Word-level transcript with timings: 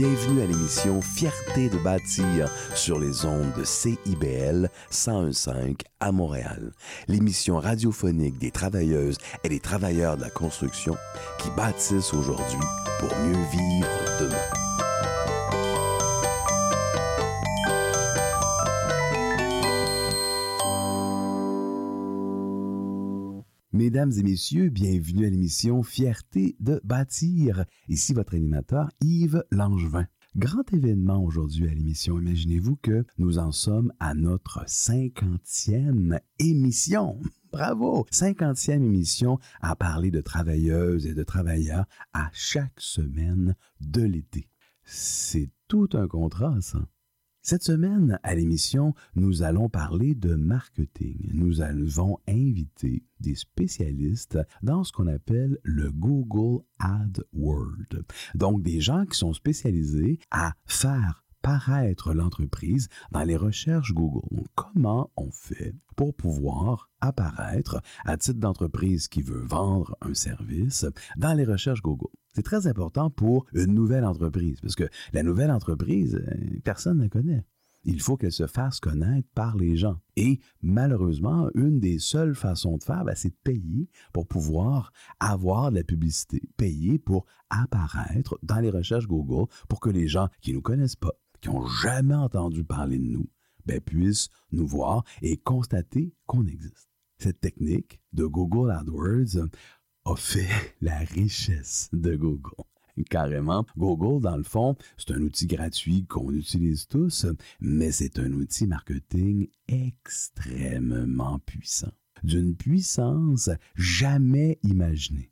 Bienvenue 0.00 0.40
à 0.40 0.46
l'émission 0.46 1.02
Fierté 1.02 1.68
de 1.68 1.76
bâtir 1.76 2.50
sur 2.74 2.98
les 2.98 3.26
ondes 3.26 3.52
de 3.54 3.64
CIBL 3.64 4.70
1015 4.90 5.50
à 6.00 6.10
Montréal. 6.10 6.72
L'émission 7.06 7.58
radiophonique 7.58 8.38
des 8.38 8.50
travailleuses 8.50 9.18
et 9.44 9.50
des 9.50 9.60
travailleurs 9.60 10.16
de 10.16 10.22
la 10.22 10.30
construction 10.30 10.96
qui 11.38 11.50
bâtissent 11.50 12.14
aujourd'hui 12.14 12.66
pour 12.98 13.14
mieux 13.18 13.44
vivre 13.52 13.88
demain. 14.20 14.59
Mesdames 23.80 24.12
et 24.18 24.22
messieurs, 24.22 24.68
bienvenue 24.68 25.24
à 25.24 25.30
l'émission 25.30 25.82
Fierté 25.82 26.54
de 26.60 26.82
bâtir. 26.84 27.64
Ici 27.88 28.12
votre 28.12 28.34
animateur 28.34 28.90
Yves 29.00 29.42
Langevin. 29.50 30.06
Grand 30.36 30.70
événement 30.74 31.24
aujourd'hui 31.24 31.66
à 31.66 31.72
l'émission. 31.72 32.20
Imaginez-vous 32.20 32.76
que 32.76 33.06
nous 33.16 33.38
en 33.38 33.52
sommes 33.52 33.90
à 33.98 34.12
notre 34.12 34.64
cinquantième 34.66 36.20
émission. 36.38 37.18
Bravo! 37.52 38.04
Cinquantième 38.10 38.84
émission 38.84 39.38
à 39.62 39.74
parler 39.76 40.10
de 40.10 40.20
travailleuses 40.20 41.06
et 41.06 41.14
de 41.14 41.24
travailleurs 41.24 41.86
à 42.12 42.28
chaque 42.34 42.78
semaine 42.78 43.56
de 43.80 44.02
l'été. 44.02 44.50
C'est 44.84 45.48
tout 45.68 45.88
un 45.94 46.06
contrat, 46.06 46.60
ça. 46.60 46.80
Cette 47.42 47.62
semaine, 47.62 48.18
à 48.22 48.34
l'émission, 48.34 48.94
nous 49.14 49.42
allons 49.42 49.70
parler 49.70 50.14
de 50.14 50.34
marketing. 50.34 51.30
Nous 51.32 51.62
allons 51.62 52.18
inviter 52.28 53.02
des 53.20 53.34
spécialistes 53.34 54.38
dans 54.62 54.84
ce 54.84 54.92
qu'on 54.92 55.06
appelle 55.06 55.58
le 55.62 55.90
Google 55.90 56.62
AdWords. 56.78 58.04
Donc, 58.34 58.62
des 58.62 58.82
gens 58.82 59.06
qui 59.06 59.16
sont 59.16 59.32
spécialisés 59.32 60.18
à 60.30 60.52
faire 60.66 61.24
paraître 61.40 62.12
l'entreprise 62.12 62.88
dans 63.10 63.24
les 63.24 63.36
recherches 63.36 63.94
Google. 63.94 64.44
Comment 64.54 65.10
on 65.16 65.30
fait 65.30 65.74
pour 65.96 66.14
pouvoir 66.14 66.90
apparaître 67.00 67.80
à 68.04 68.18
titre 68.18 68.38
d'entreprise 68.38 69.08
qui 69.08 69.22
veut 69.22 69.46
vendre 69.46 69.96
un 70.02 70.12
service 70.12 70.84
dans 71.16 71.32
les 71.32 71.46
recherches 71.46 71.80
Google? 71.80 72.19
C'est 72.32 72.42
très 72.42 72.66
important 72.66 73.10
pour 73.10 73.46
une 73.52 73.74
nouvelle 73.74 74.04
entreprise 74.04 74.60
parce 74.60 74.76
que 74.76 74.88
la 75.12 75.22
nouvelle 75.22 75.50
entreprise, 75.50 76.14
euh, 76.14 76.60
personne 76.62 76.98
ne 76.98 77.02
la 77.04 77.08
connaît. 77.08 77.44
Il 77.84 78.00
faut 78.00 78.16
qu'elle 78.16 78.32
se 78.32 78.46
fasse 78.46 78.78
connaître 78.78 79.28
par 79.34 79.56
les 79.56 79.76
gens. 79.76 79.98
Et 80.16 80.38
malheureusement, 80.60 81.48
une 81.54 81.80
des 81.80 81.98
seules 81.98 82.34
façons 82.34 82.76
de 82.76 82.82
faire, 82.82 83.04
ben, 83.04 83.14
c'est 83.16 83.30
de 83.30 83.38
payer 83.42 83.88
pour 84.12 84.26
pouvoir 84.26 84.92
avoir 85.18 85.70
de 85.70 85.76
la 85.76 85.84
publicité, 85.84 86.42
payer 86.56 86.98
pour 86.98 87.24
apparaître 87.48 88.38
dans 88.42 88.60
les 88.60 88.70
recherches 88.70 89.06
Google 89.06 89.50
pour 89.68 89.80
que 89.80 89.88
les 89.88 90.08
gens 90.08 90.28
qui 90.42 90.50
ne 90.50 90.56
nous 90.56 90.62
connaissent 90.62 90.96
pas, 90.96 91.14
qui 91.40 91.48
n'ont 91.48 91.66
jamais 91.66 92.14
entendu 92.14 92.64
parler 92.64 92.98
de 92.98 93.04
nous, 93.04 93.30
ben, 93.64 93.80
puissent 93.80 94.28
nous 94.52 94.66
voir 94.66 95.04
et 95.22 95.38
constater 95.38 96.12
qu'on 96.26 96.46
existe. 96.46 96.90
Cette 97.18 97.40
technique 97.40 98.00
de 98.12 98.24
Google 98.24 98.70
AdWords 98.70 99.48
a 100.04 100.16
fait 100.16 100.48
la 100.80 100.98
richesse 100.98 101.88
de 101.92 102.16
Google. 102.16 102.64
Carrément. 103.08 103.64
Google, 103.78 104.22
dans 104.22 104.36
le 104.36 104.42
fond, 104.42 104.76
c'est 104.98 105.12
un 105.12 105.22
outil 105.22 105.46
gratuit 105.46 106.04
qu'on 106.06 106.32
utilise 106.32 106.86
tous, 106.86 107.26
mais 107.60 107.92
c'est 107.92 108.18
un 108.18 108.32
outil 108.32 108.66
marketing 108.66 109.48
extrêmement 109.68 111.38
puissant. 111.38 111.92
D'une 112.22 112.54
puissance 112.54 113.48
jamais 113.74 114.58
imaginée. 114.62 115.30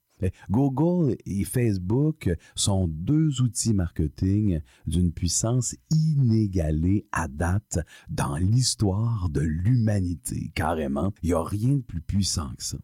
Google 0.51 1.17
et 1.27 1.45
Facebook 1.45 2.31
sont 2.55 2.89
deux 2.89 3.41
outils 3.41 3.75
marketing 3.75 4.61
d'une 4.87 5.13
puissance 5.13 5.77
inégalée 5.91 7.07
à 7.13 7.29
date 7.29 7.79
dans 8.09 8.37
l'histoire 8.37 9.29
de 9.29 9.41
l'humanité. 9.41 10.51
Carrément, 10.55 11.13
il 11.23 11.29
n'y 11.29 11.35
a 11.35 11.43
rien 11.43 11.77
de 11.77 11.83
plus 11.83 12.01
puissant 12.01 12.51
que 12.57 12.65
ça. 12.65 12.79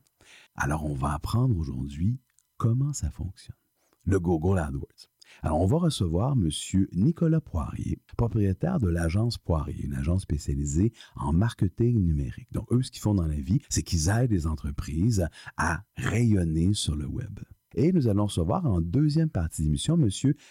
Alors, 0.55 0.85
on 0.85 0.95
va 0.95 1.13
apprendre 1.13 1.57
aujourd'hui 1.57 2.21
comment 2.57 2.93
ça 2.93 3.11
fonctionne. 3.11 3.57
Le 4.05 4.21
Google 4.21 4.59
AdWords. 4.59 5.09
Alors, 5.43 5.61
on 5.61 5.67
va 5.67 5.79
recevoir 5.79 6.33
M. 6.33 6.49
Nicolas 6.93 7.41
Poirier, 7.41 7.99
propriétaire 8.17 8.79
de 8.79 8.89
l'agence 8.89 9.39
Poirier, 9.39 9.85
une 9.85 9.95
agence 9.95 10.23
spécialisée 10.23 10.93
en 11.17 11.33
marketing 11.33 12.01
numérique. 12.03 12.53
Donc, 12.53 12.71
eux, 12.73 12.83
ce 12.83 12.91
qu'ils 12.91 13.03
font 13.03 13.15
dans 13.15 13.27
la 13.27 13.41
vie, 13.41 13.61
c'est 13.69 13.83
qu'ils 13.83 14.09
aident 14.11 14.31
les 14.31 14.47
entreprises 14.47 15.27
à 15.57 15.83
rayonner 15.97 16.75
sur 16.75 16.95
le 16.95 17.07
web. 17.07 17.41
Et 17.75 17.93
nous 17.93 18.07
allons 18.07 18.27
recevoir 18.27 18.65
en 18.67 18.81
deuxième 18.81 19.31
partie 19.31 19.63
d'émission 19.63 19.99
M. 20.01 20.09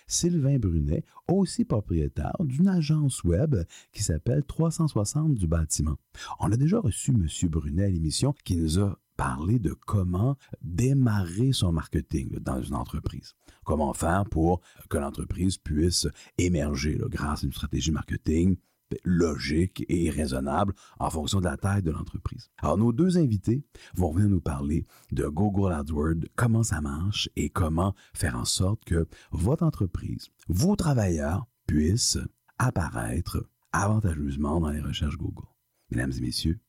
Sylvain 0.08 0.60
Brunet, 0.60 1.06
aussi 1.30 1.64
propriétaire 1.64 2.36
d'une 2.42 2.68
agence 2.68 3.24
web 3.24 3.56
qui 3.94 4.04
s'appelle 4.04 4.44
360 4.44 5.34
du 5.34 5.48
bâtiment. 5.48 5.96
On 6.40 6.52
a 6.52 6.58
déjà 6.58 6.80
reçu 6.80 7.12
M. 7.12 7.28
Brunet 7.50 7.86
à 7.86 7.90
l'émission 7.90 8.36
qui 8.44 8.58
nous 8.58 8.80
a 8.80 9.00
parler 9.16 9.60
de 9.60 9.74
comment 9.74 10.38
démarrer 10.62 11.52
son 11.54 11.72
marketing 11.72 12.40
dans 12.40 12.62
une 12.62 12.76
entreprise. 12.76 13.36
Comment 13.64 13.94
faire 13.94 14.26
pour 14.26 14.62
que 14.90 14.98
l'entreprise 14.98 15.58
puisse 15.58 16.08
émerger 16.38 17.00
grâce 17.10 17.44
à 17.44 17.46
une 17.46 17.54
stratégie 17.54 17.92
marketing 17.92 18.58
logique 19.04 19.86
et 19.90 20.10
raisonnable 20.10 20.74
en 21.00 21.10
fonction 21.10 21.40
de 21.40 21.46
la 21.46 21.58
taille 21.58 21.82
de 21.82 21.92
l'entreprise. 21.92 22.52
Alors, 22.58 22.78
nos 22.78 22.92
deux 22.92 23.18
invités 23.18 23.64
vont 23.96 24.12
venir 24.12 24.30
nous 24.30 24.42
parler 24.42 24.86
de 25.12 25.28
Google 25.28 25.74
AdWords, 25.74 26.26
comment 26.36 26.64
ça 26.64 26.82
marche 26.82 27.30
et 27.36 27.50
comment 27.50 27.96
faire 28.14 28.36
en 28.36 28.46
sorte 28.46 28.84
que 28.86 29.08
votre 29.32 29.64
entreprise, 29.64 30.30
vos 30.48 30.76
travailleurs 30.76 31.48
puissent 31.68 32.20
apparaître 32.58 33.46
avantageusement 33.72 34.60
dans 34.60 34.70
les 34.70 34.82
recherches 34.82 35.18
Google. 35.18 35.48
Mesdames 35.90 36.14
et 36.18 36.22
messieurs, 36.22 36.60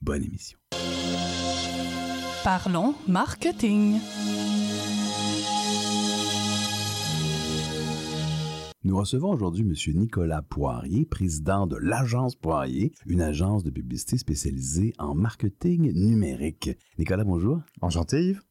bonne 0.00 0.22
émission. 0.22 0.58
Parlons 2.42 2.94
marketing. 3.06 3.98
Nous 8.82 8.96
recevons 8.96 9.30
aujourd'hui 9.30 9.62
M. 9.62 9.74
Nicolas 9.98 10.40
Poirier, 10.40 11.04
président 11.04 11.66
de 11.66 11.76
l'agence 11.76 12.36
Poirier, 12.36 12.92
une 13.04 13.20
agence 13.20 13.62
de 13.62 13.70
publicité 13.70 14.16
spécialisée 14.16 14.94
en 14.98 15.14
marketing 15.14 15.92
numérique. 15.92 16.70
Nicolas, 16.98 17.24
bonjour. 17.24 17.60
Enchanté, 17.82 18.30
Yves. 18.30 18.42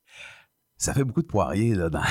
Ça 0.78 0.94
fait 0.94 1.04
beaucoup 1.04 1.24
de 1.24 1.28
Poirier 1.28 1.74
là, 1.74 1.90
dans, 1.90 2.04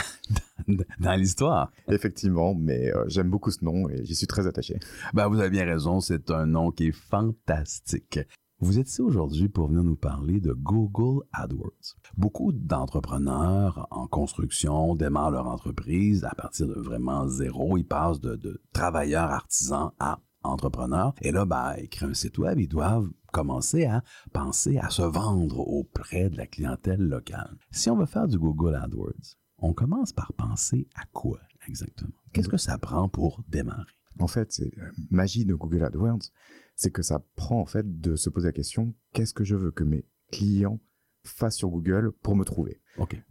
dans, 0.98 1.14
l'histoire. 1.14 1.70
Effectivement, 1.88 2.56
mais 2.56 2.92
euh, 2.92 3.04
j'aime 3.06 3.30
beaucoup 3.30 3.52
ce 3.52 3.64
nom 3.64 3.88
et 3.88 4.04
j'y 4.04 4.16
suis 4.16 4.26
très 4.26 4.48
attaché. 4.48 4.80
Ben, 5.14 5.28
vous 5.28 5.38
avez 5.38 5.50
bien 5.50 5.64
raison, 5.64 6.00
c'est 6.00 6.30
un 6.32 6.44
nom 6.44 6.72
qui 6.72 6.88
est 6.88 6.92
fantastique. 6.92 8.18
Vous 8.60 8.80
êtes 8.80 8.88
ici 8.88 9.02
aujourd'hui 9.02 9.48
pour 9.48 9.68
venir 9.68 9.84
nous 9.84 9.94
parler 9.94 10.40
de 10.40 10.52
Google 10.52 11.24
AdWords. 11.32 11.94
Beaucoup 12.16 12.50
d'entrepreneurs 12.50 13.86
en 13.92 14.08
construction 14.08 14.96
démarrent 14.96 15.30
leur 15.30 15.46
entreprise 15.46 16.24
à 16.24 16.34
partir 16.34 16.66
de 16.66 16.74
vraiment 16.74 17.28
zéro. 17.28 17.76
Ils 17.78 17.86
passent 17.86 18.20
de, 18.20 18.60
travailleurs 18.72 19.30
artisans 19.30 19.92
à 20.00 20.18
entrepreneurs. 20.42 21.14
Et 21.22 21.30
là, 21.30 21.44
ben, 21.44 21.76
ils 21.80 21.88
créent 21.88 22.06
un 22.06 22.14
site 22.14 22.38
web, 22.38 22.58
ils 22.58 22.66
doivent 22.66 23.08
commencer 23.32 23.84
à 23.84 24.02
penser 24.32 24.78
à 24.78 24.90
se 24.90 25.02
vendre 25.02 25.60
auprès 25.60 26.28
de 26.28 26.36
la 26.36 26.48
clientèle 26.48 27.02
locale. 27.02 27.56
Si 27.70 27.90
on 27.90 27.96
veut 27.96 28.06
faire 28.06 28.26
du 28.26 28.40
Google 28.40 28.74
AdWords, 28.74 29.36
on 29.58 29.72
commence 29.72 30.12
par 30.12 30.32
penser 30.32 30.88
à 30.96 31.04
quoi 31.12 31.38
exactement? 31.68 32.10
Qu'est-ce 32.32 32.48
que 32.48 32.56
ça 32.56 32.76
prend 32.76 33.08
pour 33.08 33.44
démarrer? 33.48 33.92
En 34.18 34.26
fait, 34.26 34.52
c'est 34.52 34.72
la 34.76 34.86
magie 35.10 35.44
de 35.44 35.54
Google 35.54 35.84
AdWords, 35.84 36.32
c'est 36.78 36.92
que 36.92 37.02
ça 37.02 37.24
prend 37.34 37.60
en 37.60 37.66
fait 37.66 38.00
de 38.00 38.14
se 38.14 38.30
poser 38.30 38.48
la 38.48 38.52
question 38.52 38.94
qu'est-ce 39.12 39.34
que 39.34 39.44
je 39.44 39.56
veux 39.56 39.72
que 39.72 39.82
mes 39.82 40.06
clients 40.30 40.80
fassent 41.24 41.56
sur 41.56 41.70
Google 41.70 42.12
pour 42.22 42.36
me 42.36 42.44
trouver? 42.44 42.80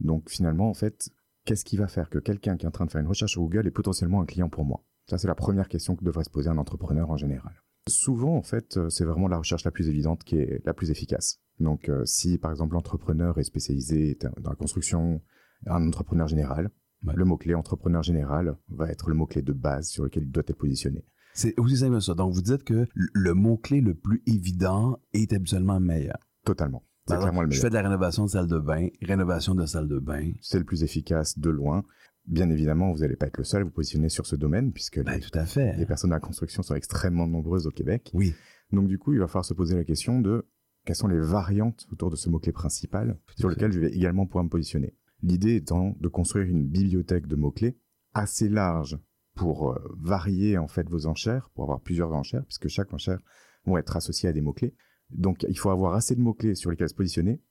Donc 0.01 0.29
finalement, 0.29 0.69
en 0.69 0.73
fait, 0.73 1.09
qu'est-ce 1.45 1.63
qui 1.63 1.77
va 1.77 1.87
faire 1.87 2.09
que 2.09 2.19
quelqu'un 2.19 2.57
qui 2.57 2.65
est 2.65 2.67
en 2.67 2.71
train 2.71 2.85
de 2.85 2.91
faire 2.91 3.01
une 3.01 3.07
recherche 3.07 3.31
sur 3.31 3.41
Google 3.41 3.65
est 3.65 3.71
potentiellement 3.71 4.21
un 4.21 4.25
client 4.25 4.49
pour 4.49 4.65
moi? 4.65 4.83
Ça, 5.09 5.17
c'est 5.17 5.29
la 5.29 5.35
première 5.35 5.69
question 5.69 5.95
que 5.95 6.03
devrait 6.03 6.25
se 6.25 6.29
poser 6.29 6.49
un 6.49 6.57
entrepreneur 6.57 7.09
en 7.09 7.15
général. 7.15 7.63
Souvent, 7.87 8.35
en 8.35 8.41
fait, 8.41 8.75
euh, 8.75 8.89
c'est 8.89 9.05
vraiment 9.05 9.29
la 9.29 9.37
recherche 9.37 9.63
la 9.63 9.71
plus 9.71 9.87
évidente 9.87 10.25
qui 10.25 10.35
est 10.35 10.61
la 10.65 10.73
plus 10.73 10.91
efficace. 10.91 11.39
Donc, 11.61 11.87
euh, 11.87 12.03
si 12.03 12.37
par 12.37 12.51
exemple 12.51 12.73
l'entrepreneur 12.73 13.39
est 13.39 13.45
spécialisé 13.45 14.17
dans 14.19 14.49
la 14.49 14.57
construction, 14.57 15.21
un 15.65 15.87
entrepreneur 15.87 16.27
général, 16.27 16.69
le 17.01 17.23
mot-clé 17.23 17.55
entrepreneur 17.55 18.03
général 18.03 18.57
va 18.67 18.89
être 18.89 19.07
le 19.07 19.15
mot-clé 19.15 19.41
de 19.41 19.53
base 19.53 19.87
sur 19.87 20.03
lequel 20.03 20.23
il 20.23 20.31
doit 20.31 20.43
être 20.45 20.57
positionné. 20.57 21.05
C'est 21.37 21.57
aussi 21.59 21.77
simple 21.77 22.01
ça. 22.01 22.15
Donc, 22.15 22.33
vous 22.33 22.41
dites 22.41 22.63
que 22.63 22.87
le 22.95 23.33
mot-clé 23.35 23.79
le 23.79 23.93
plus 23.93 24.23
évident 24.25 24.99
est 25.13 25.31
habituellement 25.33 25.79
meilleur. 25.79 26.17
Totalement. 26.43 26.83
C'est 27.07 27.15
clairement 27.15 27.43
le 27.43 27.47
meilleur. 27.47 27.57
Je 27.57 27.61
fais 27.61 27.69
de 27.69 27.75
la 27.75 27.83
rénovation 27.83 28.25
de 28.25 28.29
salle 28.31 28.47
de 28.47 28.57
bain, 28.57 28.87
rénovation 29.03 29.53
de 29.53 29.65
salle 29.67 29.87
de 29.87 29.99
bain. 29.99 30.31
C'est 30.41 30.57
le 30.57 30.65
plus 30.65 30.81
efficace 30.81 31.37
de 31.37 31.51
loin. 31.51 31.83
Bien 32.25 32.49
évidemment, 32.49 32.91
vous 32.91 32.99
n'allez 33.01 33.15
pas 33.15 33.27
être 33.27 33.37
le 33.37 33.43
seul 33.43 33.61
à 33.61 33.65
vous 33.65 33.71
positionner 33.71 34.09
sur 34.09 34.25
ce 34.25 34.35
domaine, 34.35 34.73
puisque 34.73 35.01
ben, 35.03 35.13
les, 35.13 35.19
tout 35.19 35.37
à 35.37 35.45
fait. 35.45 35.77
les 35.77 35.85
personnes 35.85 36.09
de 36.09 36.15
la 36.15 36.19
construction 36.19 36.63
sont 36.63 36.73
extrêmement 36.73 37.27
nombreuses 37.27 37.67
au 37.67 37.71
Québec. 37.71 38.09
Oui. 38.15 38.33
Donc 38.71 38.87
du 38.87 38.97
coup, 38.97 39.13
il 39.13 39.19
va 39.19 39.27
falloir 39.27 39.45
se 39.45 39.53
poser 39.53 39.75
la 39.75 39.83
question 39.83 40.19
de 40.19 40.49
quelles 40.85 40.95
sont 40.95 41.07
les 41.07 41.19
variantes 41.19 41.85
autour 41.91 42.09
de 42.09 42.15
ce 42.15 42.29
mot-clé 42.29 42.51
principal 42.51 43.17
sur 43.37 43.47
lequel 43.47 43.71
je 43.71 43.79
vais 43.79 43.91
également 43.91 44.25
pouvoir 44.25 44.43
me 44.43 44.49
positionner. 44.49 44.95
L'idée 45.21 45.55
étant 45.55 45.95
de 45.99 46.07
construire 46.07 46.47
une 46.47 46.65
bibliothèque 46.65 47.27
de 47.27 47.35
mots-clés 47.35 47.77
assez 48.13 48.49
large 48.49 48.97
pour 49.37 49.71
euh, 49.71 49.79
varier 50.01 50.57
en 50.57 50.67
fait 50.67 50.89
vos 50.89 51.05
enchères, 51.05 51.49
pour 51.53 51.63
avoir 51.63 51.79
plusieurs 51.79 52.11
enchères, 52.11 52.43
puisque 52.43 52.67
chaque 52.67 52.93
enchère 52.93 53.19
vont 53.65 53.77
être 53.77 53.95
associée 53.95 54.27
à 54.27 54.33
des 54.33 54.41
mots-clés. 54.41 54.75
Donc 55.11 55.45
il 55.47 55.57
faut 55.57 55.69
avoir 55.69 55.93
assez 55.93 56.15
de 56.15 56.21
mots-clés 56.21 56.55
sur 56.55 56.69
lesquels 56.69 56.89
se 56.89 56.95
positionner 56.95 57.41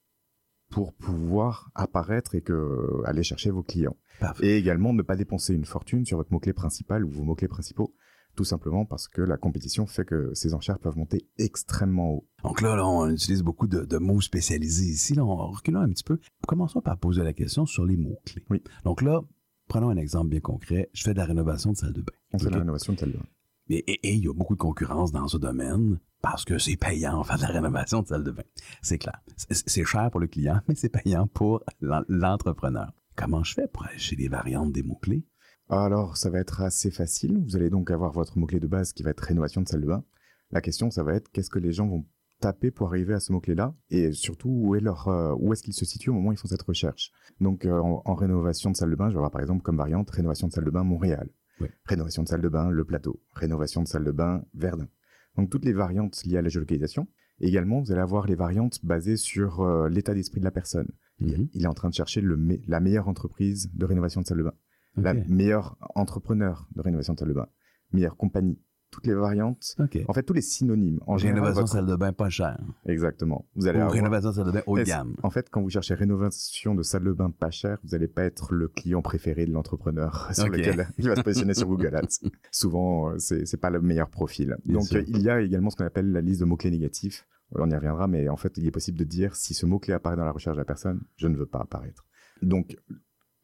pour 0.68 0.92
pouvoir 0.92 1.70
apparaître 1.74 2.34
et 2.34 2.42
que 2.42 3.02
aller 3.04 3.22
chercher 3.22 3.50
vos 3.50 3.62
clients. 3.62 3.96
Parfait. 4.20 4.46
Et 4.46 4.56
également 4.56 4.92
ne 4.92 5.02
pas 5.02 5.16
dépenser 5.16 5.54
une 5.54 5.64
fortune 5.64 6.04
sur 6.04 6.18
votre 6.18 6.32
mot-clé 6.32 6.52
principal 6.52 7.04
ou 7.04 7.10
vos 7.10 7.22
mots-clés 7.22 7.48
principaux, 7.48 7.94
tout 8.34 8.44
simplement 8.44 8.84
parce 8.84 9.06
que 9.06 9.22
la 9.22 9.36
compétition 9.36 9.86
fait 9.86 10.04
que 10.04 10.34
ces 10.34 10.54
enchères 10.54 10.80
peuvent 10.80 10.96
monter 10.96 11.28
extrêmement 11.38 12.10
haut. 12.10 12.28
Donc 12.42 12.60
là, 12.60 12.74
là 12.74 12.86
on 12.86 13.08
utilise 13.08 13.42
beaucoup 13.42 13.68
de, 13.68 13.84
de, 13.84 13.98
mots 13.98 14.20
spécialisés 14.20 14.86
ici. 14.86 15.14
Là, 15.14 15.24
on 15.24 15.36
reculons 15.36 15.80
un 15.80 15.88
petit 15.88 16.04
peu. 16.04 16.18
Commençons 16.48 16.80
par 16.80 16.98
poser 16.98 17.22
la 17.22 17.32
question 17.32 17.64
sur 17.64 17.84
les 17.84 17.96
mots-clés. 17.96 18.44
Oui. 18.50 18.62
Donc 18.84 19.02
là, 19.02 19.22
prenons 19.68 19.90
un 19.90 19.96
exemple 19.96 20.28
bien 20.28 20.40
concret. 20.40 20.90
Je 20.92 21.02
fais 21.02 21.12
de 21.12 21.18
la 21.18 21.24
rénovation 21.24 21.72
de 21.72 21.76
salle 21.76 21.92
de 21.92 22.02
bain. 22.02 22.12
On 22.32 22.38
fait 22.38 22.46
de 22.46 22.50
la 22.50 22.58
rénovation 22.58 22.92
de 22.92 22.98
salle 22.98 23.12
de 23.12 23.18
bain. 23.18 23.26
Et, 23.68 24.14
il 24.14 24.24
y 24.24 24.28
a 24.28 24.32
beaucoup 24.32 24.54
de 24.54 24.60
concurrence 24.60 25.12
dans 25.12 25.26
ce 25.26 25.38
domaine 25.38 25.98
parce 26.22 26.44
que 26.44 26.58
c'est 26.58 26.76
payant 26.76 27.18
en 27.18 27.24
faire 27.24 27.36
de 27.36 27.42
la 27.42 27.48
rénovation 27.48 28.02
de 28.02 28.06
salle 28.06 28.24
de 28.24 28.30
bain. 28.30 28.44
C'est 28.82 28.98
clair. 28.98 29.20
C'est 29.48 29.84
cher 29.84 30.10
pour 30.10 30.20
le 30.20 30.28
client, 30.28 30.60
mais 30.68 30.74
c'est 30.74 30.88
payant 30.88 31.26
pour 31.26 31.64
l'entrepreneur. 31.80 32.92
Comment 33.16 33.42
je 33.42 33.54
fais 33.54 33.66
pour 33.66 33.86
chez 33.96 34.16
les 34.16 34.28
variantes 34.28 34.72
des 34.72 34.82
mots-clés? 34.82 35.24
Alors, 35.68 36.16
ça 36.16 36.30
va 36.30 36.38
être 36.38 36.60
assez 36.60 36.90
facile. 36.90 37.42
Vous 37.44 37.56
allez 37.56 37.70
donc 37.70 37.90
avoir 37.90 38.12
votre 38.12 38.38
mot-clé 38.38 38.60
de 38.60 38.68
base 38.68 38.92
qui 38.92 39.02
va 39.02 39.10
être 39.10 39.20
rénovation 39.20 39.62
de 39.62 39.68
salle 39.68 39.80
de 39.80 39.86
bain. 39.86 40.04
La 40.52 40.60
question, 40.60 40.90
ça 40.90 41.02
va 41.02 41.14
être 41.14 41.30
qu'est-ce 41.32 41.50
que 41.50 41.58
les 41.58 41.72
gens 41.72 41.88
vont 41.88 42.06
taper 42.40 42.70
pour 42.70 42.88
arriver 42.88 43.14
à 43.14 43.20
ce 43.20 43.32
mot-clé-là 43.32 43.74
et 43.90 44.12
surtout 44.12 44.50
où 44.50 44.74
est 44.74 44.80
leur 44.80 45.08
euh, 45.08 45.34
où 45.38 45.52
est-ce 45.52 45.62
qu'ils 45.62 45.74
se 45.74 45.84
situent 45.84 46.10
au 46.10 46.14
moment 46.14 46.28
où 46.30 46.32
ils 46.32 46.38
font 46.38 46.48
cette 46.48 46.62
recherche. 46.62 47.10
Donc 47.40 47.64
euh, 47.64 47.78
en, 47.78 48.02
en, 48.04 48.14
rénovation 48.14 48.70
de 48.70 48.76
salle 48.76 48.90
de 48.90 48.96
bain, 48.96 49.08
je 49.08 49.14
vais 49.14 49.18
avoir 49.18 49.30
par 49.30 49.40
exemple 49.40 49.62
comme 49.62 49.76
variante 49.76 50.10
rénovation 50.10 50.46
de 50.48 50.52
salle 50.52 50.64
de 50.64 50.70
bain 50.70 50.84
Montréal, 50.84 51.28
oui. 51.60 51.68
rénovation 51.84 52.22
de 52.22 52.28
salle 52.28 52.42
de 52.42 52.48
bain 52.48 52.70
Le 52.70 52.84
Plateau, 52.84 53.20
rénovation 53.32 53.82
de 53.82 53.88
salle 53.88 54.04
de 54.04 54.12
bain 54.12 54.44
Verdun. 54.54 54.88
Donc 55.36 55.50
toutes 55.50 55.64
les 55.64 55.72
variantes 55.72 56.24
liées 56.24 56.38
à 56.38 56.42
la 56.42 56.48
géolocalisation. 56.48 57.08
Également, 57.40 57.80
vous 57.80 57.92
allez 57.92 58.00
avoir 58.00 58.26
les 58.26 58.34
variantes 58.34 58.84
basées 58.84 59.18
sur 59.18 59.60
euh, 59.60 59.88
l'état 59.90 60.14
d'esprit 60.14 60.40
de 60.40 60.44
la 60.44 60.50
personne. 60.50 60.88
Mm 61.20 61.26
-hmm. 61.26 61.48
Il 61.52 61.62
est 61.64 61.66
en 61.66 61.74
train 61.74 61.90
de 61.90 61.94
chercher 61.94 62.20
le 62.22 62.36
me 62.36 62.56
la 62.66 62.80
meilleure 62.80 63.08
entreprise 63.08 63.70
de 63.74 63.84
rénovation 63.86 64.20
de 64.22 64.26
salle 64.26 64.38
de 64.38 64.44
bain, 64.44 64.54
okay. 64.96 65.02
la 65.04 65.14
meilleure 65.14 65.76
entrepreneur 65.94 66.68
de 66.74 66.82
rénovation 66.82 67.14
de 67.14 67.18
salle 67.18 67.28
de 67.28 67.34
bain, 67.34 67.48
meilleure 67.92 68.16
compagnie. 68.16 68.58
Toutes 68.96 69.06
les 69.08 69.14
variantes, 69.14 69.74
okay. 69.78 70.06
en 70.08 70.14
fait 70.14 70.22
tous 70.22 70.32
les 70.32 70.40
synonymes. 70.40 71.00
En 71.06 71.16
rénovation 71.16 71.28
général, 71.34 71.52
votre... 71.52 71.68
salle 71.68 71.84
de 71.86 71.96
bain 71.96 72.14
pas 72.14 72.30
cher. 72.30 72.58
Exactement. 72.86 73.46
Vous 73.54 73.66
allez 73.66 73.76
Ou 73.78 73.82
avoir... 73.82 73.92
rénovation 73.94 74.32
salle 74.32 74.46
de 74.46 74.52
bain 74.52 74.62
haut 74.66 74.78
de 74.78 74.84
gamme. 74.84 75.14
En 75.22 75.28
fait, 75.28 75.50
quand 75.50 75.60
vous 75.60 75.68
cherchez 75.68 75.92
rénovation 75.92 76.74
de 76.74 76.82
salle 76.82 77.04
de 77.04 77.12
bain 77.12 77.30
pas 77.30 77.50
cher, 77.50 77.76
vous 77.84 77.90
n'allez 77.90 78.08
pas 78.08 78.24
être 78.24 78.54
le 78.54 78.68
client 78.68 79.02
préféré 79.02 79.44
de 79.44 79.52
l'entrepreneur 79.52 80.30
sur 80.34 80.46
Okay. 80.46 80.56
lequel 80.58 80.88
il 80.96 81.08
va 81.08 81.16
se 81.16 81.20
positionner 81.20 81.52
sur 81.52 81.66
Google 81.68 81.94
Ads. 81.94 82.26
Souvent, 82.50 83.10
euh, 83.10 83.18
c'est 83.18 83.44
c'est 83.44 83.58
pas 83.58 83.68
le 83.68 83.82
meilleur 83.82 84.08
profil. 84.08 84.56
Bien 84.64 84.74
Donc, 84.78 84.86
sûr. 84.86 85.02
il 85.06 85.20
y 85.20 85.28
a 85.28 85.42
également 85.42 85.68
ce 85.68 85.76
qu'on 85.76 85.84
appelle 85.84 86.10
la 86.10 86.22
liste 86.22 86.40
de 86.40 86.46
mots-clés 86.46 86.70
négatifs. 86.70 87.26
On 87.52 87.68
y 87.68 87.74
reviendra, 87.74 88.08
mais 88.08 88.28
en 88.30 88.36
fait, 88.36 88.56
il 88.56 88.66
est 88.66 88.70
possible 88.70 88.98
de 88.98 89.04
dire 89.04 89.36
si 89.36 89.52
ce 89.52 89.66
mot-clé 89.66 89.92
apparaît 89.92 90.16
dans 90.16 90.24
la 90.24 90.32
recherche 90.32 90.56
de 90.56 90.60
la 90.60 90.64
personne, 90.64 91.02
je 91.16 91.28
ne 91.28 91.36
veux 91.36 91.46
pas 91.46 91.60
apparaître. 91.60 92.06
Donc, 92.40 92.76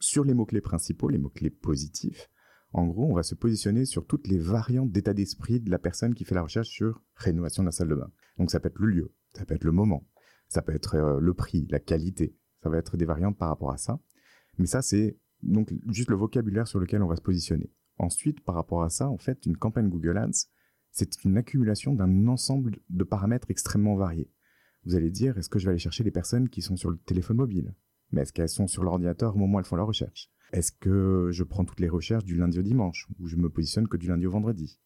sur 0.00 0.24
les 0.24 0.32
mots-clés 0.34 0.60
principaux, 0.62 1.08
les 1.08 1.18
mots-clés 1.18 1.50
positifs, 1.50 2.28
en 2.72 2.86
gros, 2.86 3.10
on 3.10 3.14
va 3.14 3.22
se 3.22 3.34
positionner 3.34 3.84
sur 3.84 4.06
toutes 4.06 4.28
les 4.28 4.38
variantes 4.38 4.90
d'état 4.90 5.12
d'esprit 5.12 5.60
de 5.60 5.70
la 5.70 5.78
personne 5.78 6.14
qui 6.14 6.24
fait 6.24 6.34
la 6.34 6.42
recherche 6.42 6.68
sur 6.68 7.02
rénovation 7.14 7.62
de 7.62 7.68
la 7.68 7.72
salle 7.72 7.88
de 7.88 7.94
bain. 7.94 8.10
Donc 8.38 8.50
ça 8.50 8.60
peut 8.60 8.68
être 8.68 8.78
le 8.78 8.86
lieu, 8.86 9.14
ça 9.34 9.44
peut 9.44 9.54
être 9.54 9.64
le 9.64 9.72
moment, 9.72 10.08
ça 10.48 10.62
peut 10.62 10.74
être 10.74 10.94
euh, 10.94 11.20
le 11.20 11.34
prix, 11.34 11.66
la 11.70 11.80
qualité, 11.80 12.34
ça 12.62 12.70
va 12.70 12.78
être 12.78 12.96
des 12.96 13.04
variantes 13.04 13.36
par 13.36 13.48
rapport 13.48 13.72
à 13.72 13.76
ça. 13.76 14.00
Mais 14.58 14.66
ça, 14.66 14.80
c'est 14.80 15.18
donc 15.42 15.72
juste 15.88 16.08
le 16.08 16.16
vocabulaire 16.16 16.66
sur 16.66 16.78
lequel 16.78 17.02
on 17.02 17.08
va 17.08 17.16
se 17.16 17.22
positionner. 17.22 17.70
Ensuite, 17.98 18.42
par 18.42 18.54
rapport 18.54 18.82
à 18.82 18.90
ça, 18.90 19.08
en 19.08 19.18
fait, 19.18 19.44
une 19.44 19.56
campagne 19.56 19.88
Google 19.88 20.16
Ads, 20.16 20.46
c'est 20.90 21.24
une 21.24 21.36
accumulation 21.36 21.94
d'un 21.94 22.26
ensemble 22.26 22.78
de 22.88 23.04
paramètres 23.04 23.50
extrêmement 23.50 23.96
variés. 23.96 24.30
Vous 24.84 24.94
allez 24.94 25.10
dire, 25.10 25.38
est-ce 25.38 25.48
que 25.48 25.58
je 25.58 25.66
vais 25.66 25.70
aller 25.70 25.78
chercher 25.78 26.04
les 26.04 26.10
personnes 26.10 26.48
qui 26.48 26.62
sont 26.62 26.76
sur 26.76 26.90
le 26.90 26.98
téléphone 26.98 27.36
mobile? 27.36 27.74
Mais 28.12 28.22
est-ce 28.22 28.32
qu'elles 28.32 28.48
sont 28.48 28.66
sur 28.66 28.84
l'ordinateur 28.84 29.34
au 29.34 29.38
moment 29.38 29.56
où 29.56 29.58
elles 29.60 29.64
font 29.66 29.76
leur 29.76 29.86
recherche? 29.86 30.30
Est-ce 30.52 30.70
que 30.72 31.28
je 31.32 31.44
prends 31.44 31.64
toutes 31.64 31.80
les 31.80 31.88
recherches 31.88 32.24
du 32.24 32.36
lundi 32.36 32.58
au 32.58 32.62
dimanche? 32.62 33.08
Ou 33.18 33.26
je 33.26 33.36
me 33.36 33.48
positionne 33.48 33.88
que 33.88 33.96
du 33.96 34.08
lundi 34.08 34.26
au 34.26 34.30
vendredi? 34.30 34.78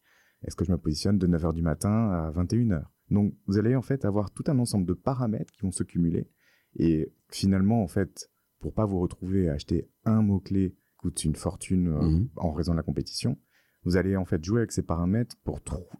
Est-ce 0.43 0.55
que 0.55 0.63
je 0.63 0.71
me 0.71 0.77
positionne 0.77 1.17
de 1.17 1.27
9h 1.27 1.53
du 1.53 1.61
matin 1.61 2.09
à 2.11 2.31
21h 2.31 2.83
Donc 3.09 3.35
vous 3.47 3.57
allez 3.57 3.75
en 3.75 3.81
fait 3.81 4.05
avoir 4.05 4.31
tout 4.31 4.43
un 4.47 4.57
ensemble 4.59 4.85
de 4.85 4.93
paramètres 4.93 5.51
qui 5.51 5.61
vont 5.63 5.71
se 5.71 5.83
cumuler 5.83 6.29
et 6.75 7.11
finalement 7.29 7.81
en 7.83 7.87
fait 7.87 8.29
pour 8.59 8.73
pas 8.73 8.85
vous 8.85 8.99
retrouver 8.99 9.49
à 9.49 9.53
acheter 9.53 9.89
un 10.05 10.21
mot-clé 10.21 10.71
qui 10.71 10.95
coûte 10.97 11.23
une 11.25 11.35
fortune 11.35 11.87
euh, 11.89 12.01
Mhm. 12.01 12.29
en 12.37 12.51
raison 12.53 12.71
de 12.73 12.77
la 12.77 12.83
compétition, 12.83 13.37
vous 13.83 13.97
allez 13.97 14.15
en 14.15 14.25
fait 14.25 14.43
jouer 14.43 14.59
avec 14.59 14.71
ces 14.71 14.83
paramètres 14.83 15.35
pour 15.43 15.59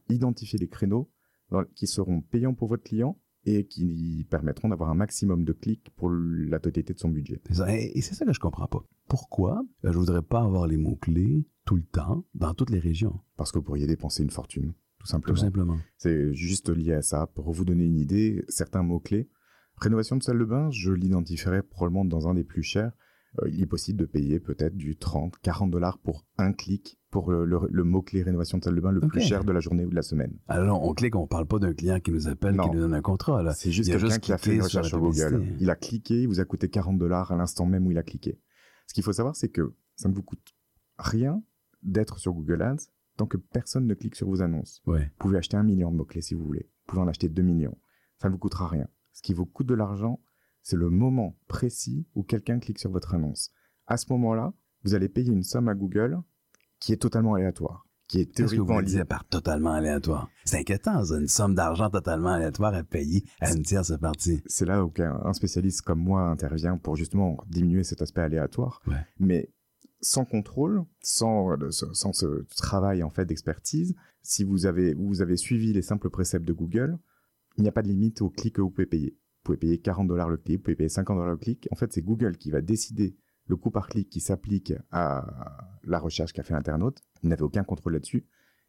identifier 0.09 0.59
les 0.59 0.67
créneaux 0.67 1.09
dans- 1.49 1.63
qui 1.75 1.87
seront 1.87 2.21
payants 2.21 2.53
pour 2.53 2.67
votre 2.67 2.83
client 2.83 3.19
et 3.47 3.65
qui 3.65 4.25
permettront 4.29 4.67
d'avoir 4.69 4.89
un 4.89 4.95
maximum 4.95 5.45
de 5.45 5.53
clics 5.53 5.89
pour 5.95 6.09
la 6.11 6.59
totalité 6.59 6.93
de 6.93 6.99
son 6.99 7.09
budget. 7.09 7.41
Et 7.49 8.01
c'est 8.01 8.13
ça 8.13 8.25
que 8.25 8.33
je 8.33 8.39
comprends 8.39 8.67
pas. 8.67 8.83
Pourquoi 9.07 9.63
euh, 9.85 9.93
je 9.93 9.97
voudrais 9.97 10.21
pas 10.21 10.41
avoir 10.41 10.67
les 10.67 10.75
mots-clés 10.75 11.47
tout 11.65 11.75
le 11.75 11.83
temps 11.83 12.25
dans 12.33 12.53
toutes 12.53 12.71
les 12.71 12.79
régions? 12.79 13.21
Parce 13.37 13.51
que 13.51 13.59
vous 13.59 13.63
pourriez 13.63 13.87
dépenser 13.87 14.21
une 14.23 14.29
fortune, 14.29 14.73
tout 14.99 15.07
simplement. 15.07 15.35
Tout 15.35 15.41
simplement. 15.41 15.77
C'est 15.97 16.33
juste 16.33 16.69
lié 16.69 16.93
à 16.93 17.01
ça. 17.01 17.27
Pour 17.27 17.51
vous 17.51 17.63
donner 17.63 17.85
une 17.85 17.97
idée, 17.97 18.43
certains 18.49 18.83
mots-clés. 18.83 19.29
Rénovation 19.77 20.17
de 20.17 20.23
salle 20.23 20.39
de 20.39 20.45
bain, 20.45 20.69
je 20.71 20.91
l'identifierais 20.91 21.61
probablement 21.61 22.03
dans 22.03 22.27
un 22.27 22.33
des 22.33 22.43
plus 22.43 22.63
chers. 22.63 22.91
Euh, 23.39 23.49
il 23.49 23.61
est 23.61 23.67
possible 23.67 23.99
de 23.99 24.05
payer 24.05 24.39
peut-être 24.39 24.75
du 24.75 24.97
30, 24.97 25.37
40 25.41 25.71
dollars 25.71 25.99
pour 25.99 26.25
un 26.37 26.51
clic 26.51 26.99
pour 27.21 27.31
le, 27.31 27.45
le- 27.45 27.67
le 27.69 27.83
mot-clé 27.83 28.23
rénovation 28.23 28.57
de 28.57 28.63
salle 28.63 28.75
de 28.75 28.81
bain 28.81 28.91
le 28.91 28.99
plus 29.01 29.21
cher 29.21 29.43
de 29.43 29.51
la 29.51 29.59
journée 29.59 29.85
ou 29.85 29.89
de 29.89 29.95
la 29.95 30.01
semaine. 30.01 30.33
Alors, 30.47 30.83
on 30.83 30.93
clique, 30.93 31.15
on 31.15 31.27
parle 31.27 31.45
pas 31.45 31.59
d'un 31.59 31.73
client 31.73 31.99
qui 31.99 32.11
nous 32.11 32.27
appelle, 32.27 32.55
Non. 32.55 32.63
qui 32.69 32.75
nous 32.75 32.81
donne 32.81 32.93
un 32.93 33.01
contrat. 33.01 33.41
Là. 33.43 33.53
C'est 33.53 33.71
juste 33.71 33.89
quelqu'un 33.89 34.19
qui 34.19 34.31
a 34.33 34.37
fait 34.37 34.55
une 34.55 34.61
recherche 34.63 34.87
sur 34.89 34.99
Google. 34.99 35.45
Il 35.59 35.69
a 35.69 35.75
cliqué, 35.75 36.21
il 36.21 36.27
vous 36.27 36.39
a 36.39 36.45
coûté 36.45 36.69
40 36.69 36.97
dollars 36.97 37.31
à 37.31 37.35
l'instant 37.37 37.65
même 37.65 37.85
où 37.87 37.91
il 37.91 37.97
a 37.97 38.03
cliqué. 38.03 38.39
Ce 38.87 38.93
qu'il 38.93 39.03
faut 39.03 39.13
savoir, 39.13 39.35
c'est 39.35 39.49
que 39.49 39.73
ça 39.95 40.07
ne 40.09 40.13
vous 40.13 40.23
coûte 40.23 40.53
rien 40.97 41.41
d'être 41.83 42.19
sur 42.19 42.33
Google 42.33 42.61
Ads 42.61 42.87
tant 43.17 43.25
que 43.25 43.37
personne 43.37 43.87
ne 43.87 43.93
clique 43.95 44.15
sur 44.15 44.27
vos 44.27 44.41
annonces. 44.41 44.81
Ouais. 44.85 45.05
Vous 45.05 45.09
pouvez 45.19 45.37
acheter 45.37 45.57
un 45.57 45.63
million 45.63 45.91
de 45.91 45.97
mots-clés 45.97 46.21
si 46.21 46.35
vous 46.35 46.43
voulez. 46.45 46.63
Vous 46.63 46.85
pouvez 46.87 47.01
en 47.01 47.07
acheter 47.07 47.29
2 47.29 47.41
millions. 47.41 47.77
Ça 48.21 48.27
ne 48.29 48.33
vous 48.33 48.39
coûtera 48.39 48.67
rien. 48.67 48.87
Ce 49.13 49.21
qui 49.23 49.33
vous 49.33 49.45
coûte 49.45 49.67
de 49.67 49.73
l'argent, 49.73 50.19
c'est 50.61 50.75
le 50.75 50.89
moment 50.89 51.35
précis 51.47 52.05
où 52.15 52.23
quelqu'un 52.23 52.59
clique 52.59 52.77
sur 52.79 52.91
votre 52.91 53.15
annonce. 53.15 53.51
À 53.87 53.97
ce 53.97 54.05
moment-là, 54.13 54.53
vous 54.83 54.93
allez 54.93 55.09
payer 55.09 55.31
une 55.31 55.43
somme 55.43 55.67
à 55.69 55.73
Google 55.75 56.19
qui 56.79 56.93
est 56.93 56.97
totalement 56.97 57.33
aléatoire, 57.35 57.85
qui 58.07 58.19
est 58.21 58.33
théoriquement 58.33 58.81
dire 58.81 59.05
par 59.05 59.25
totalement 59.25 59.71
aléatoire? 59.71 60.29
C'est 60.45 60.59
inquiétant, 60.59 61.03
ça, 61.03 61.17
une 61.17 61.27
somme 61.27 61.55
d'argent 61.55 61.89
totalement 61.89 62.29
aléatoire 62.33 62.73
à 62.73 62.83
payer 62.83 63.23
à 63.41 63.51
une 63.53 63.63
tierce 63.63 63.97
partie. 63.99 64.41
C'est 64.45 64.65
là 64.65 64.83
où 64.85 64.91
un 64.99 65.33
spécialiste 65.33 65.81
comme 65.81 65.99
moi 65.99 66.21
intervient 66.29 66.77
pour 66.77 66.95
justement 66.95 67.37
diminuer 67.47 67.83
cet 67.83 68.01
aspect 68.01 68.21
aléatoire. 68.21 68.81
Ouais. 68.87 68.95
Mais 69.19 69.49
sans 70.01 70.25
contrôle, 70.25 70.83
sans, 71.01 71.51
euh, 71.51 71.71
ce- 71.71 71.91
sans 71.93 72.13
ce 72.13 72.45
travail 72.55 73.01
en 73.03 73.09
fait 73.09 73.25
d'expertise, 73.25 73.95
si 74.21 74.43
vous 74.43 74.65
avez, 74.67 74.93
vous 74.93 75.21
avez 75.21 75.37
suivi 75.37 75.73
les 75.73 75.81
simples 75.81 76.09
préceptes 76.09 76.45
de 76.45 76.53
Google, 76.53 76.97
il 77.57 77.63
n'y 77.63 77.69
a 77.69 77.71
pas 77.71 77.81
de 77.81 77.87
limite 77.87 78.21
au 78.21 78.29
clic 78.29 78.55
que 78.55 78.61
vous 78.61 78.69
pouvez 78.69 78.85
payer. 78.85 79.11
Vous 79.17 79.41
pouvez 79.53 79.57
payer 79.57 79.79
40 79.79 80.07
dollars 80.07 80.29
le 80.29 80.37
clic, 80.37 80.57
vous 80.59 80.63
pouvez 80.63 80.75
payer 80.75 80.89
50 80.89 81.17
dollars 81.17 81.31
le 81.31 81.37
clic. 81.37 81.67
En 81.71 81.75
fait, 81.75 81.91
c'est 81.93 82.01
Google 82.03 82.37
qui 82.37 82.51
va 82.51 82.61
décider 82.61 83.15
le 83.47 83.55
coût 83.55 83.71
par 83.71 83.87
clic 83.87 84.09
qui 84.09 84.19
s'applique 84.19 84.73
à 84.91 85.25
la 85.83 85.99
recherche 85.99 86.33
qu'a 86.33 86.43
fait 86.43 86.53
l'internaute. 86.53 87.01
Vous 87.23 87.29
n'avez 87.29 87.43
aucun 87.43 87.63
contrôle 87.63 87.93
là-dessus 87.93 88.25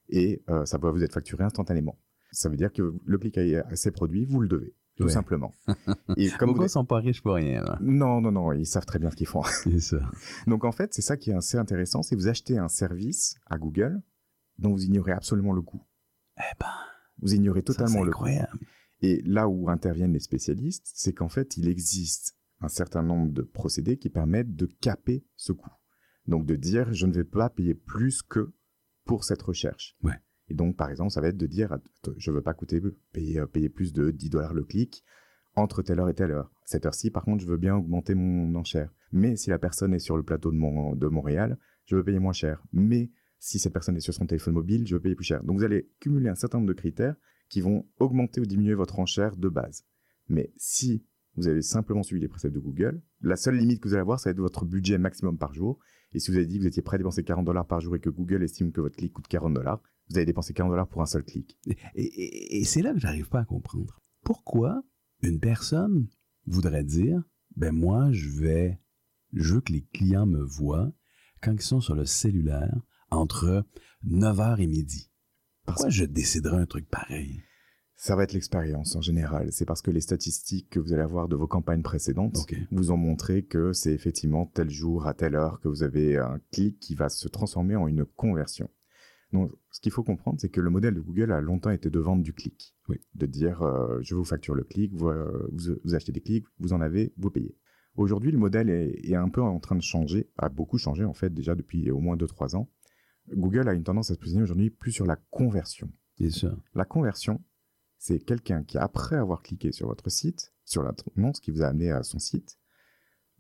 et 0.09 0.43
euh, 0.49 0.65
ça 0.65 0.79
va 0.79 0.91
vous 0.91 1.03
être 1.03 1.13
facturé 1.13 1.45
instantanément. 1.45 1.99
Ça 2.33 2.49
veut 2.49 2.57
dire 2.57 2.73
que 2.73 2.95
le 3.05 3.19
clic 3.19 3.37
a 3.39 3.43
assez 3.69 3.91
produit, 3.91 4.25
vous 4.25 4.41
le 4.41 4.49
devez, 4.49 4.75
tout 4.97 5.05
Ouais. 5.05 5.11
simplement. 5.11 5.53
et 6.17 6.31
comme 6.31 6.49
Pourquoi 6.51 6.67
vous... 6.67 6.73
sont 6.73 6.85
pas 6.85 6.99
riches 6.99 7.23
pour 7.23 7.35
rien, 7.35 7.63
là? 7.63 7.79
Non, 7.81 8.21
non, 8.21 8.31
non, 8.33 8.53
ils 8.53 8.67
savent 8.67 8.87
très 8.87 8.99
bien 8.99 9.11
ce 9.11 9.17
qu'ils 9.17 9.27
font. 9.27 9.43
Donc 10.47 10.65
en 10.65 10.73
fait, 10.73 10.95
c'est 10.95 11.03
ça 11.03 11.17
qui 11.17 11.31
est 11.31 11.35
assez 11.35 11.57
intéressant, 11.59 12.03
c'est 12.03 12.15
vous 12.17 12.29
achetez 12.29 12.59
un 12.59 12.69
service 12.69 13.37
à 13.47 13.59
Google 13.59 14.01
dont 14.59 14.71
vous 14.73 14.85
ignorez 14.85 15.13
absolument 15.13 15.53
le 15.53 15.63
coût. 15.63 15.83
Eh 16.39 16.43
ben, 16.61 16.67
Vous 17.21 17.35
ignorez 17.35 17.63
totalement 17.63 18.03
le 18.05 18.13
coût. 18.13 18.27
Et 19.01 19.23
là 19.23 19.49
où 19.49 19.69
interviennent 19.71 20.13
les 20.13 20.21
spécialistes, 20.21 20.91
c'est 20.95 21.13
qu'en 21.13 21.29
fait, 21.29 21.57
il 21.57 21.69
existe 21.69 22.37
un 22.61 22.69
certain 22.69 23.03
nombre 23.03 23.33
de 23.33 23.43
procédés 23.43 23.99
qui 23.99 24.11
permettent 24.11 24.55
de 24.55 24.67
caper 24.67 25.25
ce 25.37 25.53
coût. 25.53 25.71
Donc 26.27 26.47
de 26.47 26.57
dire, 26.57 26.93
je 26.93 27.07
ne 27.07 27.13
vais 27.13 27.25
pas 27.25 27.49
payer 27.51 27.75
plus 27.75 28.23
que 28.23 28.53
pour 29.05 29.25
cette 29.25 29.43
recherche. 29.43 29.97
Ouais. 30.03 30.21
Et 30.49 30.55
donc, 30.55 30.77
par 30.77 30.91
exemple, 30.91 31.11
ça 31.11 31.21
va 31.21 31.29
être 31.29 31.37
de 31.37 31.47
dire, 31.47 31.77
je 32.17 32.31
ne 32.31 32.37
veux 32.37 32.43
pas 32.43 32.55
coûter, 32.55 32.81
payer, 33.13 33.41
euh, 33.41 33.47
payer 33.47 33.69
plus 33.69 33.93
de 33.93 34.11
10 34.11 34.31
dollars 34.31 34.55
le 34.55 34.65
clic 34.65 35.05
entre 35.57 35.83
telle 35.83 36.01
heure 36.01 36.09
et 36.09 36.15
telle 36.15 36.31
heure. 36.31 36.51
Cette 36.65 36.87
heure-ci, 36.87 37.11
par 37.11 37.25
contre, 37.25 37.43
je 37.43 37.49
veux 37.49 37.57
bien 37.57 37.77
augmenter 37.77 38.15
mon 38.15 38.55
enchère. 38.55 38.93
Mais 39.13 39.37
si 39.37 39.51
la 39.51 39.59
personne 39.59 39.95
est 39.95 39.99
sur 39.99 40.17
le 40.17 40.23
plateau 40.23 40.53
de, 40.53 40.97
de 40.97 41.07
Montréal, 41.09 41.59
je 41.85 41.97
veux 41.97 42.05
payer 42.05 42.19
moins 42.19 42.33
cher. 42.33 42.63
Mais 42.73 43.11
si 43.39 43.59
cette 43.59 43.73
personne 43.73 43.97
est 43.97 44.01
sur 44.01 44.15
son 44.15 44.27
téléphone 44.27 44.55
mobile, 44.55 44.87
je 44.87 44.95
veux 44.95 45.01
payer 45.01 45.15
plus 45.15 45.25
cher. 45.25 45.43
Donc 45.43 45.59
vous 45.59 45.65
allez 45.65 45.91
cumuler 46.01 46.29
un 46.29 46.35
certain 46.35 46.59
nombre 46.59 46.69
de 46.69 46.75
critères 46.75 47.17
qui 47.49 47.61
vont 47.61 47.87
augmenter 47.99 48.41
ou 48.41 48.47
diminuer 48.47 48.75
votre 48.75 48.99
enchère 48.99 49.37
de 49.37 49.49
base. 49.49 49.85
Mais 50.29 50.53
si 50.57 51.05
vous 51.39 51.49
avez 51.49 51.63
simplement 51.63 52.03
suivi 52.03 52.21
les 52.21 52.29
préceptes 52.29 52.55
de 52.55 52.61
Google, 52.61 53.03
la 53.21 53.37
seule 53.37 53.57
limite 53.57 53.81
que 53.81 53.89
vous 53.89 53.95
allez 53.95 54.03
avoir, 54.03 54.21
ça 54.21 54.31
va 54.31 54.33
être 54.33 54.41
votre 54.41 54.65
budget 54.65 54.99
maximum 54.99 55.39
par 55.39 55.55
jour. 55.55 55.79
Et 56.13 56.19
si 56.19 56.31
vous 56.31 56.37
avez 56.37 56.47
dit 56.47 56.57
que 56.57 56.63
vous 56.63 56.69
étiez 56.69 56.83
prêt 56.83 56.97
à 56.97 56.99
dépenser 56.99 57.23
40 57.23 57.45
dollars 57.45 57.67
par 57.67 57.81
jour 57.81 57.95
et 57.97 58.01
que 58.01 58.11
Google 58.11 58.43
estime 58.43 58.73
que 58.73 58.81
votre 58.81 58.97
clic 58.97 59.13
coûte 59.13 59.29
40 59.29 59.55
dollars, 59.55 59.83
vous 60.09 60.17
allez 60.17 60.27
dépenser 60.27 60.55
40 60.55 60.71
dollars 60.71 60.89
pour 60.89 61.03
un 61.03 61.07
seul 61.07 61.23
clic. 61.23 61.59
Et, 61.95 62.59
et 62.61 62.65
c'est 62.65 62.83
là 62.83 62.93
que 62.93 62.99
j'arrive 62.99 63.29
pas 63.29 63.41
à 63.41 63.45
comprendre. 63.45 64.01
Pourquoi 64.25 64.83
une 65.23 65.41
personne 65.41 66.09
voudrait 66.47 66.85
dire, 66.85 67.23
ben 67.57 67.73
moi, 67.73 68.11
je 68.13 68.29
vais, 68.31 68.81
je 69.33 69.55
veux 69.55 69.61
que 69.61 69.73
les 69.73 69.85
clients 69.85 70.27
me 70.27 70.43
voient 70.43 70.93
quand 71.43 71.53
ils 71.53 71.61
sont 71.61 71.81
sur 71.81 71.95
le 71.95 72.05
cellulaire 72.05 72.81
entre 73.11 73.65
9h 74.07 74.61
et 74.61 74.67
midi? 74.67 75.11
Pourquoi 75.67 75.91
je 75.91 76.05
déciderais 76.05 76.57
un 76.57 76.67
truc 76.67 76.89
pareil? 76.89 77.43
Ça 78.01 78.15
va 78.15 78.23
être 78.23 78.33
l'expérience 78.33 78.95
en 78.95 79.01
général. 79.01 79.51
C'est 79.51 79.65
parce 79.65 79.83
que 79.83 79.91
les 79.91 80.01
statistiques 80.01 80.71
que 80.71 80.79
vous 80.79 80.93
allez 80.93 81.03
avoir 81.03 81.27
de 81.27 81.35
vos 81.35 81.49
campagnes 81.49 81.83
précédentes 81.83 82.47
vous 82.71 82.93
ont 82.93 82.97
montré 82.97 83.43
que 83.43 83.73
c'est 83.73 83.93
effectivement 83.93 84.47
tel 84.47 84.71
jour 84.71 85.09
à 85.09 85.15
telle 85.15 85.35
heure 85.35 85.59
que 85.59 85.67
vous 85.67 85.83
avez 85.83 86.17
un 86.17 86.39
clic 86.53 86.79
qui 86.79 86.95
va 86.95 87.09
se 87.09 87.27
transformer 87.27 87.75
en 87.75 87.89
une 87.89 88.05
conversion. 88.05 88.71
Donc, 89.33 89.51
ce 89.73 89.81
qu'il 89.81 89.91
faut 89.91 90.05
comprendre, 90.05 90.39
c'est 90.41 90.49
que 90.49 90.61
le 90.61 90.71
modèle 90.71 90.95
de 90.95 91.01
Google 91.01 91.33
a 91.33 91.41
longtemps 91.41 91.71
été 91.71 91.91
de 91.91 91.99
vendre 91.99 92.23
du 92.23 92.33
clic. 92.33 92.77
Oui. 92.89 93.01
De 93.17 93.27
dire, 93.27 93.63
euh, 93.63 93.99
je 94.01 94.15
vous 94.15 94.25
facture 94.25 94.55
le 94.55 94.63
clic, 94.63 94.95
vous, 94.95 95.09
euh, 95.09 95.51
vous, 95.83 95.97
achetez 95.97 96.13
des 96.13 96.21
clics, 96.21 96.47
vous 96.61 96.73
en 96.73 96.81
avez, 96.81 97.13
vous 97.19 97.31
payez. 97.31 97.57
Aujourd'hui, 97.97 98.31
le 98.31 98.39
modèle 98.39 98.71
est, 98.71 99.11
est, 99.11 99.17
un 99.17 99.29
peu 99.29 99.43
en 99.43 99.59
train 99.59 99.75
de 99.75 99.83
changer, 99.83 100.31
a 100.39 100.49
beaucoup 100.49 100.79
changé 100.79 101.05
en 101.05 101.15
fait 101.15 101.35
déjà 101.35 101.57
depuis 101.57 101.91
au 101.91 101.99
moins 101.99 102.17
2-3 102.17 102.55
ans. 102.55 102.71
Google 103.35 103.69
a 103.69 103.75
une 103.75 103.83
tendance 103.83 104.13
à 104.13 104.15
se 104.15 104.21
positionner 104.21 104.45
aujourd'hui 104.45 104.71
plus 104.71 104.93
sur 104.93 105.05
la 105.05 105.17
conversion. 105.17 105.91
Bien 106.19 106.31
sûr. 106.31 106.57
La 106.75 106.85
conversion, 106.85 107.41
c'est 107.99 108.21
quelqu'un 108.21 108.63
qui, 108.63 108.79
après 108.79 109.17
avoir 109.17 109.43
cliqué 109.43 109.73
sur 109.73 109.89
votre 109.89 110.11
site, 110.11 110.53
sur 110.65 110.83
l'annonce 110.83 111.41
qui 111.41 111.51
vous 111.51 111.63
a 111.63 111.67
amené 111.67 111.91
à 111.91 112.03
son 112.03 112.19
site, 112.19 112.59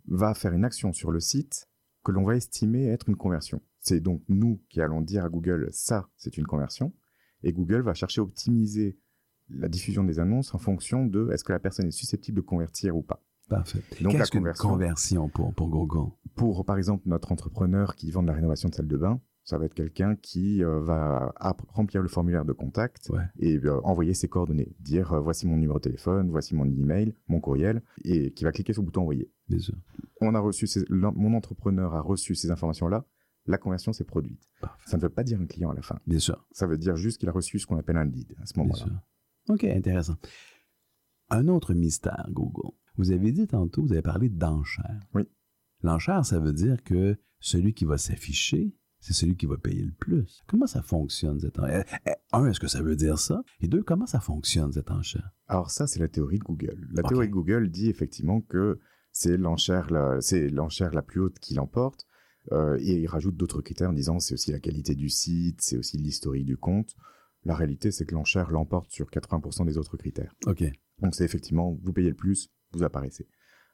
va 0.06 0.34
faire 0.34 0.52
une 0.52 0.64
action 0.64 0.92
sur 0.92 1.10
le 1.10 1.20
site 1.20 1.68
que 2.04 2.12
l'on 2.12 2.24
va 2.24 2.36
estimer 2.36 2.86
être 2.86 3.08
une 3.08 3.16
conversion. 3.16 3.62
C'est 3.80 4.00
donc 4.00 4.22
nous 4.28 4.62
qui 4.68 4.80
allons 4.80 5.00
dire 5.00 5.24
à 5.24 5.28
Google 5.28 5.68
ça, 5.70 6.08
c'est 6.16 6.36
une 6.36 6.46
conversion, 6.46 6.92
et 7.42 7.52
Google 7.52 7.82
va 7.82 7.94
chercher 7.94 8.20
à 8.20 8.24
optimiser 8.24 8.98
la 9.50 9.68
diffusion 9.68 10.04
des 10.04 10.18
annonces 10.18 10.54
en 10.54 10.58
fonction 10.58 11.06
de 11.06 11.30
est-ce 11.32 11.44
que 11.44 11.52
la 11.52 11.60
personne 11.60 11.86
est 11.86 11.92
susceptible 11.92 12.36
de 12.36 12.42
convertir 12.42 12.96
ou 12.96 13.02
pas. 13.02 13.22
Parfait. 13.48 13.82
Donc 14.02 14.12
la 14.12 14.26
conversion, 14.26 14.68
conversion 14.68 15.28
pour, 15.28 15.54
pour 15.54 15.68
Google 15.68 16.12
Pour, 16.34 16.66
par 16.66 16.76
exemple, 16.76 17.04
notre 17.06 17.32
entrepreneur 17.32 17.94
qui 17.94 18.10
vend 18.10 18.22
de 18.22 18.26
la 18.26 18.34
rénovation 18.34 18.68
de 18.68 18.74
salle 18.74 18.88
de 18.88 18.96
bain, 18.96 19.20
ça 19.48 19.56
va 19.56 19.64
être 19.64 19.72
quelqu'un 19.72 20.14
qui 20.14 20.62
euh, 20.62 20.78
va 20.78 21.32
remplir 21.70 22.02
le 22.02 22.08
formulaire 22.08 22.44
de 22.44 22.52
contact 22.52 23.10
et 23.38 23.56
euh, 23.56 23.80
envoyer 23.82 24.12
ses 24.12 24.28
coordonnées, 24.28 24.76
dire 24.78 25.14
euh, 25.14 25.20
voici 25.20 25.46
mon 25.46 25.56
numéro 25.56 25.78
de 25.78 25.84
téléphone, 25.84 26.28
voici 26.28 26.54
mon 26.54 26.66
email, 26.66 27.14
mon 27.28 27.40
courriel, 27.40 27.82
et 28.04 28.30
qui 28.32 28.44
va 28.44 28.52
cliquer 28.52 28.74
sur 28.74 28.82
le 28.82 28.84
bouton 28.84 29.00
envoyer. 29.00 29.32
On 30.20 30.34
a 30.34 30.38
reçu 30.38 30.68
mon 30.90 31.32
entrepreneur 31.32 31.94
a 31.94 32.02
reçu 32.02 32.34
ces 32.34 32.50
informations-là. 32.50 33.06
La 33.46 33.56
conversion 33.56 33.94
s'est 33.94 34.04
produite. 34.04 34.46
Ça 34.84 34.98
ne 34.98 35.02
veut 35.02 35.08
pas 35.08 35.24
dire 35.24 35.40
un 35.40 35.46
client 35.46 35.70
à 35.70 35.74
la 35.74 35.80
fin. 35.80 35.98
Bien 36.06 36.18
sûr. 36.18 36.46
Ça 36.50 36.66
veut 36.66 36.76
dire 36.76 36.96
juste 36.96 37.16
qu'il 37.16 37.30
a 37.30 37.32
reçu 37.32 37.58
ce 37.58 37.66
qu'on 37.66 37.78
appelle 37.78 37.96
un 37.96 38.04
lead 38.04 38.34
à 38.42 38.44
ce 38.44 38.58
moment-là. 38.58 39.02
Ok, 39.48 39.64
intéressant. 39.64 40.16
Un 41.30 41.48
autre 41.48 41.72
mystère, 41.72 42.28
Google. 42.32 42.74
Vous 42.98 43.12
avez 43.12 43.32
dit 43.32 43.46
tantôt, 43.46 43.80
vous 43.80 43.92
avez 43.92 44.02
parlé 44.02 44.28
d'enchère. 44.28 45.00
Oui. 45.14 45.22
L'enchère, 45.82 46.26
ça 46.26 46.38
veut 46.38 46.52
dire 46.52 46.82
que 46.82 47.16
celui 47.40 47.72
qui 47.72 47.86
va 47.86 47.96
s'afficher 47.96 48.74
c'est 49.00 49.12
celui 49.12 49.36
qui 49.36 49.46
va 49.46 49.56
payer 49.56 49.84
le 49.84 49.92
plus. 49.92 50.42
Comment 50.46 50.66
ça 50.66 50.82
fonctionne, 50.82 51.40
cette 51.40 51.58
enchère? 51.58 51.84
Eh, 52.06 52.10
eh, 52.10 52.14
un, 52.32 52.46
est-ce 52.46 52.60
que 52.60 52.68
ça 52.68 52.82
veut 52.82 52.96
dire 52.96 53.18
ça? 53.18 53.42
Et 53.60 53.68
deux, 53.68 53.82
comment 53.82 54.06
ça 54.06 54.20
fonctionne, 54.20 54.72
cette 54.72 54.90
enchère? 54.90 55.30
Alors 55.46 55.70
ça, 55.70 55.86
c'est 55.86 56.00
la 56.00 56.08
théorie 56.08 56.38
de 56.38 56.44
Google. 56.44 56.88
La 56.92 57.02
théorie 57.02 57.28
de 57.28 57.32
Google 57.32 57.70
dit 57.70 57.88
effectivement 57.88 58.40
que 58.40 58.80
c'est 59.12 59.36
l'enchère 59.36 59.90
la, 59.90 60.20
c'est 60.20 60.48
l'enchère 60.48 60.92
la 60.92 61.02
plus 61.02 61.20
haute 61.20 61.38
qui 61.38 61.54
l'emporte. 61.54 62.06
Euh, 62.52 62.78
et 62.80 63.00
il 63.00 63.06
rajoute 63.06 63.36
d'autres 63.36 63.60
critères 63.60 63.90
en 63.90 63.92
disant 63.92 64.20
c'est 64.20 64.34
aussi 64.34 64.52
la 64.52 64.60
qualité 64.60 64.94
du 64.94 65.10
site, 65.10 65.60
c'est 65.60 65.76
aussi 65.76 65.98
l'historique 65.98 66.46
du 66.46 66.56
compte. 66.56 66.94
La 67.44 67.54
réalité, 67.54 67.90
c'est 67.90 68.04
que 68.04 68.14
l'enchère 68.14 68.50
l'emporte 68.50 68.90
sur 68.90 69.10
80% 69.10 69.66
des 69.66 69.78
autres 69.78 69.96
critères. 69.96 70.34
Ok. 70.46 70.64
Donc 71.00 71.14
c'est 71.14 71.24
effectivement, 71.24 71.78
vous 71.82 71.92
payez 71.92 72.10
le 72.10 72.16
plus, 72.16 72.50
vous 72.72 72.82
apparaissez. 72.82 73.28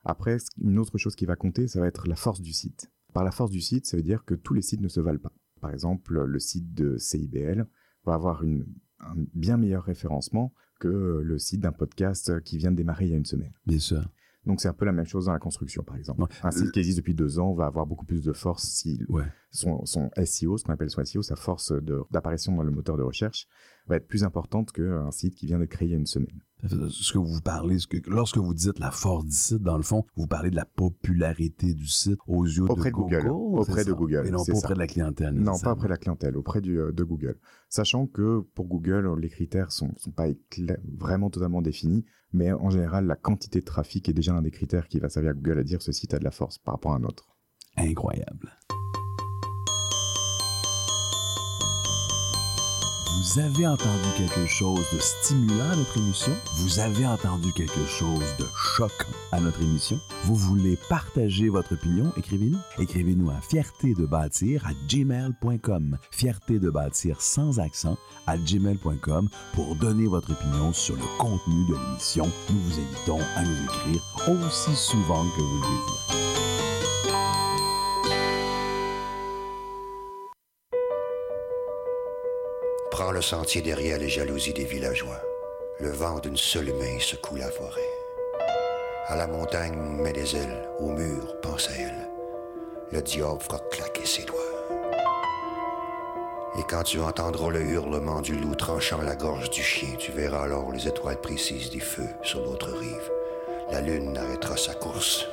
Après, 0.05 0.37
une 0.61 0.79
autre 0.79 0.99
chose 0.99 1.17
qui 1.17 1.25
va 1.25 1.37
compter, 1.37 1.67
ça 1.67 1.81
va 1.81 1.87
être 1.87 2.09
la 2.09 2.17
force 2.17 2.41
du 2.41 2.53
site. 2.53 2.91
Par 3.15 3.25
la 3.25 3.31
force 3.31 3.51
du 3.51 3.63
site, 3.63 3.87
ça 3.87 3.97
veut 3.97 4.03
dire 4.03 4.25
que 4.25 4.35
tous 4.35 4.53
les 4.53 4.61
sites 4.61 4.81
ne 4.81 4.89
se 4.89 5.01
valent 5.01 5.21
pas. 5.21 5.33
Par 5.61 5.71
exemple, 5.71 6.25
le 6.25 6.39
site 6.39 6.75
de 6.75 6.99
CIBL 6.99 7.65
va 8.05 8.15
avoir 8.15 8.43
une, 8.43 8.67
un 9.01 9.15
bien 9.35 9.57
meilleur 9.57 9.85
référencement 9.85 10.53
que 10.81 11.23
le 11.25 11.39
site 11.39 11.61
d'un 11.61 11.73
podcast 11.73 12.43
qui 12.43 12.59
vient 12.59 12.73
de 12.73 12.77
démarrer 12.77 13.07
il 13.07 13.13
y 13.13 13.15
a 13.15 13.17
une 13.17 13.25
semaine. 13.25 13.53
Bien 13.65 13.79
sûr. 13.79 14.05
Donc 14.45 14.61
c'est 14.61 14.69
un 14.69 14.75
peu 14.75 14.85
la 14.85 14.93
même 14.93 15.07
chose 15.07 15.27
dans 15.27 15.33
la 15.33 15.39
construction, 15.39 15.83
par 15.83 15.97
exemple. 15.97 16.25
un 16.43 16.51
site 16.51 16.73
qui 16.73 16.81
existe 16.81 16.99
depuis 16.99 17.15
deux 17.15 17.39
ans 17.39 17.55
va 17.55 17.67
avoir 17.67 17.87
beaucoup 17.87 18.05
plus 18.05 18.23
de 18.23 18.33
force 18.33 18.65
si 18.65 19.01
son, 19.55 19.85
son, 19.87 20.11
SEO, 20.25 20.59
ce 20.59 20.65
qu'on 20.65 20.73
appelle 20.73 20.91
son 20.91 21.05
SEO, 21.05 21.23
sa 21.23 21.37
force 21.37 21.73
d'apparition 22.11 22.55
dans 22.55 22.63
le 22.63 22.71
moteur 22.71 22.97
de 22.97 23.03
recherche, 23.03 23.47
va 23.87 23.97
être 23.97 24.07
plus 24.07 24.25
importante 24.25 24.73
qu'un 24.73 25.11
site 25.11 25.35
qui 25.35 25.47
vient 25.47 25.59
de 25.59 25.65
créer 25.65 25.89
il 25.89 25.93
y 25.93 25.95
a 25.95 25.99
une 25.99 26.07
semaine 26.07 26.41
ce 26.69 27.13
que 27.13 27.19
vous 27.19 27.41
parlez, 27.41 27.79
ce 27.79 27.87
que, 27.87 27.99
lorsque 28.07 28.39
vous 28.39 28.55
dites 28.55 28.79
la 28.79 28.91
force 28.91 29.25
du 29.25 29.33
site, 29.33 29.63
dans 29.63 29.77
le 29.77 29.83
fond, 29.83 30.05
vous 30.17 30.27
parlez 30.27 30.51
de 30.51 30.57
la 30.57 30.65
popularité 30.65 31.75
du 31.75 31.87
site 31.87 32.19
aux 32.27 32.45
yeux 32.45 32.65
auprès 32.65 32.91
de 32.91 32.95
Google. 32.95 33.29
auprès 33.29 33.85
de 33.85 33.93
Google. 33.93 34.27
Et 34.27 34.31
non 34.31 34.45
pas 34.45 34.53
auprès 34.53 34.75
de 34.75 34.79
la 34.79 34.87
clientèle. 34.87 35.35
Non, 35.35 35.59
pas 35.59 35.73
auprès 35.73 35.89
de 35.89 35.93
la 35.93 35.99
clientèle, 35.99 36.37
auprès 36.37 36.61
du, 36.61 36.79
euh, 36.79 36.93
de 36.93 37.05
Google. 37.05 37.39
Sachant 37.69 38.07
que 38.07 38.41
pour 38.55 38.67
Google, 38.67 39.19
les 39.21 39.29
critères 39.29 39.73
sont, 39.73 39.93
sont 39.97 40.13
pas 40.13 40.27
vraiment 40.97 41.31
totalement 41.31 41.63
définis, 41.63 42.05
mais 42.33 42.53
en 42.53 42.71
général, 42.71 43.07
la 43.07 43.17
quantité 43.17 43.61
de 43.61 43.65
trafic 43.65 44.09
est 44.09 44.15
déjà 44.15 44.35
un 44.35 44.43
des 44.43 44.51
critères 44.51 44.89
qui 44.89 44.99
va 44.99 45.09
servir 45.09 45.31
à 45.31 45.35
Google 45.35 45.59
à 45.59 45.65
dire 45.65 45.83
ce 45.83 45.93
site 45.93 46.15
a 46.15 46.19
de 46.19 46.25
la 46.25 46.31
force 46.31 46.59
par 46.59 46.75
rapport 46.75 46.93
à 46.93 46.97
un 46.97 47.05
autre. 47.05 47.37
Incroyable. 47.77 48.53
Vous 53.17 53.39
avez 53.39 53.67
entendu 53.67 54.09
quelque 54.17 54.47
chose 54.47 54.85
de 54.93 54.99
stimulant 54.99 55.71
à 55.71 55.77
notre 55.77 55.97
émission? 55.99 56.33
Vous 56.57 56.81
avez 56.81 57.07
entendu 57.07 57.53
quelque 57.53 57.87
chose 57.87 58.25
de 58.39 58.47
choquant 58.57 59.13
à 59.31 59.39
notre 59.39 59.63
émission? 59.63 60.01
Vous 60.25 60.35
voulez 60.35 60.77
partager 60.89 61.49
votre 61.49 61.75
opinion? 61.75 62.13
Écrivez-nous. 62.17 62.59
Écrivez-nous 62.79 63.31
à 63.31 63.41
fierté 63.41 63.95
de 63.95 64.05
bâtir 64.05 64.67
à 64.67 64.73
gmail.com. 64.89 65.97
Fierté 66.11 66.59
de 66.59 66.71
bâtir 66.71 67.21
sans 67.21 67.61
accent 67.61 67.97
à 68.27 68.37
gmail.com 68.37 69.29
pour 69.53 69.77
donner 69.77 70.07
votre 70.07 70.33
opinion 70.33 70.73
sur 70.73 70.97
le 70.97 71.19
contenu 71.19 71.67
de 71.69 71.75
l'émission. 71.75 72.29
Nous 72.51 72.61
vous 72.61 72.81
invitons 72.81 73.21
à 73.37 73.43
nous 73.43 73.65
écrire 73.65 74.03
aussi 74.27 74.75
souvent 74.75 75.25
que 75.37 75.41
vous 75.41 75.57
le 75.57 75.63
désirez. 75.63 76.44
Prends 83.05 83.13
le 83.13 83.21
sentier 83.21 83.61
derrière 83.61 83.99
les 83.99 84.09
jalousies 84.09 84.55
des 84.55 84.65
villageois. 84.65 85.21
Le 85.79 85.91
vent 85.91 86.21
d'une 86.21 86.39
seule 86.39 86.73
main 86.73 86.99
secoue 86.99 87.37
la 87.37 87.51
forêt. 87.51 87.91
À 89.09 89.15
la 89.15 89.27
montagne, 89.27 89.77
mets 89.77 90.15
des 90.15 90.35
ailes. 90.35 90.67
Au 90.79 90.89
mur, 90.89 91.39
pense 91.43 91.69
à 91.69 91.73
elle. 91.79 92.09
Le 92.93 93.03
diable 93.03 93.43
fera 93.43 93.59
claquer 93.71 94.07
ses 94.07 94.23
doigts. 94.23 94.41
Et 96.59 96.63
quand 96.67 96.83
tu 96.85 96.99
entendras 96.99 97.51
le 97.51 97.61
hurlement 97.61 98.23
du 98.23 98.37
loup 98.37 98.55
tranchant 98.55 99.03
la 99.03 99.17
gorge 99.17 99.51
du 99.51 99.63
chien, 99.63 99.97
tu 99.99 100.11
verras 100.11 100.45
alors 100.45 100.73
les 100.73 100.89
étoiles 100.89 101.21
précises 101.21 101.69
des 101.69 101.81
feux 101.81 102.09
sur 102.23 102.41
l'autre 102.41 102.71
rive. 102.71 103.11
La 103.71 103.83
lune 103.83 104.17
arrêtera 104.17 104.57
sa 104.57 104.73
course. 104.73 105.27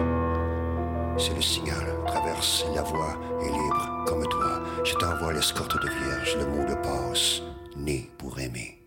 C'est 1.18 1.34
le 1.34 1.42
signal, 1.42 1.86
traverse 2.06 2.66
la 2.76 2.82
voie, 2.82 3.16
est 3.40 3.50
libre 3.50 4.04
comme 4.08 4.28
toi. 4.28 4.60
Je 4.84 4.94
t'envoie 4.96 5.32
l'escorte 5.32 5.82
de 5.82 5.88
vierge, 5.88 6.36
le 6.38 6.48
mot 6.48 6.66
de 6.68 6.76
passe 6.76 7.42
né 7.76 8.08
pour 8.18 8.40
aimer. 8.40 8.81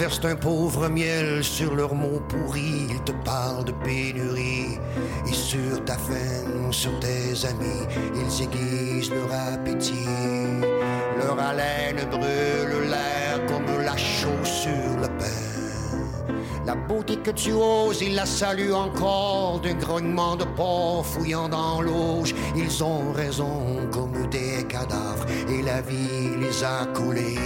Versent 0.00 0.24
un 0.24 0.34
pauvre 0.34 0.88
miel 0.88 1.44
sur 1.44 1.74
leurs 1.74 1.94
mots 1.94 2.22
pourris. 2.26 2.86
Ils 2.88 3.04
te 3.04 3.12
parlent 3.22 3.66
de 3.66 3.72
pénurie. 3.72 4.78
Et 5.28 5.32
sur 5.34 5.84
ta 5.84 5.98
faim, 5.98 6.70
sur 6.70 6.98
tes 7.00 7.46
amis, 7.46 7.84
ils 8.14 8.44
aiguisent 8.44 9.10
leur 9.10 9.30
appétit. 9.52 10.08
Leur 11.18 11.38
haleine 11.38 12.02
brûle 12.10 12.88
l'air 12.88 13.44
comme 13.46 13.84
la 13.84 13.94
chaux 13.98 14.42
sur 14.42 14.90
le 15.02 15.08
pain. 15.18 16.34
La 16.64 16.74
beauté 16.74 17.16
que 17.16 17.32
tu 17.32 17.52
oses, 17.52 18.00
ils 18.00 18.14
la 18.14 18.24
saluent 18.24 18.72
encore 18.72 19.60
d'un 19.60 19.74
grognement 19.74 20.34
de 20.34 20.44
porc 20.44 21.04
fouillant 21.04 21.50
dans 21.50 21.82
l'auge. 21.82 22.34
Ils 22.56 22.82
ont 22.82 23.12
raison 23.12 23.86
comme 23.92 24.28
des 24.30 24.64
cadavres 24.66 25.26
et 25.46 25.60
la 25.60 25.82
vie 25.82 26.38
les 26.40 26.64
a 26.64 26.86
coulés. 26.94 27.38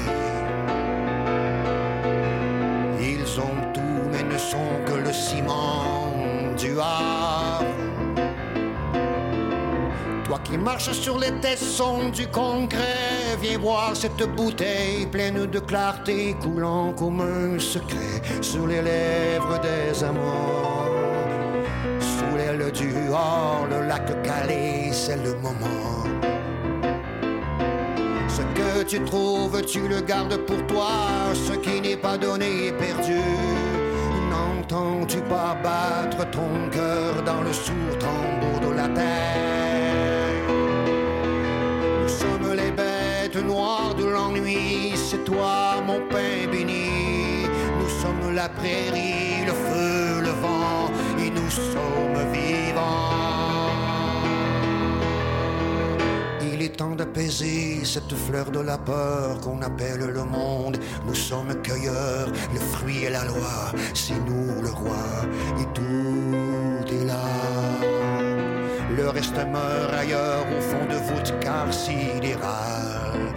Que 4.87 4.95
le 4.95 5.13
ciment 5.13 6.13
du 6.57 6.73
Havre. 6.79 7.65
Toi 10.25 10.39
qui 10.43 10.57
marches 10.57 10.93
sur 10.93 11.19
les 11.19 11.33
tessons 11.41 12.09
du 12.11 12.27
concret, 12.29 13.37
viens 13.41 13.59
voir 13.59 13.95
cette 13.95 14.23
bouteille 14.37 15.07
pleine 15.07 15.47
de 15.47 15.59
clarté 15.59 16.35
coulant 16.43 16.93
comme 16.93 17.21
un 17.21 17.59
secret 17.59 18.23
sur 18.41 18.67
les 18.67 18.83
lèvres 18.83 19.61
des 19.61 20.03
amants. 20.03 20.89
Sous 22.01 22.37
l'aile 22.37 22.71
du 22.73 22.93
hors, 23.11 23.67
le 23.71 23.87
lac 23.87 24.07
Calais, 24.23 24.91
c'est 24.93 25.23
le 25.23 25.35
moment. 25.37 26.05
Ce 28.29 28.43
que 28.59 28.83
tu 28.85 29.01
trouves, 29.05 29.63
tu 29.63 29.87
le 29.87 30.01
gardes 30.01 30.37
pour 30.39 30.67
toi. 30.67 30.89
Ce 31.35 31.53
qui 31.53 31.81
n'est 31.81 31.97
pas 31.97 32.17
donné 32.17 32.69
est 32.69 32.73
perdu. 32.73 33.21
N'entends-tu 34.75 35.21
pas 35.21 35.57
battre 35.63 36.29
ton 36.33 36.69
cœur 36.73 37.23
dans 37.23 37.43
le 37.43 37.53
sourd 37.53 37.97
tambour 38.01 38.59
de 38.69 38.75
la 38.75 38.89
terre 38.89 40.49
Nous 42.03 42.09
sommes 42.09 42.53
les 42.57 42.73
bêtes 42.73 43.37
noires 43.37 43.95
de 43.95 44.05
l'ennui. 44.05 44.95
C'est 44.97 45.25
toi, 45.25 45.81
mon 45.87 46.01
pain 46.09 46.51
béni. 46.51 47.47
Nous 47.79 47.89
sommes 48.03 48.35
la 48.35 48.49
prairie, 48.49 49.47
le 49.47 49.53
feu, 49.53 50.21
le 50.23 50.33
vent. 50.43 50.91
Et 51.25 51.31
nous 51.31 51.51
sommes 51.51 52.33
vivants. 52.33 53.44
Temps 56.77 56.97
d'apaiser 56.97 57.85
cette 57.85 58.15
fleur 58.15 58.51
de 58.51 58.61
la 58.61 58.79
peur 58.79 59.41
qu'on 59.41 59.63
appelle 59.63 60.01
le 60.01 60.25
monde. 60.25 60.79
Nous 61.07 61.15
sommes 61.15 61.55
cueilleurs, 61.63 62.29
le 62.53 62.61
fruit 62.61 63.05
est 63.05 63.11
la 63.11 63.25
loi, 63.25 63.73
c'est 63.95 64.19
nous 64.27 64.63
le 64.63 64.71
roi, 64.71 65.07
et 65.61 65.67
tout 65.73 66.93
est 66.93 67.05
là. 67.05 67.27
Le 68.97 69.09
reste 69.09 69.37
meurt 69.37 69.95
ailleurs 69.95 70.47
au 70.57 70.61
fond 70.61 70.87
de 70.87 70.97
voûte 71.09 71.33
sidérale. 71.71 73.33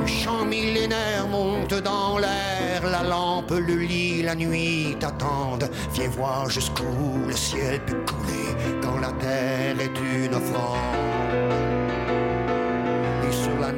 Le 0.00 0.06
chant 0.06 0.44
millénaire 0.44 1.26
monte 1.28 1.74
dans 1.74 2.18
l'air, 2.18 2.82
la 2.84 3.02
lampe, 3.02 3.50
le 3.50 3.74
lit, 3.74 4.22
la 4.22 4.34
nuit 4.34 4.96
t'attendent. 5.00 5.68
Viens 5.92 6.08
voir 6.08 6.48
jusqu'où 6.48 7.26
le 7.26 7.34
ciel 7.34 7.80
peut 7.84 8.04
couler 8.06 8.80
quand 8.82 8.98
la 9.00 9.12
terre 9.12 9.80
est 9.80 10.26
une 10.26 10.34
offrande. 10.34 11.65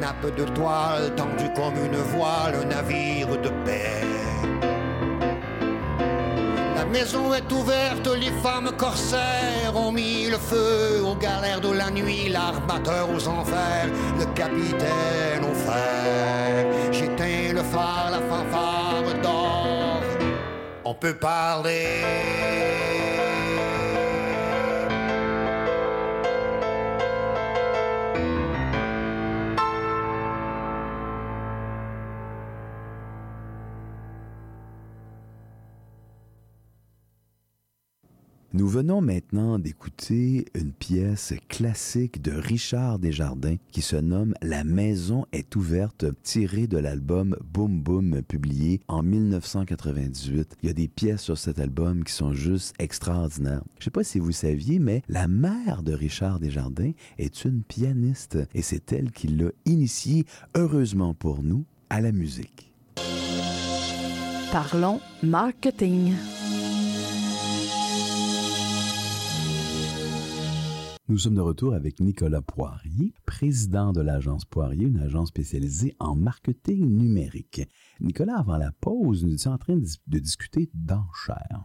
De 0.09 0.45
toile, 0.45 1.15
tendue 1.17 1.53
comme 1.55 1.75
une 1.85 1.97
voile, 1.97 2.55
un 2.63 2.65
navire 2.65 3.29
de 3.29 3.51
paix. 3.65 4.03
La 6.75 6.85
maison 6.87 7.33
est 7.35 7.53
ouverte, 7.53 8.09
les 8.19 8.33
femmes 8.43 8.71
corsaires 8.77 9.77
ont 9.77 9.93
mis 9.93 10.29
le 10.29 10.39
feu 10.39 11.03
aux 11.05 11.15
galères 11.15 11.61
de 11.61 11.71
la 11.73 11.91
nuit, 11.91 12.31
l'armateur 12.31 13.09
aux 13.15 13.29
enfers, 13.29 13.89
le 14.19 14.25
capitaine 14.35 15.45
au 15.45 15.55
fer. 15.55 16.67
J'éteins 16.91 17.53
le 17.53 17.63
phare, 17.63 18.11
la 18.11 18.19
fanfare 18.19 19.23
d'or. 19.23 20.01
On 20.85 20.95
peut 20.95 21.15
parler. 21.15 22.98
Nous 38.59 38.67
venons 38.67 39.01
maintenant 39.01 39.61
d'écouter 39.61 40.47
une 40.57 40.73
pièce 40.73 41.33
classique 41.49 42.21
de 42.21 42.33
Richard 42.33 42.99
Desjardins 42.99 43.55
qui 43.71 43.83
se 43.83 43.95
nomme 43.95 44.35
La 44.43 44.65
maison 44.65 45.27
est 45.31 45.55
ouverte, 45.55 46.07
tirée 46.25 46.67
de 46.67 46.77
l'album 46.77 47.37
Boom 47.41 47.81
Boom 47.81 48.21
publié 48.23 48.81
en 48.89 49.05
1998. 49.05 50.57
Il 50.61 50.67
y 50.67 50.71
a 50.71 50.73
des 50.73 50.89
pièces 50.89 51.23
sur 51.23 51.39
cet 51.39 51.61
album 51.61 52.03
qui 52.03 52.13
sont 52.13 52.33
juste 52.33 52.75
extraordinaires. 52.81 53.63
Je 53.75 53.83
ne 53.83 53.85
sais 53.85 53.91
pas 53.91 54.03
si 54.03 54.19
vous 54.19 54.33
saviez, 54.33 54.81
mais 54.81 55.03
la 55.09 55.29
mère 55.29 55.85
de 55.85 55.93
Richard 55.93 56.41
Desjardins 56.41 56.91
est 57.17 57.45
une 57.45 57.63
pianiste 57.63 58.39
et 58.55 58.63
c'est 58.63 58.93
elle 58.93 59.13
qui 59.13 59.29
l'a 59.29 59.53
initié, 59.67 60.27
heureusement 60.57 61.15
pour 61.15 61.45
nous, 61.45 61.65
à 61.91 62.01
la 62.01 62.11
musique. 62.11 62.73
Parlons 64.51 64.99
marketing. 65.23 66.15
Nous 71.11 71.17
sommes 71.17 71.37
de 71.37 71.41
retour 71.41 71.73
avec 71.73 72.01
Nicolas 72.01 72.43
Poirier, 72.43 73.15
président 73.25 73.95
de 73.95 74.03
l'agence 74.03 74.45
Poirier, 74.45 74.85
une 74.85 74.99
agence 74.99 75.29
spécialisée 75.29 75.97
en 76.01 76.15
marketing 76.15 76.85
numérique. 76.85 77.63
Nicolas, 77.99 78.37
avant 78.37 78.59
la 78.59 78.73
pause, 78.73 79.25
nous 79.25 79.33
étions 79.33 79.53
en 79.53 79.57
train 79.57 79.77
de, 79.77 80.19
discuter 80.19 80.69
d'enchères. 80.75 81.65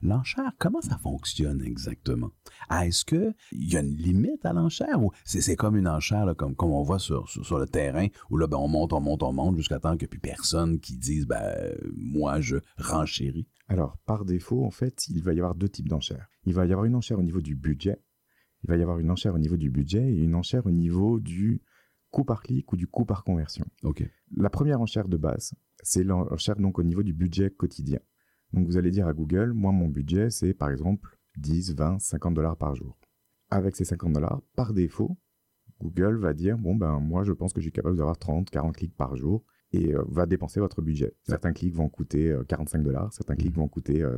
L'enchère, 0.00 0.52
comment 0.60 0.80
ça 0.80 0.96
fonctionne 0.96 1.60
exactement? 1.62 2.30
Est-ce 2.70 3.04
qu'il 3.04 3.34
y 3.50 3.76
a 3.76 3.80
une 3.80 3.96
limite 3.96 4.46
à 4.46 4.52
l'enchère 4.52 5.02
ou 5.02 5.10
c'est 5.24 5.56
comme 5.56 5.74
une 5.74 5.88
enchère 5.88 6.32
comme, 6.36 6.54
on 6.60 6.82
voit 6.84 7.00
sur, 7.00 7.26
le 7.58 7.66
terrain 7.66 8.06
où 8.30 8.36
là, 8.36 8.46
ben, 8.46 8.58
on 8.58 8.68
monte, 8.68 8.92
on 8.92 9.00
monte, 9.00 9.24
on 9.24 9.32
monte 9.32 9.56
jusqu'à 9.56 9.80
temps 9.80 9.94
ait 9.94 10.06
plus 10.06 10.20
personne 10.20 10.78
qui 10.78 10.96
dise 10.96 11.26
ben, 11.26 11.74
moi, 11.96 12.40
je 12.40 12.58
renchéris? 12.78 13.48
Alors, 13.66 13.98
par 14.06 14.24
défaut, 14.24 14.64
en 14.64 14.70
fait, 14.70 15.08
il 15.08 15.20
va 15.20 15.32
y 15.32 15.38
avoir 15.38 15.56
deux 15.56 15.68
types 15.68 15.88
d'enchères. 15.88 16.28
Il 16.44 16.54
va 16.54 16.64
y 16.64 16.70
avoir 16.70 16.84
une 16.84 16.94
enchère 16.94 17.18
au 17.18 17.22
niveau 17.24 17.40
du 17.40 17.56
budget 17.56 17.98
il 18.64 18.68
va 18.68 18.76
y 18.78 18.82
avoir 18.82 18.98
une 18.98 19.10
enchère 19.10 19.34
au 19.34 19.38
niveau 19.38 19.58
du 19.58 19.70
budget 19.70 20.02
et 20.02 20.22
une 20.22 20.34
enchère 20.34 20.64
au 20.64 20.70
niveau 20.70 21.20
du 21.20 21.60
coût 22.10 22.24
par 22.24 22.42
clic 22.42 22.72
ou 22.72 22.76
du 22.76 22.86
coût 22.86 23.04
par 23.04 23.22
conversion. 23.22 23.66
La 24.36 24.48
première 24.48 24.80
enchère 24.80 25.06
de 25.06 25.18
base, 25.18 25.52
c'est 25.82 26.02
l'enchère 26.02 26.56
donc 26.56 26.78
au 26.78 26.82
niveau 26.82 27.02
du 27.02 27.12
budget 27.12 27.50
quotidien. 27.50 28.00
Donc 28.54 28.66
vous 28.66 28.78
allez 28.78 28.90
dire 28.90 29.06
à 29.06 29.12
Google, 29.12 29.52
moi 29.52 29.70
mon 29.70 29.88
budget 29.88 30.30
c'est 30.30 30.54
par 30.54 30.70
exemple 30.70 31.18
10, 31.36 31.74
20, 31.74 31.98
50 31.98 32.32
dollars 32.32 32.56
par 32.56 32.74
jour. 32.74 32.98
Avec 33.50 33.76
ces 33.76 33.84
50 33.84 34.14
dollars, 34.14 34.40
par 34.56 34.72
défaut, 34.72 35.18
Google 35.78 36.16
va 36.16 36.32
dire, 36.32 36.56
bon 36.56 36.74
ben 36.74 37.00
moi 37.00 37.22
je 37.22 37.32
pense 37.32 37.52
que 37.52 37.60
je 37.60 37.66
suis 37.66 37.72
capable 37.72 37.98
d'avoir 37.98 38.16
30, 38.16 38.48
40 38.48 38.74
clics 38.74 38.96
par 38.96 39.14
jour 39.14 39.44
et 39.72 39.94
euh, 39.94 40.02
va 40.08 40.24
dépenser 40.24 40.58
votre 40.58 40.80
budget. 40.80 41.12
Certains 41.24 41.52
clics 41.52 41.74
vont 41.74 41.90
coûter 41.90 42.30
euh, 42.30 42.44
45 42.44 42.82
dollars, 42.82 43.12
certains 43.12 43.36
clics 43.36 43.54
vont 43.54 43.68
coûter 43.68 44.02
euh, 44.02 44.16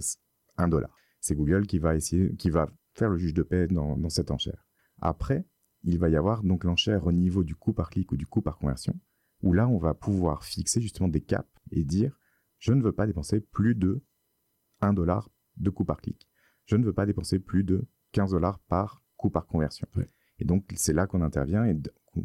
1 0.56 0.68
dollar. 0.68 0.94
C'est 1.20 1.34
Google 1.34 1.66
qui 1.66 1.80
va 1.80 1.96
essayer, 1.96 2.36
qui 2.36 2.50
va 2.50 2.68
faire 2.96 3.10
le 3.10 3.18
juge 3.18 3.34
de 3.34 3.42
paix 3.42 3.66
dans, 3.68 3.96
dans 3.96 4.08
cette 4.08 4.30
enchère. 4.30 4.66
Après, 5.00 5.46
il 5.82 5.98
va 5.98 6.08
y 6.08 6.16
avoir 6.16 6.42
donc 6.42 6.64
l'enchère 6.64 7.06
au 7.06 7.12
niveau 7.12 7.44
du 7.44 7.54
coût 7.54 7.72
par 7.72 7.90
clic 7.90 8.10
ou 8.12 8.16
du 8.16 8.26
coût 8.26 8.42
par 8.42 8.58
conversion, 8.58 8.98
où 9.42 9.52
là, 9.52 9.68
on 9.68 9.78
va 9.78 9.94
pouvoir 9.94 10.44
fixer 10.44 10.80
justement 10.80 11.08
des 11.08 11.20
caps 11.20 11.48
et 11.70 11.84
dire, 11.84 12.18
je 12.58 12.72
ne 12.72 12.82
veux 12.82 12.92
pas 12.92 13.06
dépenser 13.06 13.40
plus 13.40 13.74
de 13.74 14.02
1 14.80 14.94
dollar 14.94 15.30
de 15.56 15.70
coût 15.70 15.84
par 15.84 16.00
clic. 16.00 16.28
Je 16.64 16.76
ne 16.76 16.84
veux 16.84 16.92
pas 16.92 17.06
dépenser 17.06 17.38
plus 17.38 17.64
de 17.64 17.86
15 18.12 18.30
dollars 18.32 18.58
par 18.60 19.02
coût 19.16 19.30
par 19.30 19.46
conversion. 19.46 19.86
Ouais. 19.96 20.10
Et 20.38 20.44
donc, 20.44 20.72
c'est 20.74 20.92
là 20.92 21.06
qu'on 21.06 21.22
intervient 21.22 21.64
et 21.64 21.76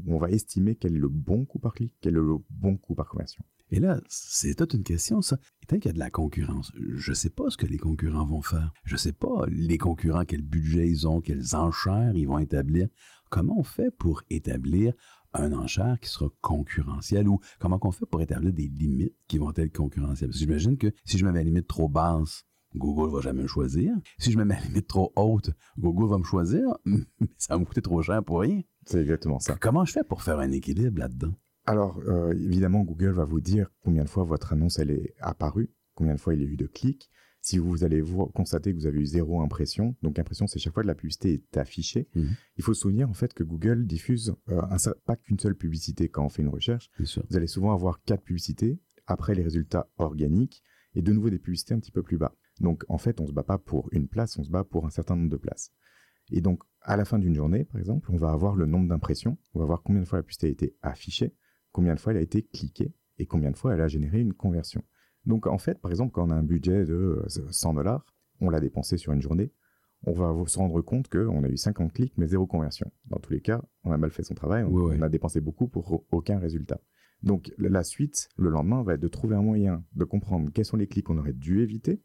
on 0.08 0.18
va 0.18 0.32
estimer 0.32 0.76
quel 0.76 0.96
est 0.96 1.00
le 1.00 1.10
bon 1.10 1.46
coût 1.46 1.60
par 1.60 1.74
clic, 1.74 1.96
quel 2.02 2.14
est 2.14 2.20
le 2.20 2.38
bon 2.50 2.78
coût 2.78 2.96
par 2.96 3.10
conversion. 3.10 3.44
Et 3.72 3.80
là, 3.80 4.02
c'est 4.10 4.56
toute 4.56 4.74
une 4.74 4.84
question, 4.84 5.22
ça. 5.22 5.38
Étant 5.64 5.78
qu'il 5.78 5.86
y 5.88 5.90
a 5.90 5.94
de 5.94 6.00
la 6.00 6.10
concurrence, 6.10 6.74
je 6.76 7.12
ne 7.12 7.16
sais 7.16 7.30
pas 7.30 7.50
ce 7.50 7.56
que 7.56 7.66
les 7.66 7.78
concurrents 7.78 8.26
vont 8.26 8.42
faire. 8.42 8.74
Je 8.84 8.96
ne 8.96 8.98
sais 8.98 9.14
pas, 9.14 9.46
les 9.48 9.78
concurrents, 9.78 10.26
quel 10.26 10.42
budget 10.42 10.90
ils 10.90 11.08
ont, 11.08 11.22
quelles 11.22 11.56
enchères 11.56 12.14
ils 12.16 12.28
vont 12.28 12.40
établir. 12.40 12.90
Comment 13.30 13.58
on 13.58 13.64
fait 13.64 13.90
pour 13.90 14.24
établir 14.30 14.94
un 15.34 15.54
enchère 15.54 15.98
qui 16.02 16.10
sera 16.10 16.30
concurrentiel 16.42 17.30
ou 17.30 17.40
comment 17.60 17.80
on 17.82 17.92
fait 17.92 18.06
pour 18.06 18.22
établir 18.22 18.52
des 18.52 18.68
limites 18.68 19.16
qui 19.30 19.38
vont 19.38 19.54
être 19.56 19.76
concurrentielles? 19.76 20.30
Parce 20.30 20.40
que 20.40 20.46
j'imagine 20.46 20.78
que 20.78 20.92
si 21.06 21.18
je 21.18 21.26
mets 21.26 21.32
ma 21.32 21.42
limite 21.42 21.68
trop 21.68 21.88
basse, 21.88 22.44
Google 22.76 23.14
va 23.14 23.22
jamais 23.22 23.44
me 23.44 23.48
choisir. 23.48 23.94
Si 24.18 24.32
je 24.32 24.38
mets 24.38 24.46
ma 24.46 24.60
limite 24.60 24.88
trop 24.88 25.14
haute, 25.16 25.52
Google 25.78 26.10
va 26.10 26.18
me 26.18 26.24
choisir, 26.26 26.66
mais 26.86 27.06
ça 27.38 27.54
va 27.54 27.60
me 27.60 27.66
coûter 27.66 27.82
trop 27.82 28.02
cher 28.02 28.22
pour 28.22 28.42
rien. 28.42 28.62
C'est 28.86 29.00
exactement 29.00 29.40
ça. 29.40 29.56
Comment 29.56 29.86
je 29.86 29.94
fais 29.94 30.04
pour 30.04 30.24
faire 30.24 30.40
un 30.40 30.52
équilibre 30.52 31.00
là-dedans? 31.00 31.34
Alors, 31.66 32.00
euh, 32.08 32.34
évidemment, 32.34 32.82
Google 32.82 33.12
va 33.12 33.26
vous 33.26 33.42
dire 33.42 33.72
combien 33.84 34.04
de 34.04 34.10
fois 34.10 34.24
votre 34.24 34.54
annonce 34.54 34.80
elle 34.80 34.92
est 34.92 35.14
apparue. 35.20 35.70
combien 35.94 36.16
de 36.16 36.20
fois 36.20 36.34
il 36.34 36.42
y 36.42 36.46
a 36.46 36.48
eu 36.48 36.58
de 36.58 36.68
clics. 36.68 37.12
Si 37.44 37.58
vous 37.58 37.84
allez 37.84 38.04
constater 38.36 38.72
que 38.72 38.78
vous 38.78 38.86
avez 38.86 39.00
eu 39.00 39.06
zéro 39.06 39.42
impression, 39.42 39.96
donc 40.04 40.20
impression 40.20 40.46
c'est 40.46 40.60
chaque 40.60 40.74
fois 40.74 40.84
que 40.84 40.88
la 40.88 40.96
publicité 40.96 41.34
est 41.34 41.58
affichée, 41.58 42.08
mhm. 42.14 42.36
il 42.58 42.64
faut 42.64 42.76
se 42.76 42.82
souvenir 42.82 43.10
en 43.10 43.14
fait 43.14 43.34
que 43.34 43.44
Google 43.44 43.88
diffuse 43.88 44.36
euh, 44.50 44.62
pas 45.06 45.16
qu'une 45.16 45.40
seule 45.40 45.56
publicité 45.56 46.08
quand 46.08 46.24
on 46.24 46.30
fait 46.30 46.44
une 46.44 46.50
recherche. 46.50 46.92
Vous 47.00 47.36
allez 47.36 47.48
souvent 47.48 47.74
avoir 47.74 48.04
quatre 48.04 48.22
publicités, 48.22 48.80
après 49.08 49.34
les 49.34 49.42
résultats 49.42 49.90
organiques, 49.98 50.64
et 50.94 51.02
de 51.02 51.12
nouveau 51.12 51.32
des 51.32 51.40
publicités 51.40 51.74
un 51.74 51.80
petit 51.80 51.92
peu 51.92 52.04
plus 52.04 52.18
bas. 52.18 52.36
Donc 52.60 52.84
en 52.90 53.00
fait 53.00 53.20
on 53.20 53.26
se 53.26 53.32
bat 53.32 53.44
pas 53.44 53.58
pour 53.58 53.90
une 53.92 54.08
place, 54.08 54.38
on 54.38 54.44
se 54.44 54.52
bat 54.52 54.64
pour 54.64 54.86
un 54.86 54.92
certain 54.92 55.16
nombre 55.16 55.30
de 55.30 55.38
places. 55.38 55.72
Et 56.32 56.42
donc 56.42 56.62
à 56.82 56.96
la 56.96 57.06
fin 57.06 57.18
d'une 57.18 57.34
journée 57.34 57.66
par 57.66 57.80
exemple, 57.80 58.12
on 58.12 58.18
va 58.18 58.32
avoir 58.32 58.56
le 58.56 58.68
nombre 58.68 58.88
d'impressions, 58.88 59.40
on 59.56 59.60
va 59.60 59.66
voir 59.66 59.82
combien 59.82 60.02
de 60.02 60.08
fois 60.08 60.20
la 60.20 60.24
publicité 60.24 60.48
a 60.48 60.52
été 60.52 60.76
affichée, 60.84 61.34
combien 61.72 61.96
de 61.96 62.00
fois 62.00 62.14
elle 62.14 62.20
a 62.20 62.22
été 62.22 62.44
cliquée, 62.44 62.94
et 63.18 63.26
combien 63.26 63.52
de 63.52 63.58
fois 63.58 63.74
elle 63.74 63.82
a 63.82 63.88
généré 63.88 64.20
une 64.20 64.34
conversion. 64.34 64.84
Donc 65.26 65.48
en 65.48 65.58
fait, 65.58 65.80
par 65.80 65.92
exemple, 65.92 66.12
quand 66.12 66.28
on 66.28 66.32
a 66.32 66.36
un 66.36 66.44
budget 66.44 66.86
de 66.86 67.24
100 67.28 67.72
euh, 67.72 67.74
dollars, 67.76 68.06
on 68.40 68.50
l'a 68.50 68.60
dépensé 68.60 68.98
sur 68.98 69.14
une 69.14 69.22
journée, 69.22 69.54
on 70.04 70.14
va 70.14 70.34
se 70.48 70.58
rendre 70.58 70.82
compte 70.82 71.10
qu'on 71.10 71.44
a 71.44 71.48
eu 71.48 71.58
50 71.58 71.94
clics 71.94 72.14
mais 72.18 72.28
zéro 72.28 72.48
conversion. 72.48 72.92
Dans 73.06 73.20
tous 73.20 73.34
les 73.34 73.42
cas, 73.42 73.62
on 73.84 73.92
a 73.92 73.98
mal 73.98 74.10
fait 74.10 74.24
son 74.24 74.34
travail, 74.34 74.64
on, 74.64 75.02
a 75.02 75.10
dépensé 75.10 75.42
beaucoup 75.42 75.68
pour 75.68 76.04
aucun 76.12 76.40
résultat. 76.40 76.82
Donc 77.22 77.54
la 77.60 77.84
suite, 77.84 78.30
le 78.36 78.50
lendemain, 78.50 78.82
va 78.82 78.96
être 78.96 79.00
de 79.00 79.08
trouver 79.08 79.36
un 79.36 79.44
moyen 79.44 79.86
de 79.94 80.06
comprendre 80.06 80.50
quels 80.52 80.66
sont 80.66 80.78
les 80.78 80.88
clics 80.88 81.06
qu'on 81.06 81.20
aurait 81.20 81.34
dû 81.34 81.62
éviter, 81.62 82.02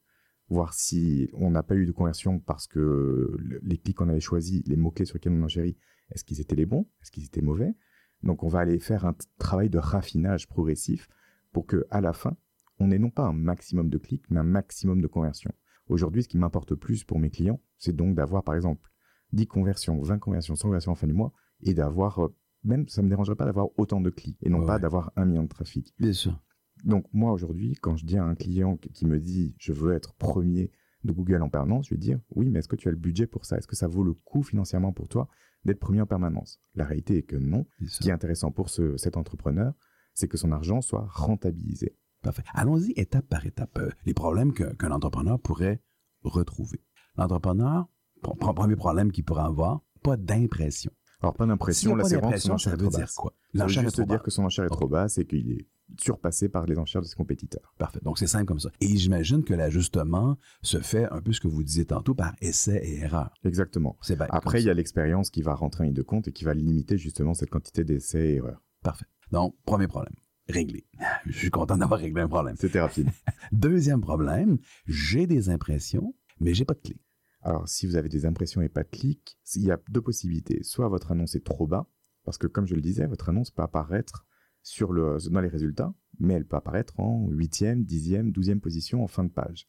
voir 0.49 0.75
si 0.75 1.31
on 1.33 1.51
n'a 1.51 1.63
pas 1.63 1.75
eu 1.75 1.87
de 1.87 1.93
conversion 1.93 2.39
parce 2.39 2.67
que 2.67 3.35
les 3.63 3.79
clics 3.79 3.97
qu'on 3.97 4.11
avait 4.11 4.21
choisis, 4.21 4.63
les 4.67 4.77
mots-clés 4.77 5.07
sur 5.07 5.17
lesquels 5.17 5.33
on 5.33 5.43
enchérit, 5.43 5.79
est-ce 6.11 6.23
qu'ils 6.23 6.41
étaient 6.41 6.55
les 6.55 6.67
bons, 6.67 6.87
est-ce 7.01 7.11
qu'ils 7.11 7.25
étaient 7.25 7.41
mauvais. 7.41 7.75
Donc 8.23 8.43
on 8.43 8.49
va 8.49 8.61
aller 8.61 8.79
faire 8.79 9.05
un 9.05 9.15
travail 9.39 9.71
de 9.71 9.79
raffinage 9.79 10.49
progressif 10.49 11.09
pour 11.53 11.67
que 11.67 11.87
à 11.91 12.01
la 12.01 12.13
fin, 12.13 12.37
on 12.79 12.89
n'ait 12.89 12.99
non 12.99 13.11
pas 13.11 13.25
un 13.25 13.33
maximum 13.33 13.89
de 13.89 13.99
clics, 13.99 14.25
mais 14.31 14.41
un 14.41 14.45
maximum 14.45 15.01
de 15.01 15.07
conversions. 15.07 15.53
Aujourd'hui, 15.89 16.23
ce 16.23 16.29
qui 16.29 16.39
m'importe 16.39 16.75
plus 16.75 17.05
pour 17.05 17.19
mes 17.19 17.31
clients, 17.31 17.61
c'est 17.79 17.95
donc 17.95 18.15
d'avoir, 18.15 18.43
par 18.43 18.55
exemple, 18.55 18.91
10 19.33 19.47
conversions, 19.47 20.01
20 20.03 20.19
conversions, 20.19 20.57
100 20.57 20.69
conversions 20.69 20.93
en 20.93 20.97
fin 20.97 21.07
du 21.07 21.13
mois, 21.13 21.33
et 21.63 21.75
d'avoir, 21.75 22.25
euh, 22.25 22.35
même, 22.65 22.89
ça 22.89 23.01
ne 23.01 23.07
me 23.07 23.11
dérangerait 23.11 23.37
pas 23.37 23.45
d'avoir 23.45 23.69
autant 23.79 24.01
de 24.01 24.11
clics, 24.11 24.39
et 24.43 24.51
non 24.51 24.67
pas 24.67 24.79
d'avoir 24.79 25.13
un 25.17 25.25
million 25.25 25.45
de 25.45 25.49
trafic. 25.49 25.95
Bien 25.99 26.13
sûr. 26.13 26.39
Donc, 26.85 27.07
moi, 27.13 27.33
aujourd'hui, 27.33 27.75
quand 27.81 27.97
je 27.97 28.05
dis 28.05 28.19
à 28.19 28.25
un 28.25 28.35
client 28.35 28.77
qui 28.77 29.07
me 29.07 29.19
dit, 29.19 29.55
je 29.59 29.73
veux 29.73 29.95
être 29.95 30.15
premier 30.15 30.71
de 31.05 31.13
Google 31.13 31.43
en 31.43 31.49
permanence, 31.49 31.87
je 31.89 31.95
vais 31.95 32.01
dire, 32.01 32.19
oui, 32.35 32.51
mais 32.51 32.59
est-ce 32.59 32.69
que 32.69 32.77
tu 32.77 32.89
as 32.89 32.91
le 32.91 32.97
budget 32.97 33.27
pour 33.27 33.45
ça? 33.47 33.57
Est-ce 33.57 33.67
que 33.67 33.77
ça 33.77 33.87
vaut 33.87 34.03
le 34.03 34.13
coup 34.13 34.43
financièrement 34.43 34.93
pour 34.93 35.09
toi 35.09 35.29
d'être 35.67 35.81
premier 35.81 36.01
en 36.01 36.07
permanence 36.07 36.61
La 36.75 36.85
réalité 36.85 37.19
est 37.19 37.23
que 37.23 37.37
non. 37.37 37.67
Ce 37.87 38.01
qui 38.01 38.09
est 38.09 38.13
intéressant 38.13 38.51
pour 38.51 38.71
cet 38.71 39.17
entrepreneur, 39.17 39.73
c'est 40.15 40.29
que 40.29 40.37
son 40.37 40.53
argent 40.53 40.81
soit 40.81 41.07
rentabilisé. 41.11 41.97
Parfait. 42.23 42.43
Allons-y 42.55 42.93
étape 42.97 43.27
par 43.29 43.47
étape. 43.47 43.79
Euh, 43.79 43.91
les 44.05 44.15
problèmes 44.15 44.53
qu'un 44.53 44.91
entrepreneur 44.91 45.39
pourrait 45.39 45.83
retrouver. 46.23 46.83
L'entrepreneur, 47.17 47.89
premier 48.23 48.77
problème 48.77 49.13
qu'il 49.13 49.25
pourrait 49.25 49.45
avoir, 49.45 49.83
pas 50.03 50.17
d'impression. 50.17 50.91
Alors, 51.21 51.35
pas 51.35 51.47
d'impression, 51.47 51.95
là, 51.95 52.05
c'est 52.05 52.17
vraiment 52.17 52.37
son 52.37 52.53
enchère 52.53 52.73
ça 52.73 52.77
veut 52.77 52.89
dire 52.89 53.11
quoi? 53.17 53.35
L'enchère 53.55 53.85
est 53.87 53.91
trop 53.91 54.05
dire 54.05 54.23
que 54.23 54.31
son 54.31 54.45
enchère 54.45 54.65
est 54.67 54.71
trop 54.71 54.89
basse 54.89 55.19
et 55.19 55.25
qu'il 55.25 55.51
est 55.53 55.67
surpassé 56.01 56.49
par 56.49 56.67
les 56.67 56.79
enchères 56.79 57.03
de 57.03 57.07
ses 57.07 57.15
compétiteurs. 57.15 57.75
Parfait. 57.79 58.01
Donc, 58.03 58.19
c'est 58.19 58.27
simple 58.27 58.47
comme 58.47 58.61
ça. 58.61 58.71
Et 58.81 58.97
j'imagine 58.97 59.45
que 59.45 59.55
l'ajustement 59.55 60.37
se 60.63 60.79
fait 60.79 61.07
un 61.11 61.21
peu 61.21 61.33
ce 61.33 61.41
que 61.41 61.49
vous 61.49 61.63
disiez 61.63 61.85
tantôt 61.85 62.15
par 62.15 62.35
essai 62.41 62.81
et 62.83 63.01
erreur. 63.01 63.33
Exactement. 63.45 63.97
Après, 64.31 64.63
il 64.63 64.67
y 64.67 64.71
a 64.71 64.75
l'expérience 64.75 65.31
qui 65.31 65.43
va 65.43 65.55
rentrer 65.55 65.83
en 65.83 65.85
ligne 65.85 65.95
de 65.95 66.03
compte 66.03 66.29
et 66.29 66.33
qui 66.33 66.45
va 66.45 66.55
limiter 66.55 66.99
justement 66.99 67.35
cette 67.35 67.51
quantité 67.51 67.85
d'essais 67.85 68.31
et 68.31 68.35
erreurs. 68.37 68.63
Parfait. 68.83 69.07
Donc, 69.31 69.55
premier 69.65 69.89
problème 69.89 70.15
réglé. 70.49 70.87
Je 71.27 71.37
suis 71.37 71.51
content 71.51 71.77
d'avoir 71.77 72.01
réglé 72.01 72.23
un 72.23 72.29
problème. 72.29 72.57
C'était 72.57 72.81
rapide. 72.81 73.11
Deuxième 73.53 74.01
problème, 74.01 74.59
j'ai 74.87 75.27
des 75.27 75.51
impressions, 75.51 76.15
mais 76.41 76.55
j'ai 76.55 76.65
pas 76.65 76.75
de 76.75 76.81
clics. 76.81 77.03
Alors, 77.43 77.69
si 77.69 77.87
vous 77.87 77.97
avez 77.97 78.09
des 78.09 78.27
impressions 78.27 78.63
et 78.63 78.69
pas 78.69 78.83
de 78.83 78.89
clics, 78.89 79.39
il 79.55 79.63
y 79.63 79.71
a 79.71 79.79
deux 79.89 80.01
possibilités. 80.01 80.63
Soit 80.63 80.89
votre 80.89 81.13
annonce 81.13 81.35
est 81.35 81.45
trop 81.45 81.67
bas, 81.67 81.89
parce 82.25 82.39
que 82.39 82.47
comme 82.47 82.67
je 82.67 82.75
le 82.75 82.81
disais, 82.81 83.07
votre 83.07 83.29
annonce 83.29 83.51
peut 83.51 83.63
apparaître 83.63 84.26
sur 84.67 84.93
le, 84.93 85.17
dans 85.31 85.41
les 85.41 85.49
résultats, 85.49 85.95
mais 86.19 86.35
elle 86.35 86.45
peut 86.45 86.57
apparaître 86.57 86.99
en 86.99 87.31
8e, 87.31 87.87
10e, 87.87 88.33
12e 88.33 88.59
position 88.59 89.05
en 89.05 89.07
fin 89.07 89.23
de 89.23 89.31
page. 89.31 89.69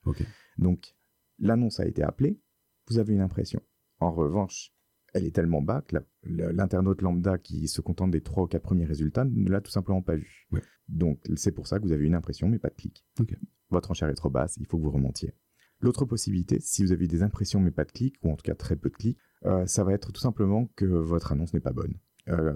Donc, 0.58 0.96
l'annonce 1.38 1.80
a 1.80 1.86
été 1.86 2.02
appelée, 2.02 2.42
vous 2.90 2.98
avez 2.98 3.14
une 3.14 3.22
impression. 3.22 3.62
En 4.00 4.12
revanche, 4.12 4.74
elle 5.14 5.26
est 5.26 5.36
tellement 5.36 5.62
bas 5.62 5.84
que 5.84 5.98
l'internaute 6.24 7.04
lambda 7.04 7.38
qui 7.38 7.68
se 7.68 7.80
contente 7.80 8.10
des 8.10 8.22
trois 8.22 8.46
ou 8.46 8.48
quatre 8.48 8.64
premiers 8.64 8.86
résultats 8.86 9.24
ne 9.24 9.50
l'a 9.52 9.62
tout 9.62 9.70
simplement 9.70 10.02
pas 10.02 10.16
vu. 10.16 10.48
Donc 10.88 11.20
c'est 11.36 11.52
pour 11.52 11.68
ça 11.68 11.78
que 11.78 11.84
vous 11.84 11.92
avez 11.92 12.06
une 12.06 12.16
impression 12.16 12.50
mais 12.50 12.60
pas 12.60 12.70
de 12.70 12.76
clic. 12.76 13.06
Votre 13.70 13.92
enchère 13.92 14.10
est 14.10 14.16
trop 14.16 14.32
basse, 14.32 14.58
il 14.58 14.66
faut 14.66 14.78
que 14.78 14.84
vous 14.84 14.92
remontiez. 14.92 15.32
L'autre 15.80 16.06
possibilité, 16.06 16.60
si 16.60 16.84
vous 16.84 16.92
avez 16.92 17.08
des 17.08 17.22
impressions 17.22 17.60
mais 17.60 17.72
pas 17.72 17.86
de 17.86 17.92
clics, 17.92 18.16
ou 18.24 18.32
en 18.32 18.36
tout 18.36 18.44
cas 18.44 18.56
très 18.56 18.76
peu 18.76 18.90
de 18.90 18.96
clics, 18.96 19.20
euh, 19.46 19.68
ça 19.68 19.84
va 19.84 19.94
être 19.94 20.12
tout 20.12 20.22
simplement 20.22 20.72
que 20.76 20.86
votre 20.86 21.32
annonce 21.34 21.54
n'est 21.54 21.60
pas 21.60 21.72
bonne. 21.72 22.00
Euh, 22.30 22.54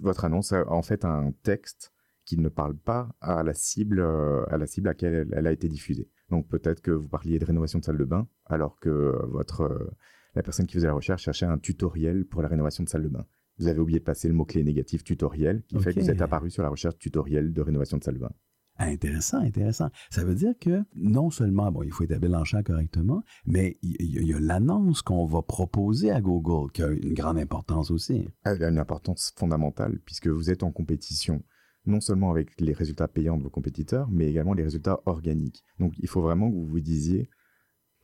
votre 0.00 0.24
annonce 0.24 0.52
a 0.52 0.68
en 0.70 0.82
fait 0.82 1.04
un 1.04 1.32
texte 1.42 1.92
qui 2.24 2.38
ne 2.38 2.48
parle 2.48 2.76
pas 2.76 3.14
à 3.20 3.42
la 3.42 3.52
cible 3.52 4.00
euh, 4.00 4.44
à 4.48 4.58
la 4.58 4.66
cible 4.66 4.88
à 4.88 4.90
laquelle 4.92 5.28
elle, 5.32 5.46
a 5.46 5.52
été 5.52 5.68
diffusée. 5.68 6.08
Donc 6.30 6.48
peut-être 6.48 6.80
que 6.80 6.92
vous 6.92 7.08
parliez 7.08 7.38
de 7.38 7.44
rénovation 7.44 7.78
de 7.78 7.84
salle 7.84 7.98
de 7.98 8.04
bain 8.04 8.28
alors 8.46 8.78
que 8.78 9.14
votre 9.28 9.90
la 10.34 10.42
personne 10.42 10.66
qui 10.66 10.74
faisait 10.74 10.86
la 10.86 10.94
recherche 10.94 11.22
cherchait 11.24 11.46
un 11.46 11.58
tutoriel 11.58 12.24
pour 12.24 12.42
la 12.42 12.48
rénovation 12.48 12.84
de 12.84 12.88
salle 12.88 13.02
de 13.02 13.08
bain. 13.08 13.26
Vous 13.58 13.68
avez 13.68 13.80
oublié 13.80 13.98
de 13.98 14.04
passer 14.04 14.28
le 14.28 14.34
mot-clé 14.34 14.64
négatif 14.64 15.04
tutoriel, 15.04 15.62
qui 15.68 15.78
fait 15.78 15.92
que 15.92 16.00
vous 16.00 16.10
êtes 16.10 16.22
apparu 16.22 16.50
sur 16.50 16.62
la 16.62 16.70
recherche 16.70 16.96
tutoriel 16.98 17.52
de 17.52 17.60
rénovation 17.60 17.98
de 17.98 18.04
salle 18.04 18.14
de 18.14 18.20
bain. 18.20 18.32
Intéressant, 18.78 19.38
intéressant. 19.38 19.90
Ça 20.10 20.24
veut 20.24 20.34
dire 20.34 20.54
que 20.60 20.82
non 20.94 21.30
seulement, 21.30 21.70
bon, 21.70 21.82
il 21.82 21.92
faut 21.92 22.04
établir 22.04 22.30
l'enchère 22.30 22.64
correctement, 22.64 23.22
mais 23.46 23.78
il 23.82 24.26
y, 24.26 24.32
a, 24.32 24.40
l'annonce 24.40 25.02
qu'on 25.02 25.26
va 25.26 25.42
proposer 25.42 26.10
à 26.10 26.20
Google 26.20 26.72
qui 26.72 26.82
a 26.82 26.88
une 26.88 27.14
grande 27.14 27.38
importance 27.38 27.90
aussi. 27.90 28.26
Elle 28.44 28.64
a 28.64 28.68
une 28.68 28.78
importance 28.78 29.32
fondamentale 29.36 30.00
puisque 30.04 30.28
vous 30.28 30.50
êtes 30.50 30.62
en 30.62 30.72
compétition 30.72 31.42
non 31.84 32.00
seulement 32.00 32.30
avec 32.30 32.60
les 32.60 32.72
résultats 32.72 33.08
payants 33.08 33.36
de 33.36 33.42
vos 33.42 33.50
compétiteurs, 33.50 34.08
mais 34.10 34.28
également 34.28 34.54
les 34.54 34.62
résultats 34.62 35.00
organiques. 35.06 35.62
Donc 35.78 35.94
il 35.98 36.08
faut 36.08 36.22
vraiment 36.22 36.48
que 36.50 36.54
vous 36.54 36.66
vous 36.66 36.80
disiez, 36.80 37.28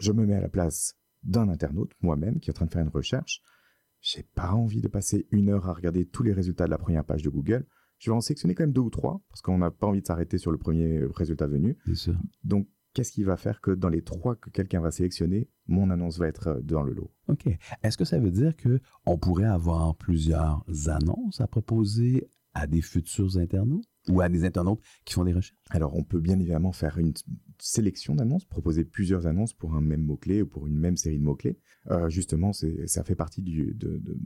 je 0.00 0.12
me 0.12 0.26
mets 0.26 0.34
à 0.34 0.40
la 0.40 0.48
place 0.48 0.96
d'un 1.22 1.48
internaute, 1.48 1.92
moi-même, 2.00 2.40
qui 2.40 2.50
est 2.50 2.52
en 2.52 2.54
train 2.54 2.66
de 2.66 2.72
faire 2.72 2.82
une 2.82 2.88
recherche. 2.88 3.42
J'ai 4.00 4.22
pas 4.22 4.52
envie 4.52 4.80
de 4.80 4.88
passer 4.88 5.26
une 5.30 5.50
heure 5.50 5.68
à 5.68 5.72
regarder 5.72 6.06
tous 6.06 6.22
les 6.22 6.32
résultats 6.32 6.66
de 6.66 6.70
la 6.70 6.78
première 6.78 7.04
page 7.04 7.22
de 7.22 7.30
Google. 7.30 7.66
Je 7.98 8.10
vais 8.10 8.16
en 8.16 8.20
sélectionner 8.20 8.54
quand 8.54 8.62
même 8.62 8.72
deux 8.72 8.80
ou 8.80 8.90
trois, 8.90 9.20
parce 9.28 9.42
qu'on 9.42 9.58
n'a 9.58 9.70
pas 9.70 9.86
envie 9.86 10.00
de 10.00 10.06
s'arrêter 10.06 10.38
sur 10.38 10.50
le 10.50 10.58
premier 10.58 11.00
résultat 11.14 11.46
venu. 11.46 11.76
Donc, 12.44 12.68
qu'est-ce 12.94 13.12
qui 13.12 13.24
va 13.24 13.36
faire 13.36 13.60
que 13.60 13.70
dans 13.70 13.88
les 13.88 14.02
trois 14.02 14.36
que 14.36 14.50
quelqu'un 14.50 14.80
va 14.80 14.90
sélectionner, 14.90 15.48
mon 15.66 15.90
annonce 15.90 16.18
va 16.18 16.26
être 16.26 16.48
euh, 16.48 16.60
dans 16.60 16.82
le 16.82 16.92
lot? 16.92 17.12
OK. 17.28 17.46
Est-ce 17.82 17.96
que 17.96 18.04
ça 18.04 18.18
veut 18.18 18.30
dire 18.30 18.56
que 18.56 18.80
on 19.06 19.18
pourrait 19.18 19.44
avoir 19.44 19.94
plusieurs 19.96 20.64
annonces 20.86 21.40
à 21.40 21.46
proposer 21.46 22.28
à 22.54 22.66
des 22.66 22.80
futurs 22.80 23.36
internautes 23.36 23.84
ou 24.08 24.20
à 24.20 24.28
des 24.28 24.44
internautes 24.44 24.80
qui 25.04 25.14
font 25.14 25.24
des 25.24 25.32
recherches? 25.32 25.56
Alors, 25.70 25.94
on 25.96 26.02
peut 26.02 26.20
bien 26.20 26.38
évidemment 26.40 26.72
faire 26.72 26.98
une 26.98 27.12
sélection 27.60 28.14
d'annonces, 28.14 28.44
proposer 28.44 28.84
plusieurs 28.84 29.26
annonces 29.26 29.52
pour 29.52 29.74
un 29.74 29.80
même 29.80 30.02
mot-clé 30.02 30.42
ou 30.42 30.46
pour 30.46 30.66
une 30.66 30.76
même 30.76 30.96
série 30.96 31.18
de 31.18 31.24
mots-clés. 31.24 31.58
Euh, 31.90 32.08
justement, 32.08 32.52
ça 32.52 33.04
fait 33.04 33.14
partie 33.14 33.42
du, 33.42 33.74
de, 33.74 33.98
de, 33.98 34.16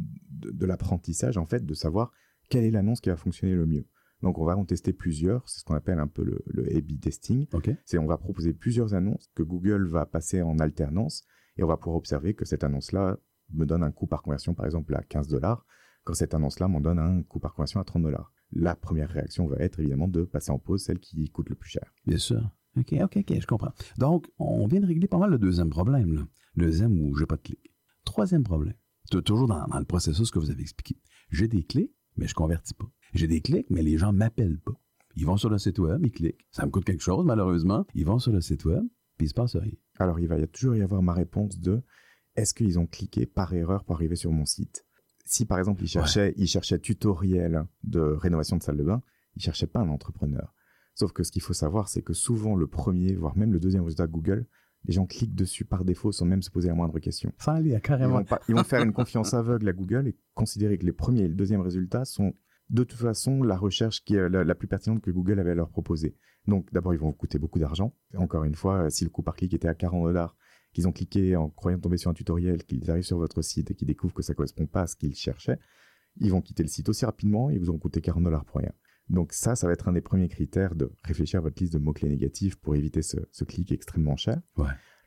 de, 0.51 0.67
l'apprentissage, 0.67 1.37
en 1.37 1.47
fait, 1.47 1.65
de 1.65 1.75
savoir 1.75 2.13
quelle 2.53 2.65
est 2.65 2.71
l'annonce 2.71 3.01
qui 3.01 3.09
va 3.09 3.17
fonctionner 3.17 3.55
le 3.55 3.65
mieux. 3.65 3.87
Donc, 4.21 4.39
on 4.39 4.45
va 4.45 4.59
en 4.59 4.67
tester 4.67 4.93
plusieurs. 4.93 5.49
C'est 5.49 5.61
ce 5.61 5.65
qu'on 5.65 5.75
appelle 5.75 5.99
un 5.99 6.07
peu 6.07 6.23
le, 6.23 6.45
le 6.47 6.65
A-B 6.77 7.01
testing. 7.01 7.47
C'est 7.87 7.97
on 7.97 8.05
va 8.05 8.19
proposer 8.19 8.53
plusieurs 8.53 8.93
annonces 8.93 9.31
que 9.35 9.43
Google 9.43 9.87
va 9.89 10.05
passer 10.05 10.43
en 10.43 10.59
alternance 10.59 11.25
et 11.57 11.63
on 11.63 11.67
va 11.67 11.79
pouvoir 11.79 11.97
observer 11.97 12.35
que 12.35 12.45
cette 12.45 12.63
annonce-là 12.63 13.17
me 13.55 13.65
donne 13.65 13.83
un 13.83 13.91
coût 13.91 14.07
par 14.07 14.21
conversion, 14.21 14.53
par 14.53 14.67
exemple, 14.67 14.95
à 14.95 15.03
15 15.03 15.29
dollars, 15.29 15.65
quand 16.05 16.13
cette 16.13 16.35
annonce-là 16.35 16.69
m'en 16.69 16.83
donne 16.83 16.99
un 16.99 17.23
coût 17.23 17.41
par 17.41 17.55
conversion 17.55 17.81
à 17.81 17.85
30 17.85 18.03
dollars. 18.03 18.31
La 18.53 18.77
première 18.77 19.09
réaction 19.09 19.47
va 19.47 19.57
être 19.57 19.81
évidemment 19.81 20.09
de 20.09 20.25
passer 20.25 20.51
en 20.51 20.59
pause 20.59 20.83
celle 20.83 20.99
qui 20.99 21.31
coûte 21.31 21.49
le 21.49 21.55
plus 21.55 21.71
cher. 21.71 21.95
Bien 22.07 22.19
sûr. 22.19 22.51
OK, 22.77 22.95
OK, 23.03 23.17
OK, 23.17 23.41
je 23.41 23.47
comprends. 23.47 23.73
Donc, 23.97 24.31
on 24.39 24.67
vient 24.67 24.81
de 24.81 24.87
régler 24.87 25.09
pas 25.09 25.19
mal 25.19 25.31
le 25.31 25.39
deuxième 25.39 25.71
problème, 25.71 26.13
là. 26.15 26.29
Le 26.55 26.67
deuxième 26.67 27.01
où 27.01 27.17
j'ai 27.17 27.25
pas 27.25 27.37
de 27.37 27.43
clic. 27.43 27.75
Troisième 28.05 28.43
problème. 28.45 28.75
Toujours 29.25 29.49
dans, 29.49 29.67
le 29.79 29.85
processus 29.85 30.31
que 30.31 30.39
vous 30.39 30.51
avez 30.51 30.63
expliqué. 30.63 31.01
J'ai 31.31 31.49
des 31.49 31.65
clics, 31.65 31.95
mais 32.17 32.27
je 32.27 32.35
convertis 32.35 32.75
pas. 32.75 32.87
J'ai 33.15 33.27
des 33.27 33.41
clics, 33.41 33.69
mais 33.71 33.83
les 33.83 33.99
gens 33.99 34.13
m'appellent 34.13 34.61
pas. 34.61 34.79
Ils 35.17 35.27
vont 35.27 35.37
sur 35.37 35.51
le 35.51 35.59
site 35.59 35.79
web, 35.79 36.01
ils 36.05 36.11
cliquent. 36.11 36.47
Ça 36.51 36.65
me 36.65 36.71
coûte 36.71 36.85
quelque 36.85 37.03
chose, 37.03 37.25
malheureusement. 37.25 37.87
Ils 37.95 38.07
vont 38.07 38.19
sur 38.19 38.33
le 38.33 38.41
site 38.41 38.65
web, 38.65 38.83
puis 39.19 39.27
il 39.27 39.29
se 39.29 39.35
passe 39.35 39.57
rien. 39.57 39.73
Alors, 39.99 40.19
il 40.19 40.29
va 40.29 40.39
y 40.39 40.49
toujours 40.49 40.75
y 40.75 40.83
avoir 40.83 41.03
ma 41.03 41.13
réponse 41.13 41.59
de 41.59 41.83
est-ce 42.35 42.55
qu'ils 42.55 42.79
ont 42.79 42.87
cliqué 42.87 43.27
par 43.27 43.53
erreur 43.53 43.85
pour 43.85 43.97
arriver 43.97 44.17
sur 44.17 44.33
mon 44.33 44.47
site? 44.47 44.87
Si, 45.25 45.45
par 45.45 45.59
exemple, 45.59 45.83
ils 45.83 45.89
cherchaient, 45.89 46.35
ils 46.37 46.47
cherchaient 46.47 46.79
tutoriel 46.79 47.67
de 47.85 48.01
rénovation 48.01 48.57
de 48.57 48.63
salle 48.63 48.79
de 48.79 48.85
bain, 48.85 49.03
ils 49.37 49.43
cherchaient 49.43 49.67
pas 49.67 49.81
un 49.81 49.89
entrepreneur. 49.89 50.55
Sauf 50.95 51.13
que 51.13 51.23
ce 51.23 51.31
qu'il 51.31 51.43
faut 51.43 51.53
savoir, 51.53 51.89
c'est 51.89 52.03
que 52.03 52.13
souvent 52.13 52.57
le 52.57 52.67
premier, 52.67 53.15
voire 53.15 53.37
même 53.37 53.53
le 53.53 53.61
deuxième 53.61 53.85
résultat 53.85 54.07
Google, 54.07 54.47
les 54.85 54.93
gens 54.93 55.07
cliquent 55.07 55.35
dessus 55.35 55.65
par 55.65 55.85
défaut 55.85 56.13
sans 56.13 56.25
même 56.25 56.43
se 56.43 56.51
poser 56.51 56.69
la 56.69 56.75
moindre 56.75 56.99
question. 56.99 57.33
Ça, 57.39 57.61
il 57.61 57.69
y 57.69 57.75
a 57.75 57.81
carrément. 57.81 58.23
Ils 58.49 58.55
vont, 58.55 58.65
faire 58.65 58.83
une 58.83 58.93
confiance 58.93 59.35
aveugle 59.35 59.69
à 59.69 59.73
Google 59.73 60.09
et 60.09 60.17
considérer 60.35 60.79
que 60.79 60.85
les 60.85 60.93
premiers 60.93 61.23
et 61.23 61.29
le 61.29 61.35
deuxième 61.35 61.61
résultat 61.61 62.05
sont 62.05 62.35
de 62.71 62.85
toute 62.85 62.99
façon 62.99 63.43
la 63.43 63.57
recherche 63.57 64.03
qui 64.05 64.15
est 64.15 64.29
la, 64.29 64.55
plus 64.55 64.67
pertinente 64.67 65.03
que 65.03 65.11
Google 65.11 65.39
avait 65.39 65.51
à 65.51 65.55
leur 65.55 65.69
proposer. 65.69 66.17
Donc 66.49 66.73
d'abord, 66.73 66.95
ils 66.95 67.01
vont 67.01 67.09
vous 67.09 67.13
coûter 67.13 67.39
beaucoup 67.39 67.59
d'argent. 67.59 67.95
Encore 68.17 68.45
une 68.45 68.55
fois, 68.55 68.91
si 68.91 69.05
le 69.05 69.11
coût 69.11 69.23
par 69.23 69.35
clic 69.35 69.55
était 69.55 69.69
à 69.69 69.75
40 69.75 70.05
dollars, 70.05 70.37
qu'ils 70.73 70.89
ont 70.89 70.93
cliqué 70.93 71.37
en 71.37 71.51
croyant 71.51 71.79
tomber 71.79 71.99
sur 71.99 72.11
un 72.11 72.15
tutoriel, 72.15 72.65
qu'ils 72.65 72.91
arrivent 72.91 73.05
sur 73.05 73.19
votre 73.19 73.43
site 73.43 73.71
et 73.71 73.75
qu'ils 73.75 73.89
découvrent 73.89 74.15
que 74.15 74.23
ça 74.23 74.35
correspond 74.35 74.67
pas 74.67 74.83
à 74.83 74.87
ce 74.87 74.97
qu'ils 74.97 75.15
cherchaient, 75.15 75.59
ils 76.17 76.31
vont 76.31 76.41
quitter 76.41 76.63
le 76.63 76.69
site 76.69 76.89
aussi 76.89 77.05
rapidement 77.05 77.51
et 77.51 77.59
vous 77.59 77.71
ont 77.71 77.79
coûté 77.79 78.01
40 78.01 78.25
dollars 78.25 78.45
pour 78.45 78.61
rien. 78.61 78.73
Donc 79.09 79.33
ça, 79.33 79.57
ça 79.57 79.67
va 79.67 79.73
être 79.73 79.89
un 79.89 79.93
des 79.93 80.01
premiers 80.01 80.29
critères 80.29 80.75
de 80.75 80.91
réfléchir 81.05 81.39
à 81.39 81.43
votre 81.43 81.61
liste 81.61 81.73
de 81.73 81.79
mots-clés 81.79 82.09
négatifs 82.09 82.57
pour 82.57 82.77
éviter 82.77 83.03
ce, 83.03 83.45
clic 83.45 83.73
extrêmement 83.73 84.17
cher. 84.17 84.41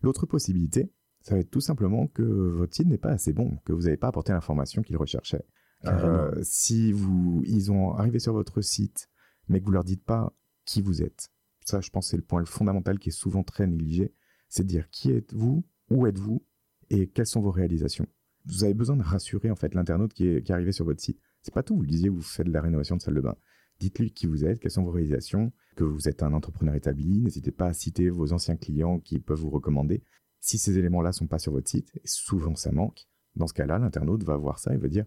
L'autre 0.01 0.25
possibilité, 0.25 0.91
ça 1.21 1.35
va 1.35 1.41
être 1.41 1.49
tout 1.49 1.61
simplement 1.61 2.07
que 2.07 2.21
votre 2.21 2.75
site 2.75 2.87
n'est 2.87 2.97
pas 2.97 3.11
assez 3.11 3.33
bon, 3.33 3.57
que 3.65 3.73
vous 3.73 3.83
n'avez 3.83 3.97
pas 3.97 4.07
apporté 4.07 4.31
l'information 4.31 4.81
qu'ils 4.81 4.97
recherchaient. 4.97 5.45
Euh, 5.85 6.31
si 6.41 6.91
vous, 6.91 7.41
ils 7.45 7.71
ont 7.71 7.93
arrivé 7.93 8.19
sur 8.19 8.33
votre 8.33 8.61
site, 8.61 9.09
mais 9.47 9.59
que 9.59 9.65
vous 9.65 9.71
leur 9.71 9.83
dites 9.83 10.03
pas 10.03 10.35
qui 10.65 10.81
vous 10.81 11.01
êtes, 11.01 11.29
ça, 11.65 11.81
je 11.81 11.89
pense, 11.89 12.09
c'est 12.09 12.17
le 12.17 12.23
point 12.23 12.45
fondamental 12.45 12.99
qui 12.99 13.09
est 13.09 13.11
souvent 13.11 13.43
très 13.43 13.65
négligé, 13.67 14.13
c'est 14.49 14.63
de 14.63 14.67
dire 14.67 14.89
qui 14.89 15.11
êtes-vous, 15.11 15.65
où 15.89 16.05
êtes-vous 16.05 16.45
et 16.89 17.07
quelles 17.07 17.25
sont 17.25 17.41
vos 17.41 17.51
réalisations. 17.51 18.05
Vous 18.45 18.63
avez 18.63 18.75
besoin 18.75 18.95
de 18.95 19.03
rassurer 19.03 19.49
en 19.49 19.55
fait 19.55 19.73
l'internaute 19.73 20.13
qui 20.13 20.27
est, 20.27 20.43
qui 20.43 20.51
est 20.51 20.55
arrivé 20.55 20.71
sur 20.71 20.85
votre 20.85 21.01
site. 21.01 21.19
C'est 21.41 21.53
pas 21.53 21.63
tout. 21.63 21.75
Vous 21.75 21.81
le 21.81 21.87
disiez, 21.87 22.09
vous 22.09 22.21
faites 22.21 22.45
de 22.45 22.51
la 22.51 22.61
rénovation 22.61 22.95
de 22.95 23.01
salle 23.01 23.15
de 23.15 23.21
bain. 23.21 23.35
Dites-lui 23.79 24.11
qui 24.11 24.25
vous 24.25 24.45
êtes, 24.45 24.59
quelles 24.59 24.71
sont 24.71 24.83
vos 24.83 24.91
réalisations, 24.91 25.51
que 25.75 25.83
vous 25.83 26.07
êtes 26.07 26.23
un 26.23 26.33
entrepreneur 26.33 26.75
établi. 26.75 27.21
N'hésitez 27.21 27.51
pas 27.51 27.67
à 27.67 27.73
citer 27.73 28.09
vos 28.09 28.31
anciens 28.33 28.55
clients 28.55 28.99
qui 28.99 29.19
peuvent 29.19 29.39
vous 29.39 29.49
recommander. 29.49 30.03
Si 30.39 30.57
ces 30.57 30.77
éléments-là 30.77 31.11
sont 31.11 31.27
pas 31.27 31.39
sur 31.39 31.51
votre 31.51 31.69
site, 31.69 31.91
et 31.95 32.07
souvent 32.07 32.55
ça 32.55 32.71
manque, 32.71 33.07
dans 33.35 33.47
ce 33.47 33.53
cas-là, 33.53 33.79
l'internaute 33.79 34.23
va 34.23 34.37
voir 34.37 34.59
ça 34.59 34.73
et 34.73 34.77
va 34.77 34.87
dire 34.87 35.05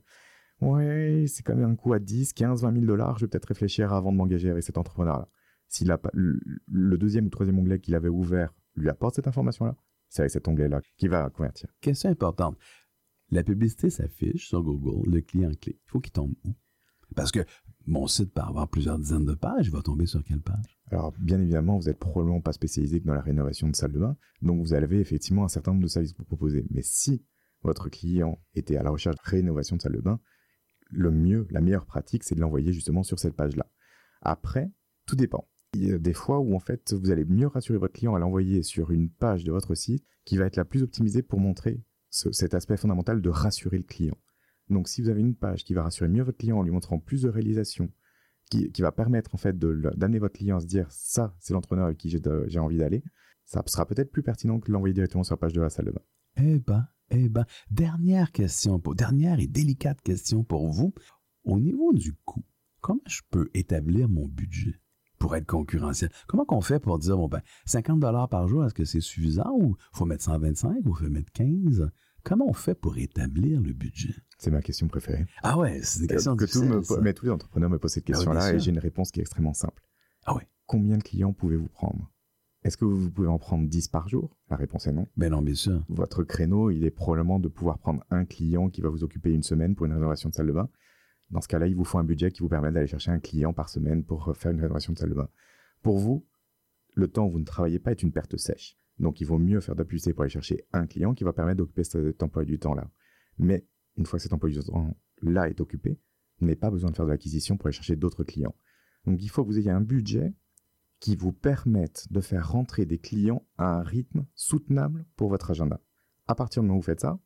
Ouais, 0.61 1.25
c'est 1.29 1.43
quand 1.43 1.55
même 1.55 1.71
un 1.71 1.77
coût 1.77 1.93
à 1.93 1.99
10, 1.99 2.33
15, 2.33 2.63
20 2.63 2.73
000 2.73 2.85
dollars, 2.85 3.17
je 3.19 3.25
vais 3.25 3.29
peut-être 3.29 3.47
réfléchir 3.47 3.93
avant 3.93 4.11
de 4.11 4.17
m'engager 4.17 4.51
avec 4.51 4.65
cet 4.65 4.77
entrepreneur-là. 4.77 5.29
Si 5.69 5.87
le 5.87 6.99
deuxième 6.99 7.27
ou 7.27 7.31
troisième 7.31 7.59
onglet 7.59 7.79
qu'il 7.79 7.95
avait 7.95 8.09
ouvert 8.09 8.53
lui 8.75 8.89
apporte 8.89 9.15
cette 9.15 9.29
information-là, 9.29 9.77
c'est 10.09 10.23
avec 10.23 10.33
cet 10.33 10.49
onglet-là 10.49 10.81
qu'il 10.97 11.11
va 11.11 11.31
convertir. 11.31 11.69
Question 11.81 12.11
importante. 12.11 12.57
La 13.31 13.45
publicité 13.45 13.91
s'affiche 13.91 14.49
sur 14.49 14.63
Google, 14.63 15.11
le 15.11 15.21
client 15.21 15.53
clique. 15.61 15.81
Il 15.85 15.91
faut 15.91 16.01
qu'il 16.01 16.13
tombe 16.13 16.35
où? 16.45 16.55
Parce 17.15 17.33
que 17.33 17.41
mon 17.87 18.07
site 18.07 18.33
peut 18.35 18.43
avoir 18.43 18.69
plusieurs 18.69 18.99
dizaines 18.99 19.25
de 19.25 19.35
pages, 19.35 19.67
il 19.67 19.73
va 19.73 19.83
tomber 19.83 20.07
sur 20.07 20.23
quelle 20.23 20.43
page? 20.43 20.79
Alors, 20.91 21.13
bien 21.19 21.41
évidemment, 21.41 21.79
vous 21.79 21.87
n'êtes 21.87 21.99
probablement 21.99 22.41
pas 22.41 22.53
spécialisé 22.53 23.01
que 23.01 23.07
dans 23.07 23.15
la 23.15 23.23
rénovation 23.23 23.69
de 23.69 23.75
salle 23.75 23.93
de 23.93 23.99
bain, 23.99 24.17
donc 24.43 24.61
vous 24.61 24.75
avez 24.75 25.01
effectivement 25.01 25.45
un 25.45 25.49
certain 25.49 25.73
nombre 25.73 25.85
de 25.85 25.89
services 25.89 26.13
pour 26.13 26.27
proposer. 26.27 26.67
Mais 26.71 26.83
si 26.83 27.25
votre 27.63 27.89
client 27.89 28.39
était 28.55 28.77
à 28.77 28.83
la 28.83 28.91
recherche 28.91 29.17
de 29.17 29.31
rénovation 29.31 29.77
de 29.77 29.83
salle 29.83 29.97
de 29.97 30.01
bain, 30.01 30.21
le 30.91 31.11
mieux, 31.11 31.47
la 31.51 31.61
meilleure 31.61 31.87
pratique, 31.87 32.25
c'est 32.25 32.35
de 32.35 32.41
l'envoyer 32.41 32.73
justement 32.73 33.03
sur 33.03 33.19
cette 33.19 33.35
page-là. 33.35 33.67
Après, 34.21 34.71
tout 35.07 35.17
dépend. 35.17 35.49
Il 35.75 35.87
y 35.87 35.93
a 35.93 35.99
des 35.99 36.15
fois 36.15 36.39
où 36.39 36.55
en 36.55 36.61
fait 36.61 36.95
vous 36.95 37.11
allez 37.11 37.25
mieux 37.27 37.47
rassurer 37.47 37.79
votre 37.79 37.93
client 37.93 38.15
à 38.15 38.19
l'envoyer 38.19 38.63
sur 38.63 38.91
une 38.91 39.11
page 39.11 39.45
de 39.45 39.53
votre 39.53 39.75
site 39.75 40.05
qui 40.25 40.39
va 40.39 40.47
être 40.47 40.57
la 40.57 40.65
plus 40.65 40.83
optimisée 40.83 41.23
pour 41.23 41.41
montrer 41.41 41.83
cet 42.11 42.55
aspect 42.55 42.79
fondamental 42.79 43.21
de 43.21 43.29
rassurer 43.29 43.77
le 43.77 43.85
client. 43.85 44.17
Donc 44.71 44.89
si 44.89 45.03
vous 45.03 45.09
avez 45.09 45.21
une 45.21 45.35
page 45.35 45.65
qui 45.65 45.75
va 45.75 45.83
rassurer 45.83 46.09
mieux 46.09 46.23
votre 46.23 46.39
client 46.39 46.59
en 46.59 46.63
lui 46.63 46.71
montrant 46.71 46.99
plus 46.99 47.23
de 47.23 47.29
réalisations, 47.29 47.91
qui, 48.51 48.71
va 48.81 48.93
permettre 48.93 49.35
en 49.35 49.39
fait 49.39 49.59
d'amener 49.59 50.19
votre 50.19 50.39
client 50.39 50.57
à 50.57 50.61
se 50.61 50.67
dire 50.67 50.91
ça 50.91 51.37
c'est 51.39 51.53
l'entrepreneur 51.53 51.87
avec 51.87 51.99
qui 51.99 52.09
j'ai 52.11 52.59
envie 52.59 52.79
d'aller, 52.79 53.03
ça 53.45 53.63
sera 53.67 53.87
peut-être 53.87 54.11
plus 54.11 54.23
pertinent 54.23 54.59
que 54.59 54.73
l'envoyer 54.73 54.95
directement 54.95 55.25
sur 55.25 55.35
la 55.35 55.39
page 55.39 55.53
de 55.53 55.61
la 55.61 55.71
salle 55.71 55.87
de 55.87 55.91
bain. 55.91 56.03
Eh 56.37 56.59
ben, 56.59 56.87
eh 57.11 57.29
ben, 57.29 57.45
dernière 57.71 58.33
question, 58.33 58.81
dernière 58.95 59.41
et 59.41 59.47
délicate 59.47 60.01
question 60.01 60.45
pour 60.45 60.71
vous. 60.71 60.95
Au 61.45 61.59
niveau 61.59 61.93
du 61.93 62.15
coût, 62.25 62.45
comment 62.81 63.01
je 63.07 63.21
peux 63.31 63.51
établir 63.55 64.09
mon 64.09 64.27
budget? 64.27 64.81
pour 65.19 65.35
être 65.37 65.47
concurrentiel? 65.47 66.11
Comment 66.27 66.45
qu'on 66.45 66.61
fait 66.61 66.79
pour 66.79 66.99
dire, 66.99 67.17
bon, 67.17 67.29
ben, 67.29 67.43
50 67.67 68.01
dollars 68.01 68.29
par 68.29 68.47
jour, 68.49 68.65
est-ce 68.65 68.75
que 68.75 68.85
c'est 68.85 69.01
suffisant 69.01 69.51
ou 69.53 69.77
faut 69.93 70.05
mettre 70.05 70.25
125 70.25 70.87
ou 70.87 70.95
faut 70.95 71.09
mettre 71.09 71.33
15? 71.33 71.91
Comment 72.25 72.49
on 72.49 72.53
fait 72.53 72.75
pour 72.75 72.99
établir 72.99 73.61
le 73.61 73.73
budget? 73.73 74.15
C'est 74.39 74.51
ma 74.51 74.61
question 74.61 74.89
préférée. 74.89 75.27
Ah 75.43 75.59
ouais, 75.59 75.81
c'est 75.83 76.01
une 76.01 76.07
question 76.09 76.37
que 76.37 76.45
tout 76.45 76.63
me, 76.63 76.83
mais 77.03 77.15
tous 77.15 77.27
les 77.27 77.31
entrepreneurs 77.31 77.71
me 77.71 77.79
posent 77.79 77.93
cette 77.93 78.05
ah 78.09 78.13
question-là 78.13 78.55
et 78.55 78.61
j'ai 78.61 78.71
une 78.71 78.79
réponse 78.79 79.11
qui 79.11 79.21
est 79.21 79.23
extrêmement 79.23 79.55
simple. 79.55 79.83
Ah 80.25 80.35
ouais. 80.35 80.49
Combien 80.67 80.99
de 80.99 81.03
clients 81.03 81.33
pouvez-vous 81.33 81.69
prendre? 81.69 82.13
Est-ce 82.65 82.77
que 82.77 82.85
vous 82.85 83.11
pouvez 83.11 83.29
en 83.29 83.39
prendre 83.39 83.69
10 83.69 83.89
par 83.89 84.09
jour? 84.09 84.37
La 84.51 84.57
réponse 84.57 84.87
est 84.87 84.93
non. 84.93 85.07
Ben 85.17 85.31
non, 85.31 85.43
bien 85.43 85.55
sûr. 85.55 85.85
Votre 85.89 86.25
créneau, 86.25 86.71
il 86.71 86.85
est 86.85 86.91
probablement 86.91 87.39
de 87.39 87.49
pouvoir 87.49 87.79
prendre 87.79 88.05
un 88.11 88.25
client 88.25 88.69
qui 88.69 88.81
va 88.81 88.89
vous 88.89 89.05
occuper 89.05 89.33
une 89.33 89.45
semaine 89.45 89.75
pour 89.75 89.87
une 89.87 89.93
rénovation 89.93 90.29
de 90.29 90.35
salle 90.35 90.49
de 90.49 90.53
bain 90.53 90.69
dans 91.31 91.41
ce 91.41 91.49
cas-là, 91.49 91.67
il 91.67 91.75
vous 91.75 91.85
faut 91.85 91.99
un 91.99 92.05
budget 92.05 92.31
qui 92.31 92.41
vous 92.41 92.49
permet 92.49 92.73
d'aller 92.73 92.87
chercher 92.87 93.11
un 93.11 93.21
client 93.21 93.53
par 93.53 93.69
semaine 93.69 94.03
pour 94.05 94.35
faire 94.37 94.51
une 94.51 94.61
rénovation 94.61 94.93
de 94.93 94.99
salle 94.99 95.11
de 95.11 95.15
bain. 95.15 95.29
Pour 95.83 95.99
vous, 95.99 96.27
le 96.95 97.09
temps 97.09 97.27
où 97.27 97.31
vous 97.31 97.39
ne 97.39 97.45
travaillez 97.45 97.79
pas 97.79 97.91
est 97.91 98.03
une 98.03 98.13
perte 98.13 98.37
sèche. 98.37 98.79
Donc, 98.99 99.21
il 99.21 99.27
vaut 99.27 99.39
mieux 99.39 99.61
faire 99.61 99.77
de 99.77 99.85
pour 99.85 100.23
aller 100.23 100.31
chercher 100.31 100.67
un 100.73 100.87
client 100.87 101.15
qui 101.15 101.25
va 101.25 101.33
permettre 101.33 101.59
d'occuper 101.59 101.85
cet 101.85 102.23
emploi 102.23 102.45
du 102.45 102.59
temps-là. 102.59 102.91
Mais 103.39 103.67
une 103.97 104.07
fois 104.07 104.19
que 104.19 104.23
cet 104.23 104.33
emploi 104.33 104.51
du 104.51 104.59
temps-là 104.59 105.49
est 105.49 105.61
occupé, 105.61 106.01
vous 106.41 106.47
n'avez 106.47 106.57
pas 106.57 106.71
besoin 106.71 106.91
de 106.91 106.97
faire 106.97 107.07
de 107.07 107.11
l'acquisition 107.11 107.57
pour 107.57 107.67
aller 107.67 107.75
chercher 107.75 107.97
d'autres 107.97 108.25
clients. 108.25 108.55
Donc, 109.07 109.23
il 109.23 109.29
faut 109.29 109.45
que 109.45 109.49
vous 109.49 109.59
ayez 109.59 109.71
un 109.71 109.81
budget 109.81 110.35
qui 111.01 111.15
vous 111.15 111.33
permette 111.33 112.07
de 112.11 112.21
faire 112.21 112.51
rentrer 112.51 112.85
des 112.87 112.99
clients 112.99 113.47
à 113.57 113.79
un 113.79 113.83
rythme 113.83 114.27
soutenable 114.35 115.07
pour 115.17 115.29
votre 115.29 115.51
agenda. 115.51 115.81
À 116.27 116.35
partir 116.35 116.63
du 116.63 116.67
moment 116.67 116.79
où 116.79 116.81
vous 116.81 116.87
faites 116.87 117.01
ça, 117.01 117.21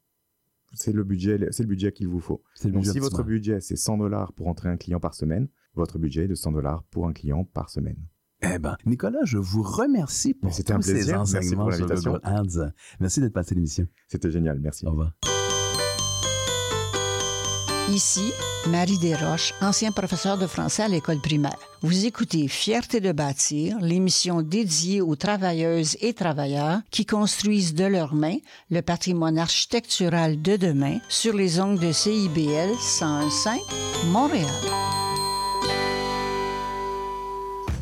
c'est 0.74 0.92
le 0.92 1.04
budget, 1.04 1.38
c'est 1.50 1.62
le 1.62 1.68
budget 1.68 1.92
qu'il 1.92 2.08
vous 2.08 2.20
faut. 2.20 2.42
Donc, 2.64 2.86
si 2.86 2.98
votre 2.98 3.22
budget 3.22 3.60
c'est 3.60 3.76
100 3.76 3.98
dollars 3.98 4.32
pour 4.32 4.48
entrer 4.48 4.68
un 4.68 4.76
client 4.76 5.00
par 5.00 5.14
semaine, 5.14 5.48
votre 5.74 5.98
budget 5.98 6.24
est 6.24 6.28
de 6.28 6.34
100 6.34 6.52
dollars 6.52 6.84
pour 6.84 7.06
un 7.06 7.12
client 7.12 7.44
par 7.44 7.70
semaine. 7.70 8.06
Eh 8.42 8.58
ben, 8.58 8.76
Nicolas, 8.86 9.20
je 9.24 9.38
vous 9.38 9.62
remercie 9.62 10.34
pour 10.34 10.50
tous 10.54 10.72
un 10.72 10.80
plaisir. 10.80 11.04
ces 11.04 11.14
enseignements 11.14 11.66
Merci 11.66 11.82
pour 11.84 11.98
sur 11.98 12.20
Ads. 12.24 12.72
Merci 13.00 13.20
d'être 13.20 13.32
passé 13.32 13.54
l'émission. 13.54 13.86
C'était 14.08 14.30
génial, 14.30 14.58
merci. 14.60 14.86
Au 14.86 14.90
revoir. 14.90 15.12
Ici, 17.88 18.32
Marie 18.68 18.98
Desroches, 18.98 19.52
ancien 19.60 19.92
professeur 19.92 20.38
de 20.38 20.46
français 20.46 20.84
à 20.84 20.88
l'école 20.88 21.20
primaire. 21.20 21.58
Vous 21.82 22.06
écoutez 22.06 22.48
Fierté 22.48 23.00
de 23.00 23.12
bâtir, 23.12 23.78
l'émission 23.80 24.40
dédiée 24.40 25.00
aux 25.00 25.16
travailleuses 25.16 25.96
et 26.00 26.14
travailleurs 26.14 26.80
qui 26.90 27.04
construisent 27.04 27.74
de 27.74 27.84
leurs 27.84 28.14
mains 28.14 28.38
le 28.70 28.80
patrimoine 28.82 29.36
architectural 29.36 30.40
de 30.40 30.56
demain 30.56 30.98
sur 31.08 31.34
les 31.34 31.60
ondes 31.60 31.80
de 31.80 31.92
CIBL 31.92 32.70
101.5 32.78 33.58
Montréal. 34.06 34.46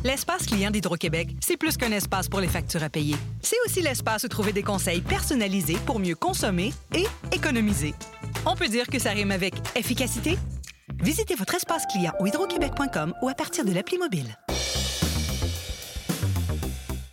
L'espace 0.03 0.47
client 0.47 0.71
d'Hydro-Québec, 0.71 1.35
c'est 1.41 1.57
plus 1.57 1.77
qu'un 1.77 1.91
espace 1.91 2.27
pour 2.27 2.39
les 2.39 2.47
factures 2.47 2.81
à 2.81 2.89
payer. 2.89 3.15
C'est 3.39 3.57
aussi 3.67 3.83
l'espace 3.83 4.23
où 4.23 4.27
trouver 4.27 4.51
des 4.51 4.63
conseils 4.63 5.01
personnalisés 5.01 5.77
pour 5.85 5.99
mieux 5.99 6.15
consommer 6.15 6.73
et 6.95 7.05
économiser. 7.31 7.93
On 8.47 8.55
peut 8.55 8.67
dire 8.67 8.87
que 8.87 8.97
ça 8.97 9.11
rime 9.11 9.29
avec 9.29 9.53
efficacité? 9.75 10.39
Visitez 11.03 11.35
votre 11.35 11.53
espace 11.53 11.85
client 11.85 12.13
au 12.19 12.25
hydroquebec.com 12.25 13.13
ou 13.21 13.29
à 13.29 13.35
partir 13.35 13.63
de 13.63 13.73
l'appli 13.73 13.99
mobile. 13.99 14.35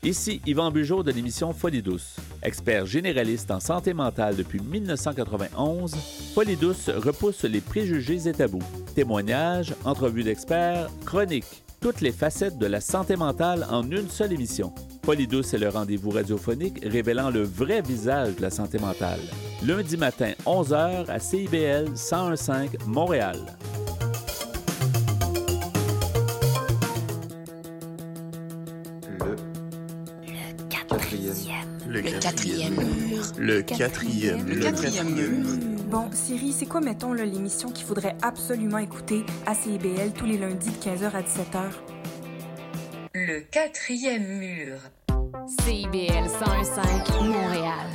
Ici 0.03 0.41
Yvan 0.47 0.71
Bugeaud 0.71 1.03
de 1.03 1.13
l'émission 1.13 1.53
Folie 1.53 1.83
douce. 1.83 2.17
Expert 2.43 2.87
généraliste 2.87 3.51
en 3.51 3.61
santé 3.61 3.93
mentale 3.93 4.35
depuis 4.35 4.61
1991, 4.61 5.95
Folie 6.35 6.57
douce 6.57 6.89
repousse 6.89 7.45
les 7.45 7.61
préjugés 7.61 8.29
et 8.29 8.33
tabous. 8.33 8.63
Témoignages, 8.95 9.75
entrevues 9.85 10.23
d'experts, 10.23 10.89
chroniques, 11.05 11.63
toutes 11.81 12.01
les 12.01 12.13
facettes 12.13 12.59
de 12.59 12.67
la 12.67 12.81
santé 12.81 13.17
mentale 13.17 13.67
en 13.71 13.83
une 13.91 14.09
seule 14.09 14.33
émission. 14.33 14.73
Polydouce 15.03 15.55
est 15.55 15.59
le 15.59 15.69
rendez-vous 15.69 16.11
radiophonique 16.11 16.81
révélant 16.85 17.31
le 17.31 17.43
vrai 17.43 17.83
visage 17.83 18.37
de 18.37 18.43
la 18.43 18.51
santé 18.51 18.79
mentale. 18.79 19.21
Lundi 19.63 19.97
matin, 19.97 20.33
11h 20.45 21.09
à 21.09 21.19
CIBL 21.19 21.91
1015 21.91 22.51
Montréal. 22.87 23.39
Quatrième. 31.89 31.95
Le 31.95 32.03
quatrième 32.03 32.75
mur. 32.75 33.33
Le 33.39 33.63
quatrième. 33.63 34.47
Le 34.47 34.57
quatrième 34.57 35.15
mur. 35.15 35.47
Bon, 35.91 36.11
Siri, 36.13 36.53
c'est 36.53 36.67
quoi, 36.67 36.81
mettons, 36.81 37.15
l'émission 37.15 37.71
qu'il 37.71 37.87
faudrait 37.87 38.17
absolument 38.23 38.79
écouter 38.79 39.25
à 39.47 39.55
CIBL 39.55 40.13
tous 40.15 40.27
les 40.27 40.37
lundis 40.37 40.71
de 40.71 40.77
15h 40.77 41.11
à 41.13 41.23
17h? 41.23 41.63
Le 43.15 43.41
quatrième 43.41 44.27
mur. 44.27 44.77
CIBL 45.65 46.29
105 46.29 47.23
Montréal. 47.23 47.87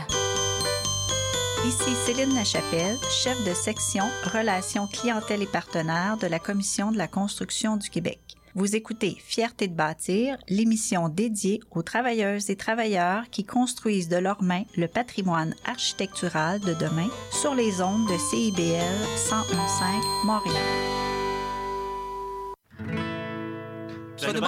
Ici 1.68 1.96
Céline 2.06 2.34
Lachapelle, 2.34 2.98
chef 3.10 3.38
de 3.46 3.54
section 3.54 4.04
Relations 4.34 4.88
clientèle 4.88 5.44
et 5.44 5.48
partenaires 5.48 6.18
de 6.18 6.28
la 6.28 6.40
Commission 6.40 6.92
de 6.92 6.98
la 6.98 7.08
construction 7.08 7.78
du 7.78 7.90
Québec. 7.90 8.20
Vous 8.56 8.76
écoutez 8.76 9.18
Fierté 9.20 9.68
de 9.68 9.74
bâtir, 9.74 10.38
l'émission 10.48 11.10
dédiée 11.10 11.60
aux 11.72 11.82
travailleuses 11.82 12.52
et 12.52 12.56
travailleurs 12.56 13.24
qui 13.32 13.46
construisent 13.46 14.10
de 14.10 14.18
leurs 14.18 14.44
mains 14.44 14.66
le 14.78 14.88
patrimoine 14.88 15.56
architectural 15.66 16.60
de 16.60 16.76
demain 16.76 17.10
sur 17.32 17.56
les 17.56 17.82
ondes 17.82 18.08
de 18.08 18.18
CIBL 18.18 19.08
101.5 19.18 20.26
Montréal. 20.26 20.56
Je 24.18 24.28
veux 24.28 24.40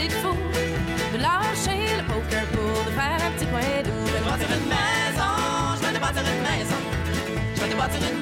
l'idée 0.00 0.14
de 1.12 1.18
lâcher 1.18 1.96
le 1.98 2.04
poker 2.04 2.44
pour 2.52 2.84
de 2.84 2.90
faire 2.90 3.20
un 3.26 3.30
petit 3.32 3.46
coin 3.46 3.60
doux. 3.84 4.06
Je 4.06 4.12
vais 4.12 4.20
te 4.20 4.24
bâtir 4.24 4.48
une 4.56 4.68
maison, 4.68 5.32
je 5.76 5.80
vais 5.86 5.94
te 5.94 6.00
bâtir 6.00 6.22
une 6.22 6.42
maison. 6.42 6.80
Je 7.54 7.60
vais 7.60 7.68
te 7.68 7.76
bâtir 7.76 8.00
une 8.00 8.16
maison, 8.16 8.19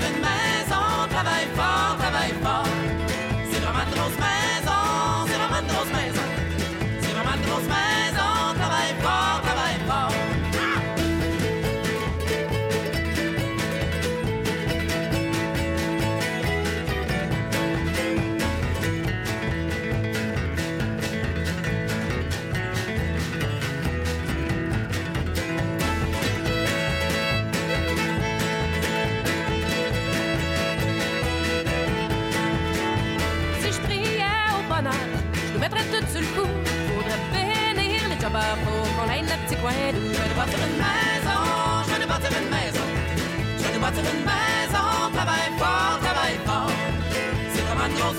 Je 0.00 0.04
vais 0.04 0.37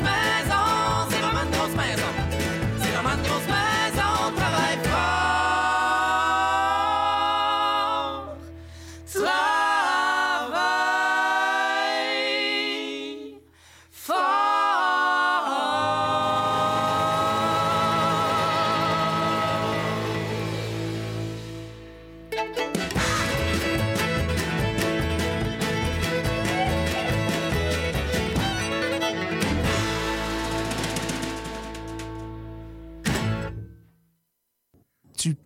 maison, 0.09 0.65
c'est 1.09 1.19
vraiment 1.19 1.43
une 1.43 1.51
grosse 1.51 1.75
maison. 1.75 2.18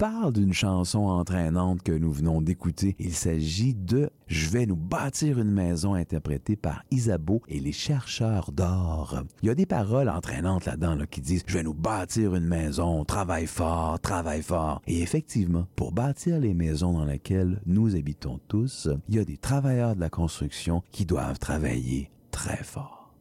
Tu 0.03 0.09
parles 0.09 0.33
d'une 0.33 0.51
chanson 0.51 1.05
entraînante 1.05 1.81
que 1.81 1.93
nous 1.93 2.11
venons 2.11 2.41
d'écouter. 2.41 2.97
Il 2.99 3.13
s'agit 3.13 3.73
de 3.73 4.09
Je 4.27 4.49
vais 4.49 4.65
nous 4.65 4.75
bâtir 4.75 5.39
une 5.39 5.49
maison 5.49 5.93
interprétée 5.93 6.57
par 6.57 6.83
Isabeau 6.91 7.41
et 7.47 7.61
les 7.61 7.71
chercheurs 7.71 8.51
d'or. 8.51 9.23
Il 9.41 9.47
y 9.47 9.49
a 9.49 9.55
des 9.55 9.65
paroles 9.65 10.09
entraînantes 10.09 10.65
là-dedans 10.65 10.95
là, 10.95 11.07
qui 11.07 11.21
disent 11.21 11.43
Je 11.47 11.53
vais 11.53 11.63
nous 11.63 11.73
bâtir 11.73 12.35
une 12.35 12.45
maison, 12.45 13.05
travaille 13.05 13.47
fort, 13.47 13.97
travaille 14.01 14.41
fort. 14.41 14.81
Et 14.87 15.01
effectivement, 15.01 15.67
pour 15.77 15.93
bâtir 15.93 16.37
les 16.37 16.53
maisons 16.53 16.91
dans 16.91 17.05
lesquelles 17.05 17.61
nous 17.65 17.95
habitons 17.95 18.41
tous, 18.49 18.89
il 19.07 19.15
y 19.15 19.19
a 19.19 19.23
des 19.23 19.37
travailleurs 19.37 19.95
de 19.95 20.01
la 20.01 20.09
construction 20.09 20.83
qui 20.91 21.05
doivent 21.05 21.39
travailler 21.39 22.11
très 22.29 22.61
fort. 22.61 23.13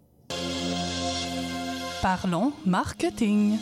Parlons 2.03 2.53
marketing. 2.66 3.57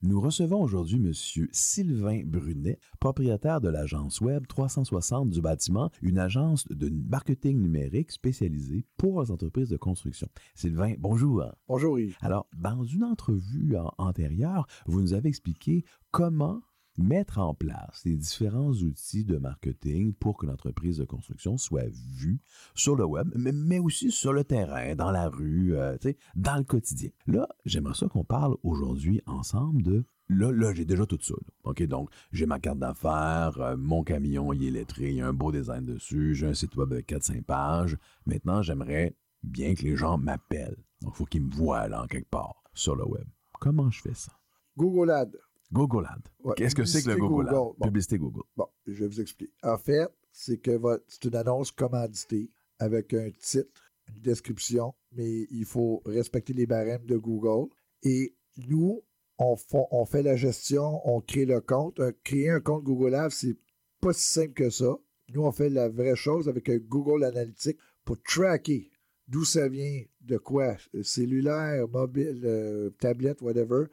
Nous 0.00 0.20
recevons 0.20 0.62
aujourd'hui 0.62 0.96
M. 1.04 1.12
Sylvain 1.50 2.22
Brunet, 2.24 2.78
propriétaire 3.00 3.60
de 3.60 3.68
l'agence 3.68 4.20
Web 4.20 4.46
360 4.46 5.28
du 5.30 5.40
bâtiment, 5.40 5.90
une 6.02 6.18
agence 6.20 6.64
de 6.68 6.88
marketing 6.88 7.60
numérique 7.60 8.12
spécialisée 8.12 8.84
pour 8.96 9.20
les 9.22 9.32
entreprises 9.32 9.70
de 9.70 9.76
construction. 9.76 10.28
Sylvain, 10.54 10.94
bonjour. 11.00 11.44
Bonjour 11.66 11.98
Yves. 11.98 12.16
Alors, 12.20 12.46
dans 12.56 12.84
une 12.84 13.02
entrevue 13.02 13.76
en- 13.76 13.92
antérieure, 13.98 14.68
vous 14.86 15.00
nous 15.00 15.14
avez 15.14 15.30
expliqué 15.30 15.84
comment 16.12 16.60
mettre 16.98 17.38
en 17.38 17.54
place 17.54 18.02
les 18.04 18.16
différents 18.16 18.72
outils 18.72 19.24
de 19.24 19.38
marketing 19.38 20.12
pour 20.12 20.36
que 20.36 20.46
l'entreprise 20.46 20.98
de 20.98 21.04
construction 21.04 21.56
soit 21.56 21.88
vue 22.16 22.40
sur 22.74 22.96
le 22.96 23.04
web, 23.04 23.32
mais, 23.36 23.78
aussi 23.78 24.10
sur 24.10 24.32
le 24.32 24.44
terrain, 24.44 24.94
dans 24.94 25.10
la 25.10 25.28
rue, 25.28 25.76
euh, 25.76 25.96
dans 26.34 26.56
le 26.56 26.64
quotidien. 26.64 27.10
Là, 27.26 27.48
j'aimerais 27.64 27.94
ça 27.94 28.08
qu'on 28.08 28.24
parle 28.24 28.56
aujourd'hui 28.62 29.22
ensemble 29.26 29.82
de 29.82 30.04
Là, 30.30 30.52
là 30.52 30.74
j'ai 30.74 30.84
déjà 30.84 31.06
tout 31.06 31.18
ça. 31.22 31.34
OK, 31.64 31.82
donc, 31.84 32.10
j'ai 32.32 32.44
ma 32.44 32.60
carte 32.60 32.78
d'affaires, 32.78 33.58
euh, 33.60 33.76
mon 33.78 34.02
camion, 34.04 34.52
il 34.52 34.62
est 34.64 34.70
lettré, 34.70 35.08
il 35.08 35.16
y 35.16 35.20
a 35.22 35.26
un 35.26 35.32
beau 35.32 35.50
design 35.52 35.86
dessus, 35.86 36.34
j'ai 36.34 36.46
un 36.46 36.52
site 36.52 36.76
web 36.76 36.92
avec 36.92 37.06
4-5 37.06 37.42
pages. 37.42 37.96
Maintenant, 38.26 38.60
j'aimerais 38.60 39.16
bien 39.42 39.74
que 39.74 39.82
les 39.84 39.96
gens 39.96 40.18
m'appellent. 40.18 40.76
Donc, 41.00 41.14
il 41.14 41.16
faut 41.16 41.24
qu'ils 41.24 41.44
me 41.44 41.50
voient 41.50 41.88
là, 41.88 42.02
en 42.02 42.06
quelque 42.06 42.28
part, 42.28 42.62
sur 42.74 42.94
le 42.94 43.06
web. 43.06 43.24
Comment 43.58 43.90
je 43.90 44.02
fais 44.02 44.14
ça? 44.14 44.32
Google 44.76 45.10
Ad. 45.10 45.38
Google 45.72 46.06
Ad. 46.06 46.22
Ouais, 46.42 46.54
Qu'est-ce 46.56 46.74
que 46.74 46.84
c'est 46.84 47.02
que 47.02 47.10
le 47.10 47.16
Google. 47.16 47.50
Bon. 47.50 47.74
Publicité 47.82 48.18
Google. 48.18 48.42
Bon, 48.56 48.66
je 48.86 48.92
vais 48.92 49.06
vous 49.06 49.20
expliquer. 49.20 49.52
En 49.62 49.76
fait, 49.78 50.08
c'est 50.32 50.58
que 50.58 50.78
c'est 51.06 51.24
une 51.24 51.36
annonce 51.36 51.70
commanditée 51.70 52.50
avec 52.78 53.12
un 53.14 53.30
titre, 53.38 53.92
une 54.08 54.20
description, 54.20 54.94
mais 55.12 55.46
il 55.50 55.64
faut 55.64 56.02
respecter 56.06 56.52
les 56.52 56.66
barèmes 56.66 57.04
de 57.04 57.16
Google. 57.16 57.68
Et 58.02 58.34
nous, 58.68 59.02
on, 59.38 60.04
fait 60.06 60.22
la 60.22 60.36
gestion, 60.36 61.00
on 61.04 61.20
crée 61.20 61.44
le 61.44 61.60
compte. 61.60 62.00
Un- 62.00 62.12
créer 62.24 62.50
un 62.50 62.60
compte 62.60 62.84
Google 62.84 63.14
Ads, 63.14 63.30
c'est 63.30 63.56
pas 64.00 64.12
si 64.12 64.30
simple 64.32 64.54
que 64.54 64.70
ça. 64.70 64.96
Nous, 65.34 65.42
on 65.42 65.52
fait 65.52 65.68
la 65.68 65.88
vraie 65.88 66.16
chose 66.16 66.48
avec 66.48 66.68
un 66.68 66.78
Google 66.78 67.24
Analytics 67.24 67.78
pour 68.04 68.20
tracker 68.22 68.90
d'où 69.26 69.44
ça 69.44 69.68
vient, 69.68 70.02
de 70.22 70.38
quoi, 70.38 70.76
euh, 70.94 71.02
cellulaire, 71.02 71.86
mobile, 71.88 72.40
euh, 72.44 72.90
tablette, 72.98 73.42
whatever. 73.42 73.84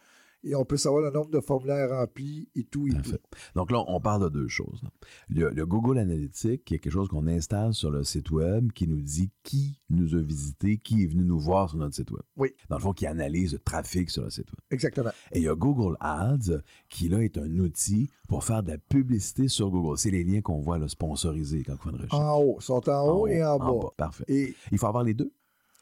Et 0.46 0.56
on 0.56 0.64
peut 0.64 0.78
savoir 0.78 1.02
le 1.02 1.12
nombre 1.12 1.32
de 1.32 1.40
formulaires 1.40 1.90
remplis 1.90 2.50
et 2.56 2.64
tout 2.64 2.88
et 2.88 2.92
tout. 2.92 3.18
Donc 3.56 3.72
là, 3.72 3.84
on 3.88 4.00
parle 4.00 4.24
de 4.24 4.30
deux 4.30 4.48
choses. 4.48 4.82
Le, 5.28 5.50
le 5.50 5.66
Google 5.66 5.98
Analytics, 5.98 6.64
qui 6.64 6.76
est 6.76 6.80
quelque 6.80 6.94
chose 6.94 7.08
qu'on 7.10 7.28
installe 7.28 7.74
sur 7.74 7.90
le 7.90 8.04
site 8.04 8.30
web, 8.30 8.72
qui 8.72 8.88
nous 8.88 9.02
dit 9.02 9.32
qui 9.44 9.80
nous 9.90 10.16
a 10.16 10.22
visité, 10.22 10.78
qui 10.78 11.04
est 11.04 11.08
venu 11.08 11.26
nous 11.26 11.40
voir 11.40 11.70
sur 11.70 11.80
notre 11.80 11.96
site 11.96 12.12
web. 12.12 12.22
Oui. 12.38 12.54
Dans 12.70 12.78
le 12.78 12.82
fond, 12.82 12.94
qui 12.94 13.08
analyse 13.08 13.54
le 13.54 13.60
trafic 13.60 14.10
sur 14.10 14.24
le 14.24 14.30
site 14.30 14.50
web. 14.52 14.60
Exactement. 14.70 15.10
Et 15.32 15.40
il 15.40 15.44
y 15.44 15.50
a 15.50 15.56
Google 15.56 15.98
Ads, 16.00 16.62
qui 16.90 17.10
là 17.10 17.24
est 17.24 17.38
un 17.38 17.60
outil 17.60 18.12
pour 18.28 18.44
faire 18.44 18.62
de 18.62 18.72
la 18.72 18.78
publicité 18.78 19.48
sur 19.48 19.72
Google. 19.72 19.98
C'est 19.98 20.12
les 20.12 20.24
liens 20.24 20.42
qu'on 20.42 20.60
voit 20.60 20.78
là, 20.78 20.88
sponsorisés 20.88 21.64
quand 21.64 21.74
on 21.74 21.78
fait 21.78 21.90
une 21.90 21.96
recherche. 21.96 22.14
En 22.14 22.38
haut, 22.40 22.60
sont 22.60 22.88
en 22.90 23.10
haut 23.10 23.28
et 23.28 23.44
en 23.44 23.58
bas. 23.58 23.90
Parfait. 23.98 24.26
Et 24.28 24.56
Il 24.72 24.78
faut 24.78 24.88
avoir 24.88 25.04
les 25.04 25.14
deux. 25.14 25.32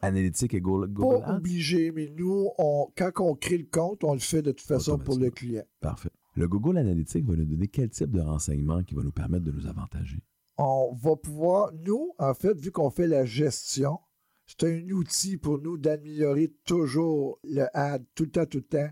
Analytics 0.04 0.54
et 0.54 0.62
Google, 0.62 0.94
pas 0.94 1.28
Ads? 1.28 1.38
obligé, 1.38 1.92
mais 1.92 2.12
nous, 2.16 2.50
on, 2.58 2.88
quand 2.96 3.12
on 3.20 3.36
crée 3.36 3.58
le 3.58 3.68
compte, 3.72 4.04
on 4.04 4.14
le 4.14 4.20
fait 4.20 4.42
de 4.42 4.52
toute 4.52 4.68
façon 4.68 4.98
pour 4.98 5.18
le 5.18 5.30
client. 5.30 5.64
Parfait. 5.80 6.10
Le 6.36 6.48
Google 6.48 6.78
Analytics 6.78 7.26
va 7.26 7.36
nous 7.36 7.46
donner 7.46 7.68
quel 7.68 7.90
type 7.90 8.12
de 8.12 8.22
renseignements 8.22 8.84
qui 8.84 8.96
va 8.96 9.04
nous 9.04 9.12
permettre 9.12 9.46
de 9.46 9.52
nous 9.52 9.68
avantager? 9.68 10.18
On 10.58 10.94
va 10.94 11.16
pouvoir, 11.16 11.72
nous, 11.74 12.14
en 12.18 12.34
fait, 12.34 12.60
vu 12.60 12.72
qu'on 12.72 12.90
fait 12.90 13.08
la 13.08 13.26
gestion, 13.26 14.00
c'est 14.46 14.64
un 14.64 14.90
outil 14.90 15.38
pour 15.38 15.60
nous 15.60 15.78
d'améliorer 15.78 16.54
toujours 16.66 17.40
le 17.44 17.66
ad 17.74 18.04
tout 18.16 18.24
le 18.24 18.30
temps, 18.32 18.46
tout 18.46 18.58
le 18.58 18.64
temps. 18.64 18.90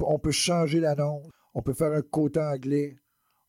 On 0.00 0.18
peut 0.18 0.30
changer 0.30 0.80
l'annonce, 0.80 1.26
on 1.54 1.62
peut 1.62 1.74
faire 1.74 1.92
un 1.92 2.02
quota 2.02 2.52
anglais, 2.52 2.96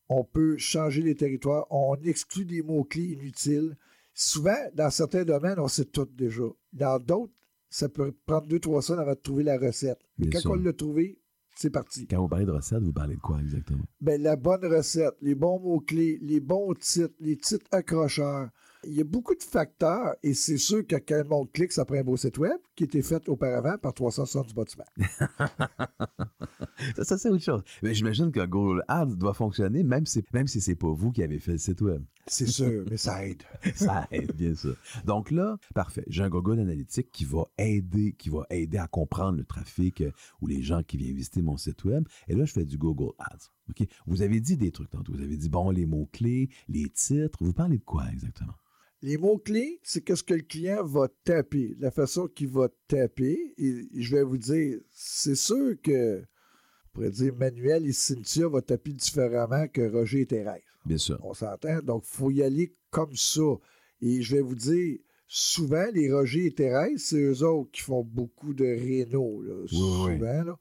on 0.09 0.23
peut 0.23 0.57
changer 0.57 1.01
les 1.03 1.15
territoires, 1.15 1.67
on 1.69 1.95
exclut 2.03 2.45
des 2.45 2.63
mots-clés 2.63 3.13
inutiles. 3.13 3.77
Souvent, 4.21 4.57
dans 4.73 4.89
certains 4.89 5.23
domaines, 5.23 5.59
on 5.59 5.69
sait 5.69 5.85
tout 5.85 6.03
déjà. 6.13 6.43
Dans 6.73 6.99
d'autres, 6.99 7.31
ça 7.69 7.87
peut 7.87 8.11
prendre 8.25 8.47
deux, 8.47 8.59
trois 8.59 8.81
semaines 8.81 8.99
avant 8.99 9.13
de 9.13 9.19
trouver 9.19 9.43
la 9.45 9.57
recette. 9.57 9.97
Mais 10.17 10.27
Bien 10.27 10.31
quand 10.33 10.41
sûr. 10.41 10.51
on 10.51 10.55
l'a 10.55 10.73
trouvé, 10.73 11.21
c'est 11.55 11.69
parti. 11.69 12.05
Quand 12.05 12.19
vous 12.19 12.27
parlez 12.27 12.45
de 12.45 12.51
recette, 12.51 12.83
vous 12.83 12.91
parlez 12.91 13.15
de 13.15 13.21
quoi 13.21 13.39
exactement? 13.39 13.85
Ben, 14.01 14.21
la 14.21 14.35
bonne 14.35 14.65
recette, 14.65 15.13
les 15.21 15.35
bons 15.35 15.61
mots-clés, 15.61 16.19
les 16.21 16.41
bons 16.41 16.73
titres, 16.73 17.15
les 17.21 17.37
titres 17.37 17.65
accrocheurs. 17.71 18.49
Il 18.85 18.93
y 18.93 19.01
a 19.01 19.03
beaucoup 19.03 19.35
de 19.35 19.43
facteurs 19.43 20.15
et 20.23 20.33
c'est 20.33 20.57
sûr 20.57 20.87
que 20.87 20.95
quand 20.95 21.17
le 21.17 21.23
monde 21.25 21.51
clique, 21.51 21.73
ça 21.73 21.83
prend 21.83 21.97
un 21.97 22.03
beau 22.03 22.15
site 22.15 22.37
web 22.37 22.57
qui 22.75 22.85
était 22.85 23.01
fait 23.01 23.27
auparavant 23.27 23.77
par 23.77 23.93
360 23.93 24.55
bâtiment. 24.55 24.85
ça, 26.95 27.03
ça 27.03 27.17
c'est 27.17 27.29
autre 27.29 27.43
chose. 27.43 27.61
Mais 27.83 27.93
j'imagine 27.93 28.31
que 28.31 28.45
Google 28.45 28.83
Ads 28.87 29.17
doit 29.17 29.33
fonctionner 29.33 29.83
même 29.83 30.05
si, 30.05 30.23
même 30.33 30.47
si 30.47 30.61
c'est 30.61 30.75
pas 30.75 30.91
vous 30.91 31.11
qui 31.11 31.23
avez 31.23 31.39
fait 31.39 31.53
le 31.53 31.57
site 31.57 31.81
web. 31.81 32.03
C'est 32.29 32.47
sûr, 32.47 32.85
mais 32.89 32.97
ça 32.97 33.25
aide. 33.25 33.41
ça 33.75 34.07
aide, 34.11 34.33
bien 34.35 34.53
sûr. 34.53 34.75
Donc 35.05 35.31
là, 35.31 35.57
parfait. 35.73 36.03
J'ai 36.07 36.23
un 36.23 36.29
Google 36.29 36.59
Analytics 36.59 37.11
qui 37.11 37.25
va 37.25 37.45
aider, 37.57 38.13
qui 38.13 38.29
va 38.29 38.45
aider 38.49 38.77
à 38.77 38.87
comprendre 38.87 39.37
le 39.37 39.45
trafic 39.45 40.01
euh, 40.01 40.11
ou 40.41 40.47
les 40.47 40.61
gens 40.61 40.83
qui 40.83 40.97
viennent 40.97 41.15
visiter 41.15 41.41
mon 41.41 41.57
site 41.57 41.83
web. 41.85 42.07
Et 42.27 42.35
là, 42.35 42.45
je 42.45 42.53
fais 42.53 42.65
du 42.65 42.77
Google 42.77 43.13
Ads. 43.17 43.49
OK? 43.69 43.87
Vous 44.05 44.21
avez 44.21 44.39
dit 44.39 44.57
des 44.57 44.71
trucs 44.71 44.91
tantôt. 44.91 45.13
Vous 45.13 45.21
avez 45.21 45.37
dit, 45.37 45.49
bon, 45.49 45.71
les 45.71 45.85
mots-clés, 45.85 46.49
les 46.67 46.89
titres. 46.89 47.39
Vous 47.41 47.53
parlez 47.53 47.79
de 47.79 47.83
quoi 47.83 48.05
exactement? 48.11 48.53
Les 49.01 49.17
mots-clés, 49.17 49.79
c'est 49.81 50.01
qu'est-ce 50.01 50.23
que 50.23 50.33
le 50.33 50.41
client 50.41 50.83
va 50.83 51.07
taper, 51.23 51.75
la 51.79 51.89
façon 51.89 52.27
qu'il 52.27 52.49
va 52.49 52.67
taper. 52.87 53.53
Et 53.57 53.87
je 53.93 54.15
vais 54.15 54.23
vous 54.23 54.37
dire, 54.37 54.79
c'est 54.91 55.35
sûr 55.35 55.75
que, 55.81 56.19
on 56.19 56.89
pourrait 56.93 57.11
dire, 57.11 57.33
Manuel 57.35 57.87
et 57.87 57.93
Cynthia 57.93 58.47
vont 58.47 58.59
taper 58.61 58.91
différemment 58.91 59.67
que 59.69 59.89
Roger 59.89 60.21
et 60.21 60.25
Thérèse. 60.25 60.61
Bien 60.85 60.97
sûr. 60.97 61.17
On 61.23 61.33
s'entend? 61.33 61.81
Donc, 61.81 62.03
il 62.05 62.15
faut 62.17 62.29
y 62.31 62.43
aller 62.43 62.75
comme 62.89 63.15
ça. 63.15 63.57
Et 64.01 64.21
je 64.21 64.35
vais 64.35 64.41
vous 64.41 64.55
dire, 64.55 64.97
souvent, 65.27 65.85
les 65.93 66.11
Roger 66.11 66.47
et 66.47 66.51
Thérèse, 66.51 67.01
c'est 67.05 67.21
eux 67.21 67.43
autres 67.43 67.71
qui 67.71 67.81
font 67.81 68.03
beaucoup 68.03 68.53
de 68.53 68.65
réno, 68.65 69.41
là, 69.41 69.65
souvent. 69.67 70.07
oui. 70.07 70.19
là. 70.19 70.57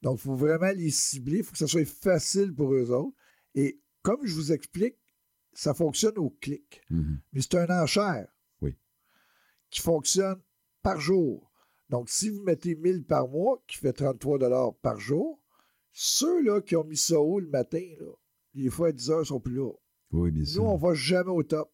Donc, 0.00 0.18
il 0.18 0.22
faut 0.22 0.34
vraiment 0.34 0.72
les 0.74 0.90
cibler. 0.90 1.38
Il 1.38 1.44
faut 1.44 1.52
que 1.52 1.58
ça 1.58 1.66
soit 1.66 1.86
facile 1.86 2.54
pour 2.54 2.72
eux 2.72 2.90
autres. 2.90 3.16
Et 3.54 3.80
comme 4.02 4.20
je 4.24 4.34
vous 4.34 4.50
explique, 4.52 4.96
ça 5.52 5.74
fonctionne 5.74 6.18
au 6.18 6.30
clic. 6.40 6.82
Mais 6.90 7.40
c'est 7.40 7.56
un 7.56 7.82
enchère 7.82 8.28
Oui. 8.62 8.76
qui 9.70 9.80
fonctionne 9.80 10.40
par 10.82 11.00
jour. 11.00 11.50
Donc, 11.88 12.08
si 12.08 12.30
vous 12.30 12.42
mettez 12.42 12.76
1000 12.76 13.04
par 13.04 13.28
mois, 13.28 13.62
qui 13.66 13.76
fait 13.76 13.92
33 13.92 14.38
par 14.80 14.98
jour, 15.00 15.40
ceux-là 15.92 16.60
qui 16.60 16.76
ont 16.76 16.84
mis 16.84 16.96
ça 16.96 17.20
haut 17.20 17.40
le 17.40 17.48
matin, 17.48 17.82
là, 17.98 18.06
des 18.54 18.70
fois 18.70 18.88
à 18.88 18.92
10 18.92 19.10
heures, 19.10 19.26
sont 19.26 19.40
plus 19.40 19.54
là. 19.56 19.70
Oui, 20.12 20.30
bien 20.30 20.44
Nous, 20.56 20.62
on 20.62 20.76
va 20.76 20.94
jamais 20.94 21.30
au 21.30 21.42
top. 21.42 21.70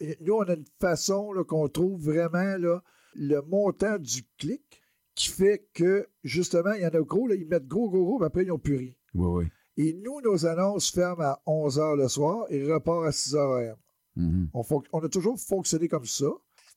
Et 0.00 0.16
nous, 0.20 0.34
on 0.34 0.42
a 0.42 0.54
une 0.54 0.66
façon 0.80 1.32
qu'on 1.48 1.68
trouve 1.68 2.02
vraiment 2.02 2.56
là, 2.58 2.82
le 3.14 3.40
montant 3.42 3.98
du 3.98 4.24
clic 4.36 4.82
qui 5.14 5.28
fait 5.30 5.68
que, 5.74 6.08
justement, 6.24 6.72
il 6.72 6.82
y 6.82 6.86
en 6.86 6.90
a 6.90 7.00
gros, 7.00 7.26
là, 7.26 7.34
ils 7.34 7.46
mettent 7.46 7.66
gros, 7.66 7.88
gros, 7.88 8.04
gros, 8.04 8.18
mais 8.18 8.26
après, 8.26 8.42
ils 8.42 8.48
n'ont 8.48 8.58
plus 8.58 8.76
rien. 8.76 8.92
Oui, 9.14 9.26
oui. 9.44 9.50
Et 9.80 9.94
nous, 9.94 10.20
nos 10.20 10.44
annonces 10.44 10.90
ferment 10.90 11.22
à 11.22 11.42
11 11.46 11.78
h 11.78 11.96
le 11.96 12.06
soir 12.08 12.44
et 12.50 12.70
repartent 12.70 13.06
à 13.06 13.12
6 13.12 13.34
h 13.34 13.70
AM. 13.70 14.48
On, 14.52 15.00
a 15.00 15.08
toujours 15.08 15.40
fonctionné 15.40 15.88
comme 15.88 16.04
ça. 16.04 16.26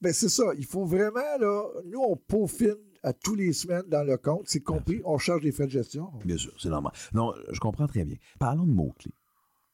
Mais 0.02 0.14
c'est 0.14 0.30
ça, 0.30 0.46
il 0.58 0.66
faut 0.66 0.86
vraiment, 0.86 1.20
là, 1.38 1.66
nous, 1.84 2.00
on 2.00 2.16
peaufine 2.16 2.78
à 3.04 3.12
tous 3.12 3.36
les 3.36 3.52
semaines 3.52 3.84
dans 3.90 4.06
le 4.06 4.16
compte. 4.16 4.44
C'est 4.46 4.62
compris, 4.62 5.02
on 5.04 5.18
charge 5.18 5.42
des 5.42 5.52
frais 5.52 5.66
de 5.66 5.72
gestion. 5.72 6.14
Bien 6.24 6.38
sûr, 6.38 6.54
c'est 6.58 6.70
normal. 6.70 6.94
Non, 7.14 7.34
je 7.52 7.60
comprends 7.60 7.88
très 7.88 8.06
bien. 8.06 8.16
Parlons 8.40 8.66
de 8.66 8.72
mots-clés. 8.72 9.14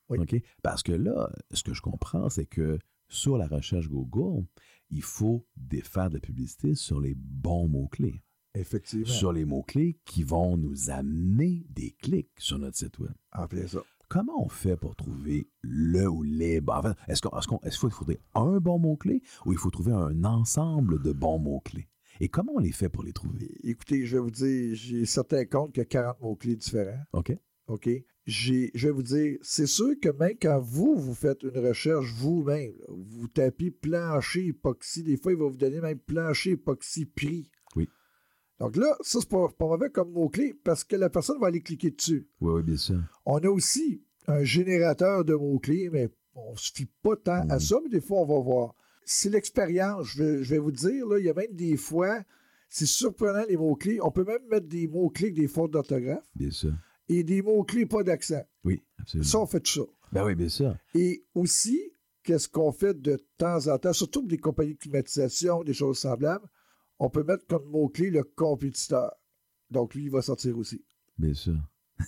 OK? 0.09 0.35
Parce 0.63 0.81
que 0.81 0.91
là, 0.91 1.31
ce 1.51 1.61
que 1.61 1.75
je 1.75 1.81
comprends, 1.83 2.29
c'est 2.29 2.47
que 2.47 2.79
sur 3.09 3.37
la 3.37 3.45
recherche 3.45 3.89
Google, 3.89 4.43
il 4.89 5.03
faut 5.03 5.45
défaire 5.55 6.09
de 6.09 6.15
la 6.15 6.19
publicité 6.19 6.73
sur 6.73 6.99
les 6.99 7.13
bons 7.13 7.67
mots-clés. 7.67 8.23
Effectivement. 8.55 9.05
Sur 9.05 9.31
les 9.31 9.45
mots-clés 9.45 9.99
qui 10.05 10.23
vont 10.23 10.57
nous 10.57 10.89
amener 10.89 11.65
des 11.69 11.91
clics 11.91 12.31
sur 12.37 12.57
notre 12.59 12.77
site 12.77 12.97
web. 12.99 13.11
En 13.33 13.47
plein 13.47 13.67
ça. 13.67 13.83
Comment 14.07 14.43
on 14.43 14.49
fait 14.49 14.75
pour 14.75 14.95
trouver 14.95 15.47
le 15.61 16.07
ou 16.07 16.23
les 16.23 16.61
bons? 16.61 16.73
Enfin, 16.73 16.95
est-ce 17.07 17.21
qu'on- 17.21 17.37
est-ce 17.37 17.47
qu'on- 17.47 17.59
est-ce 17.59 17.71
qu'il 17.79 17.81
faut 17.81 17.89
trouver 17.89 18.19
un 18.33 18.59
bon 18.59 18.79
mot-clé 18.79 19.21
ou 19.45 19.51
il 19.51 19.57
faut 19.59 19.69
trouver 19.69 19.91
un 19.91 20.23
ensemble 20.23 20.99
de 21.03 21.11
bons 21.11 21.37
mots-clés? 21.37 21.87
Et 22.19 22.27
comment 22.27 22.53
on 22.55 22.59
les 22.59 22.71
fait 22.71 22.89
pour 22.89 23.03
les 23.03 23.13
trouver? 23.13 23.55
Écoutez, 23.63 24.05
je 24.07 24.17
vais 24.17 24.21
vous 24.23 24.31
dire, 24.31 24.75
j'ai 24.75 25.05
certains 25.05 25.45
comptes 25.45 25.73
qui 25.73 25.81
ont 25.81 25.85
40 25.87 26.19
mots-clés 26.21 26.55
différents. 26.55 27.03
OK? 27.13 27.37
OK? 27.67 27.87
J'ai, 28.25 28.71
je 28.73 28.87
vais 28.87 28.93
vous 28.93 29.03
dire, 29.03 29.37
c'est 29.41 29.65
sûr 29.67 29.93
que 30.01 30.09
même 30.09 30.35
quand 30.41 30.59
vous, 30.59 30.95
vous 30.95 31.13
faites 31.15 31.43
une 31.43 31.57
recherche 31.65 32.11
vous-même, 32.13 32.73
là, 32.79 32.85
vous 32.89 33.27
tapez 33.27 33.71
plancher 33.71 34.47
époxy, 34.47 35.03
des 35.03 35.17
fois, 35.17 35.31
il 35.31 35.37
va 35.37 35.47
vous 35.47 35.57
donner 35.57 35.81
même 35.81 35.99
plancher 35.99 36.51
époxy 36.51 37.05
prix. 37.05 37.49
Donc 38.59 38.75
là, 38.75 38.95
ça, 39.01 39.19
c'est 39.21 39.29
pas, 39.29 39.47
pas 39.57 39.67
mauvais 39.67 39.89
comme 39.89 40.11
mot-clé 40.11 40.53
parce 40.63 40.83
que 40.83 40.95
la 40.95 41.09
personne 41.09 41.39
va 41.39 41.47
aller 41.47 41.61
cliquer 41.61 41.91
dessus. 41.91 42.27
Oui, 42.41 42.53
oui, 42.55 42.63
bien 42.63 42.77
sûr. 42.77 42.99
On 43.25 43.37
a 43.39 43.47
aussi 43.49 44.03
un 44.27 44.43
générateur 44.43 45.23
de 45.25 45.33
mots-clés, 45.33 45.89
mais 45.91 46.09
on 46.35 46.51
ne 46.51 46.57
se 46.57 46.71
fie 46.73 46.87
pas 47.01 47.15
tant 47.15 47.45
Mm. 47.45 47.51
à 47.51 47.59
ça, 47.59 47.77
mais 47.83 47.89
des 47.89 48.01
fois, 48.01 48.19
on 48.21 48.25
va 48.25 48.39
voir. 48.43 48.75
C'est 49.05 49.29
l'expérience, 49.29 50.05
je 50.07 50.23
vais, 50.23 50.43
je 50.43 50.49
vais 50.51 50.59
vous 50.59 50.71
dire, 50.71 51.07
là, 51.07 51.19
il 51.19 51.25
y 51.25 51.29
a 51.29 51.33
même 51.33 51.53
des 51.53 51.77
fois, 51.77 52.21
c'est 52.67 52.85
surprenant 52.85 53.43
les 53.49 53.57
mots-clés. 53.57 53.99
On 54.01 54.11
peut 54.11 54.23
même 54.25 54.45
mettre 54.51 54.67
des 54.67 54.87
mots-clés 54.87 55.27
avec 55.27 55.35
des 55.35 55.47
fautes 55.47 55.71
d'orthographe 55.71 56.23
Bien 56.35 56.51
sûr. 56.51 56.73
et 57.07 57.23
des 57.23 57.41
mots-clés 57.41 57.85
pas 57.87 58.03
d'accent. 58.03 58.43
Oui, 58.63 58.83
absolument. 58.99 59.27
Ça, 59.27 59.39
on 59.39 59.45
fait 59.47 59.61
tout 59.61 59.71
ça. 59.71 59.81
Ben 60.11 60.25
oui, 60.25 60.35
bien 60.35 60.49
sûr. 60.49 60.75
Et 60.93 61.23
aussi, 61.33 61.79
qu'est-ce 62.23 62.47
qu'on 62.49 62.71
fait 62.71 62.99
de 63.01 63.17
temps 63.37 63.67
en 63.67 63.77
temps, 63.79 63.93
surtout 63.93 64.19
pour 64.21 64.29
des 64.29 64.37
compagnies 64.37 64.73
de 64.75 64.79
climatisation, 64.79 65.63
des 65.63 65.73
choses 65.73 65.97
semblables, 65.99 66.45
on 66.99 67.09
peut 67.09 67.23
mettre 67.23 67.45
comme 67.47 67.65
mot-clé 67.65 68.09
le 68.11 68.23
compétiteur. 68.23 69.15
Donc, 69.69 69.95
lui, 69.95 70.05
il 70.05 70.11
va 70.11 70.21
sortir 70.21 70.57
aussi. 70.57 70.83
Bien 71.17 71.33
sûr. 71.33 71.57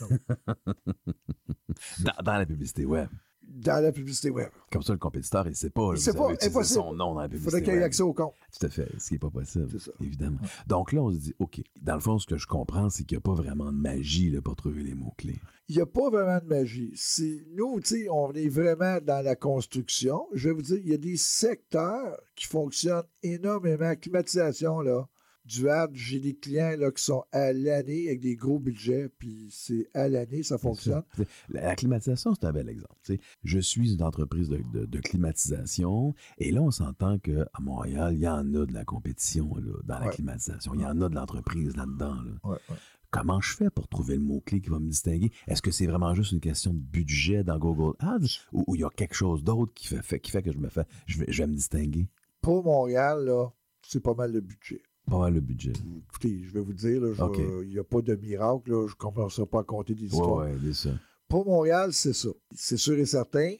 dans, 2.00 2.24
dans 2.24 2.38
la 2.38 2.46
publicité 2.46 2.86
web. 2.86 3.10
Dans 3.54 3.84
la 3.84 3.92
publicité 3.92 4.30
web. 4.30 4.50
Comme 4.72 4.82
ça, 4.82 4.94
le 4.94 5.00
compétiteur, 5.00 5.46
il 5.46 5.50
ne 5.50 5.56
sait 5.56 5.70
pas. 5.70 5.92
là, 5.92 5.98
Il 5.98 6.02
sait 6.02 6.12
vous 6.12 6.18
pas, 6.18 6.32
impossible. 6.32 6.64
son 6.64 6.94
nom 6.94 7.14
dans 7.14 7.20
la 7.20 7.26
Il 7.26 7.30
publicité 7.32 7.52
faudrait 7.52 7.64
qu'il 7.64 7.82
ait 7.82 7.84
accès 7.84 8.04
au 8.04 8.14
compte. 8.14 8.34
Tout 8.58 8.66
à 8.66 8.70
fait, 8.70 8.88
ce 8.98 9.08
qui 9.08 9.14
n'est 9.16 9.20
pas 9.20 9.30
possible, 9.30 9.68
évidemment. 10.00 10.40
Donc 10.68 10.94
là, 10.94 11.02
on 11.02 11.12
se 11.12 11.18
dit, 11.18 11.36
OK, 11.40 11.62
dans 11.82 11.96
le 11.96 12.00
fond, 12.00 12.18
ce 12.18 12.26
que 12.28 12.38
je 12.38 12.48
comprends, 12.48 12.90
c'est 12.90 13.04
qu'il 13.04 13.18
n'y 13.18 13.22
a 13.22 13.22
pas 13.22 13.34
vraiment 13.34 13.66
de 13.72 13.78
magie 13.78 14.30
là, 14.30 14.42
pour 14.42 14.56
trouver 14.56 14.84
les 14.84 14.96
mots-clés. 14.96 15.40
Il 15.68 15.76
n'y 15.76 15.82
a 15.82 15.86
pas 15.86 16.10
vraiment 16.10 16.40
de 16.40 16.48
magie. 16.48 16.92
C'est, 16.96 17.46
nous, 17.56 17.80
tu 17.82 17.88
sais, 18.04 18.08
on 18.10 18.32
est 18.34 18.50
vraiment 18.50 19.00
dans 19.02 19.24
la 19.24 19.36
construction. 19.36 20.28
Je 20.34 20.50
vais 20.50 20.56
vous 20.56 20.62
dire, 20.62 20.78
il 20.78 20.90
y 20.90 20.94
a 20.94 20.98
des 20.98 21.18
secteurs 21.18 22.18
qui 22.36 22.46
fonctionnent 22.46 23.04
énormément. 23.24 23.94
Climatisation, 23.96 24.82
là, 24.82 25.08
du 25.52 25.68
hard, 25.70 25.92
j'ai 25.94 26.20
des 26.20 26.34
clients 26.36 26.76
là, 26.78 26.92
qui 26.92 27.04
sont 27.04 27.24
à 27.32 27.52
l'année 27.54 28.08
avec 28.08 28.22
des 28.22 28.36
gros 28.36 28.60
budgets, 28.60 29.10
puis 29.20 29.50
c'est 29.52 29.90
à 29.94 30.08
l'année, 30.08 30.44
ça 30.44 30.58
fonctionne. 30.58 31.04
La, 31.50 31.62
la 31.62 31.76
climatisation, 31.76 32.34
c'est 32.34 32.46
un 32.46 32.54
bel 32.54 32.70
exemple. 32.70 32.96
Je 33.44 33.60
suis 33.60 33.94
une 33.94 34.04
entreprise 34.04 34.48
de, 34.50 34.62
de- 34.74 34.86
de 34.86 35.00
climatisation 35.00 36.14
et 36.38 36.52
là, 36.52 36.62
on 36.62 36.72
s'entend 36.72 37.18
qu'à 37.20 37.50
Montréal, 37.60 38.14
il 38.16 38.22
y 38.22 38.28
en 38.28 38.54
a 38.54 38.66
de 38.66 38.74
la 38.74 38.86
compétition 38.86 39.54
là, 39.56 39.74
dans 39.84 40.00
la 40.00 40.10
climatisation. 40.10 40.74
Il 40.76 40.82
y 40.82 40.86
en 40.86 41.02
a 41.02 41.10
de 41.10 41.16
l'entreprise 41.16 41.76
là-dedans. 41.76 42.16
là. 42.16 42.32
Ouais, 42.44 42.58
ouais. 42.70 42.76
Comment 43.10 43.42
je 43.42 43.54
fais 43.58 43.70
pour 43.70 43.90
trouver 43.90 44.16
le 44.16 44.22
mot-clé 44.22 44.62
qui 44.62 44.70
va 44.70 44.80
me 44.80 44.88
distinguer? 44.88 45.32
Est-ce 45.48 45.62
que 45.62 45.72
c'est 45.72 45.86
vraiment 45.86 46.14
juste 46.16 46.32
une 46.32 46.40
question 46.40 46.74
de 46.74 46.80
budget 46.80 47.44
dans 47.44 47.58
Google 47.60 47.96
Ads 48.00 48.40
ou 48.54 48.64
ou 48.68 48.76
il 48.76 48.82
y 48.82 48.84
a 48.86 48.90
quelque 48.90 49.16
chose 49.16 49.44
d'autre 49.44 49.74
qui 49.74 49.88
fait, 49.88 50.02
fait- 50.02 50.20
qui 50.22 50.32
fait 50.32 50.42
que 50.42 50.52
je 50.54 50.58
me 50.58 50.70
fais, 50.70 50.86
je 51.08 51.20
vais, 51.20 51.26
je 51.28 51.44
vais 51.44 51.48
me 51.48 51.54
distinguer? 51.56 52.08
Pour 52.42 52.64
Montréal, 52.64 53.26
là, 53.26 53.50
c'est 53.82 54.00
pas 54.02 54.14
mal 54.14 54.32
le 54.32 54.40
budget. 54.40 54.82
Pas 55.12 55.20
mal 55.20 55.34
le 55.34 55.42
budget. 55.42 55.74
Écoutez, 56.10 56.42
je 56.46 56.54
vais 56.54 56.62
vous 56.62 56.74
dire, 56.74 57.02
il 57.62 57.70
n'y 57.70 57.78
a 57.78 57.84
pas 57.84 58.02
de 58.02 58.16
miracle, 58.16 58.72
là, 58.72 58.88
je 58.88 58.94
ne 58.94 58.98
commencerai 58.98 59.46
pas 59.46 59.60
à 59.60 59.64
compter 59.64 59.94
des 59.94 60.06
histoires. 60.06 60.46
Ouais, 60.46 60.52
ouais. 60.54 60.92
Pour 61.28 61.46
Montréal, 61.46 61.92
c'est 61.92 62.14
ça. 62.14 62.30
C'est 62.56 62.78
sûr 62.78 62.98
et 62.98 63.06
certain. 63.06 63.54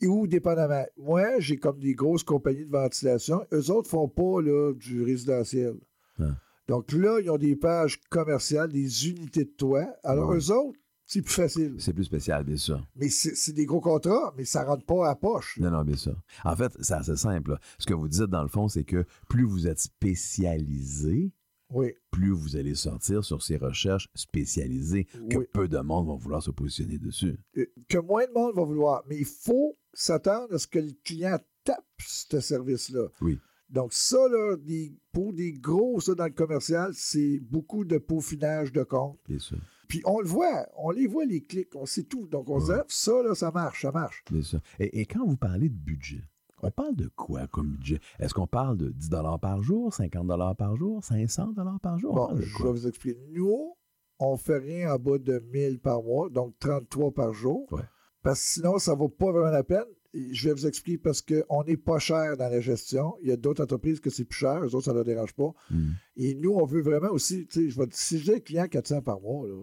Et 0.00 0.06
ou 0.06 0.26
dépendamment? 0.26 0.84
Moi, 0.96 1.38
j'ai 1.40 1.56
comme 1.56 1.78
des 1.78 1.94
grosses 1.94 2.22
compagnies 2.24 2.64
de 2.66 2.70
ventilation. 2.70 3.44
Eux 3.52 3.70
autres 3.70 3.88
font 3.90 4.08
pas 4.08 4.40
là, 4.42 4.72
du 4.74 5.02
résidentiel. 5.02 5.74
Ah. 6.20 6.24
Donc 6.68 6.92
là, 6.92 7.18
ils 7.20 7.30
ont 7.30 7.38
des 7.38 7.56
pages 7.56 8.00
commerciales, 8.08 8.70
des 8.72 9.08
unités 9.08 9.44
de 9.44 9.50
toit. 9.50 9.86
Alors, 10.04 10.30
Ouais. 10.30 10.38
eux 10.38 10.50
autres, 10.52 10.78
c'est 11.12 11.22
plus 11.22 11.34
facile. 11.34 11.74
C'est 11.78 11.92
plus 11.92 12.04
spécial, 12.04 12.44
bien 12.44 12.56
sûr. 12.56 12.84
Mais 12.96 13.08
c'est 13.08 13.52
des 13.52 13.66
gros 13.66 13.80
contrats, 13.80 14.32
mais 14.36 14.44
ça 14.44 14.64
rentre 14.64 14.84
pas 14.84 15.08
à 15.10 15.14
poche. 15.14 15.58
Non, 15.58 15.70
non, 15.70 15.84
bien 15.84 15.96
sûr. 15.96 16.20
En 16.44 16.56
fait, 16.56 16.72
c'est 16.80 16.94
assez 16.94 17.16
simple. 17.16 17.52
là. 17.52 17.60
Ce 17.78 17.86
que 17.86 17.94
vous 17.94 18.08
dites, 18.08 18.22
dans 18.24 18.42
le 18.42 18.48
fond, 18.48 18.68
c'est 18.68 18.84
que 18.84 19.04
plus 19.28 19.44
vous 19.44 19.66
êtes 19.66 19.78
spécialisé, 19.78 21.32
Oui. 21.70 21.94
plus 22.10 22.30
vous 22.32 22.56
allez 22.56 22.74
sortir 22.74 23.24
sur 23.24 23.42
ces 23.42 23.56
recherches 23.56 24.08
spécialisées 24.14 25.04
que 25.30 25.38
Oui. 25.38 25.44
peu 25.52 25.68
de 25.68 25.78
monde 25.78 26.06
vont 26.06 26.16
vouloir 26.16 26.42
se 26.42 26.50
positionner 26.50 26.98
dessus. 26.98 27.38
Euh, 27.56 27.66
Que 27.88 27.98
moins 27.98 28.26
de 28.26 28.32
monde 28.32 28.54
va 28.54 28.64
vouloir. 28.64 29.02
Mais 29.08 29.18
il 29.18 29.24
faut 29.26 29.76
s'attendre 29.92 30.52
à 30.54 30.58
ce 30.58 30.66
que 30.66 30.78
le 30.78 30.92
client 31.04 31.38
tape 31.64 31.84
ce 31.98 32.40
service-là. 32.40 33.08
Oui. 33.20 33.38
Donc, 33.70 33.94
ça, 33.94 34.18
là, 34.28 34.56
des- 34.58 34.94
pour 35.12 35.32
des 35.32 35.52
gros, 35.52 35.98
ça, 36.00 36.14
dans 36.14 36.26
le 36.26 36.30
commercial, 36.32 36.90
c'est 36.94 37.38
beaucoup 37.40 37.84
de 37.86 37.96
peaufinage 37.96 38.70
de 38.72 38.82
compte. 38.82 39.18
Bien 39.26 39.38
sûr. 39.38 39.58
Puis 39.92 40.00
on 40.06 40.20
le 40.20 40.26
voit, 40.26 40.66
on 40.78 40.90
les 40.90 41.06
voit, 41.06 41.26
les 41.26 41.42
clics, 41.42 41.76
on 41.76 41.84
sait 41.84 42.04
tout. 42.04 42.26
Donc 42.28 42.48
on 42.48 42.58
se 42.60 42.72
dit, 42.72 42.78
ah, 42.80 42.84
ça, 42.88 43.22
là, 43.22 43.34
ça 43.34 43.50
marche, 43.50 43.82
ça 43.82 43.92
marche. 43.92 44.24
Bien 44.30 44.40
sûr. 44.40 44.58
Et, 44.78 45.00
et 45.00 45.04
quand 45.04 45.26
vous 45.26 45.36
parlez 45.36 45.68
de 45.68 45.74
budget, 45.74 46.24
on 46.62 46.70
parle 46.70 46.96
de 46.96 47.08
quoi 47.08 47.46
comme 47.46 47.72
budget? 47.72 48.00
Est-ce 48.18 48.32
qu'on 48.32 48.46
parle 48.46 48.78
de 48.78 48.88
10 48.88 49.10
par 49.42 49.60
jour, 49.60 49.92
50 49.92 50.56
par 50.56 50.76
jour, 50.76 51.04
500 51.04 51.52
par 51.82 51.98
jour? 51.98 52.12
On 52.14 52.14
Bon, 52.34 52.40
je 52.40 52.62
vais 52.62 52.70
vous 52.70 52.86
expliquer. 52.86 53.18
Nous, 53.32 53.74
on 54.18 54.38
fait 54.38 54.56
rien 54.56 54.94
en 54.94 54.98
bas 54.98 55.18
de 55.18 55.38
1000 55.52 55.78
par 55.78 56.02
mois, 56.02 56.30
donc 56.30 56.54
33 56.58 57.12
par 57.12 57.34
jour. 57.34 57.70
Ouais. 57.70 57.82
Parce 58.22 58.40
que 58.40 58.46
sinon, 58.46 58.78
ça 58.78 58.94
vaut 58.94 59.10
pas 59.10 59.30
vraiment 59.30 59.50
la 59.50 59.62
peine. 59.64 59.84
Et 60.14 60.32
je 60.32 60.48
vais 60.48 60.54
vous 60.54 60.66
expliquer 60.66 60.98
parce 60.98 61.20
qu'on 61.22 61.64
n'est 61.64 61.76
pas 61.76 61.98
cher 61.98 62.36
dans 62.38 62.48
la 62.48 62.60
gestion. 62.60 63.14
Il 63.22 63.28
y 63.28 63.32
a 63.32 63.36
d'autres 63.36 63.62
entreprises 63.62 63.98
que 64.00 64.08
c'est 64.10 64.24
plus 64.24 64.38
cher, 64.38 64.62
eux 64.62 64.74
autres, 64.74 64.84
ça 64.84 64.92
ne 64.92 64.96
leur 64.96 65.04
dérange 65.04 65.34
pas. 65.34 65.52
Hmm. 65.70 65.90
Et 66.16 66.34
nous, 66.34 66.52
on 66.52 66.64
veut 66.64 66.82
vraiment 66.82 67.10
aussi, 67.10 67.46
tu 67.46 67.60
sais, 67.64 67.70
je 67.70 67.78
vais- 67.78 67.86
si 67.92 68.18
j'ai 68.18 68.36
un 68.36 68.40
client 68.40 68.66
400 68.68 69.00
par 69.02 69.20
mois, 69.20 69.46
là, 69.48 69.54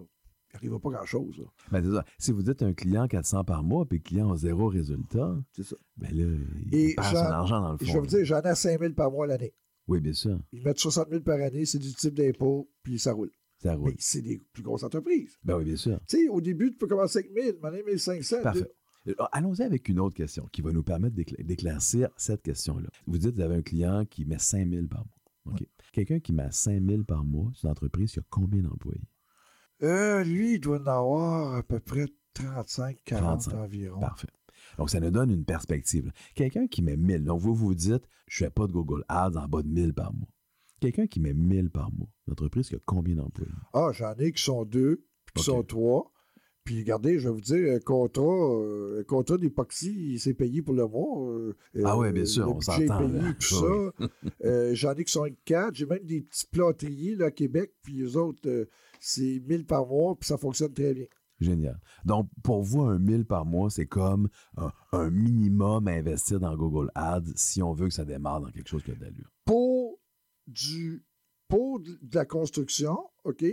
il 0.52 0.56
n'arrivera 0.56 0.80
pas 0.80 0.90
grand-chose. 0.90 1.46
Ben, 1.72 1.84
c'est 1.84 1.92
ça. 1.92 2.06
Si 2.18 2.32
vous 2.32 2.44
dites 2.44 2.62
un 2.64 2.74
client 2.74 3.08
400 3.08 3.44
par 3.44 3.64
mois 3.64 3.86
puis 3.86 4.00
le 4.00 4.04
client 4.04 4.32
a 4.32 4.38
zéro 4.38 4.68
résultat, 4.68 5.38
c'est 5.52 5.64
ça. 5.64 5.76
Ben 5.98 6.10
là, 6.16 6.38
il 6.72 6.76
Et 6.76 6.96
perd 6.96 7.08
son 7.16 7.16
argent 7.18 7.62
dans 7.62 7.72
le 7.74 7.78
fond. 7.78 7.86
Je 7.86 7.94
vais 7.94 8.00
vous 8.00 8.06
dire, 8.08 8.26
j'en 8.26 8.42
ai 8.42 8.56
5 8.56 8.80
000 8.80 8.94
par 8.94 9.12
mois 9.12 9.28
l'année. 9.28 9.54
Oui, 9.88 10.00
bien 10.02 10.14
sûr. 10.14 10.40
Ils 10.52 10.64
mettent 10.64 10.80
60 10.80 11.10
000 11.10 11.22
par 11.24 11.40
année, 11.42 11.66
c'est 11.66 11.80
du 11.80 11.94
type 11.94 12.14
d'impôt, 12.14 12.70
puis 12.84 13.00
ça 13.00 13.14
roule. 13.14 13.32
Ça 13.62 13.74
roule. 13.76 13.90
Mais 13.92 13.96
c'est 14.00 14.22
des 14.22 14.40
plus 14.54 14.64
grosses 14.64 14.84
entreprises. 14.84 15.38
Ben 15.44 15.58
oui, 15.58 15.66
bien 15.66 15.76
sûr. 15.76 16.00
Tu 16.08 16.18
sais, 16.18 16.28
au 16.30 16.42
début, 16.42 16.72
tu 16.72 16.78
peux 16.78 16.88
commencer 16.88 17.20
avec 17.20 17.32
1000, 17.34 17.58
maintenant 17.62 17.80
1500. 17.86 18.38
Parfait. 18.44 18.72
Euh, 19.08 19.14
Allons-y 19.32 19.64
avec 19.64 19.88
une 19.90 20.00
autre 20.00 20.16
question 20.16 20.48
qui 20.52 20.62
va 20.62 20.72
nous 20.72 20.84
permettre 20.84 21.16
d'écla- 21.16 21.44
d'éclaircir 21.44 22.10
cette 22.18 22.42
question-là. 22.42 22.90
Vous 23.08 23.18
dites 23.18 23.32
que 23.32 23.36
vous 23.36 23.42
avez 23.42 23.56
un 23.56 23.62
client 23.62 24.06
qui 24.06 24.26
met 24.26 24.38
5 24.40 24.70
000 24.70 24.88
par 24.88 25.06
mois. 25.46 25.56
OK. 25.56 25.66
Quelqu'un 25.94 26.20
qui 26.20 26.34
met 26.34 26.48
5 26.52 26.82
000 26.88 27.04
par 27.04 27.24
mois, 27.26 27.50
c'est 27.56 27.64
une 27.64 27.72
entreprise 27.72 28.12
qui 28.12 28.20
a 28.20 28.24
combien 28.30 28.62
d'employés? 28.62 29.02
Euh, 29.84 30.24
lui, 30.24 30.56
il 30.56 30.60
doit 30.60 30.80
en 30.80 30.86
avoir 30.88 31.56
à 31.56 31.64
peu 31.64 31.80
près 31.80 32.06
35, 32.34 32.98
40 33.06 33.42
35. 33.42 33.54
environ. 33.58 34.00
Parfait. 34.00 34.28
Donc, 34.78 34.90
ça 34.90 35.00
nous 35.00 35.12
donne 35.12 35.32
une 35.32 35.46
perspective. 35.46 36.12
Quelqu'un 36.36 36.68
qui 36.68 36.82
met 36.82 36.98
1000, 36.98 37.24
donc 37.24 37.40
vous 37.42 37.56
vous 37.56 37.76
dites, 37.76 38.04
je 38.28 38.44
ne 38.44 38.48
fais 38.48 38.52
pas 38.52 38.68
de 38.68 38.72
Google 38.72 39.04
Ads 39.10 39.38
en 39.38 39.48
bas 39.48 39.62
de 39.62 39.68
1000 39.68 39.94
par 39.94 40.14
mois. 40.14 40.28
Quelqu'un 40.80 41.08
qui 41.08 41.20
met 41.20 41.34
1000 41.34 41.70
par 41.70 41.92
mois, 41.92 42.08
une 42.28 42.34
entreprise 42.34 42.70
qui 42.70 42.76
a 42.76 42.80
combien 42.86 43.16
d'employés? 43.16 43.52
Ah, 43.74 43.90
j'en 43.94 44.14
ai 44.16 44.32
qui 44.32 44.42
sont 44.44 44.64
deux, 44.66 45.04
puis 45.26 45.34
qui 45.38 45.44
sont 45.44 45.64
trois. 45.64 46.12
Puis 46.64 46.80
regardez, 46.80 47.18
je 47.20 47.28
vais 47.28 47.34
vous 47.34 47.42
dire, 47.42 47.74
un 47.74 47.80
contrat, 47.80 48.24
euh, 48.24 49.04
contrat 49.06 49.38
d'époxy, 49.38 50.14
il 50.14 50.20
s'est 50.20 50.36
payé 50.36 50.62
pour 50.62 50.76
le 50.76 50.88
mois. 50.88 51.28
euh, 51.32 51.58
Ah 51.84 51.94
euh, 51.94 51.98
ouais, 51.98 52.12
bien 52.14 52.26
sûr, 52.26 52.48
on 52.56 52.62
s'entend, 52.62 53.08
payé, 53.08 53.20
là. 53.20 53.34
tout 53.40 53.56
Ah 54.00 54.06
ça. 54.06 54.46
Euh, 54.46 54.76
J'en 54.76 54.94
ai 54.94 55.04
qui 55.04 55.12
sont 55.12 55.24
avec 55.24 55.44
quatre. 55.46 55.74
J'ai 55.76 55.86
même 55.88 56.04
des 56.06 56.22
petits 56.22 56.46
plâtriers 56.48 57.16
là, 57.16 57.26
à 57.28 57.32
Québec, 57.32 57.74
puis 57.82 58.02
eux 58.02 58.16
autres, 58.18 58.48
euh, 58.48 58.70
c'est 59.00 59.42
1000 59.48 59.66
par 59.66 59.86
mois, 59.88 60.16
puis 60.18 60.28
ça 60.28 60.38
fonctionne 60.38 60.74
très 60.74 60.94
bien. 60.94 61.06
Génial. 61.40 61.80
Donc, 62.04 62.30
pour 62.44 62.64
vous, 62.64 62.82
un 62.82 63.00
1000 63.00 63.26
par 63.26 63.46
mois, 63.46 63.70
c'est 63.70 63.86
comme 63.86 64.28
un, 64.58 64.72
un 64.92 65.10
minimum 65.10 65.88
à 65.88 65.92
investir 65.92 66.40
dans 66.40 66.56
Google 66.58 66.92
Ads 66.96 67.32
si 67.36 67.62
on 67.64 67.74
veut 67.74 67.88
que 67.88 67.94
ça 67.94 68.04
démarre 68.04 68.42
dans 68.42 68.52
quelque 68.52 68.68
chose 68.68 68.84
qui 68.84 68.92
a 68.92 68.96
de 68.96 69.02
l'allure. 69.02 69.32
pour 69.46 70.00
du 70.48 71.04
pour 71.48 71.80
de 71.80 71.98
la 72.14 72.26
construction, 72.26 72.98
OK? 73.24 73.44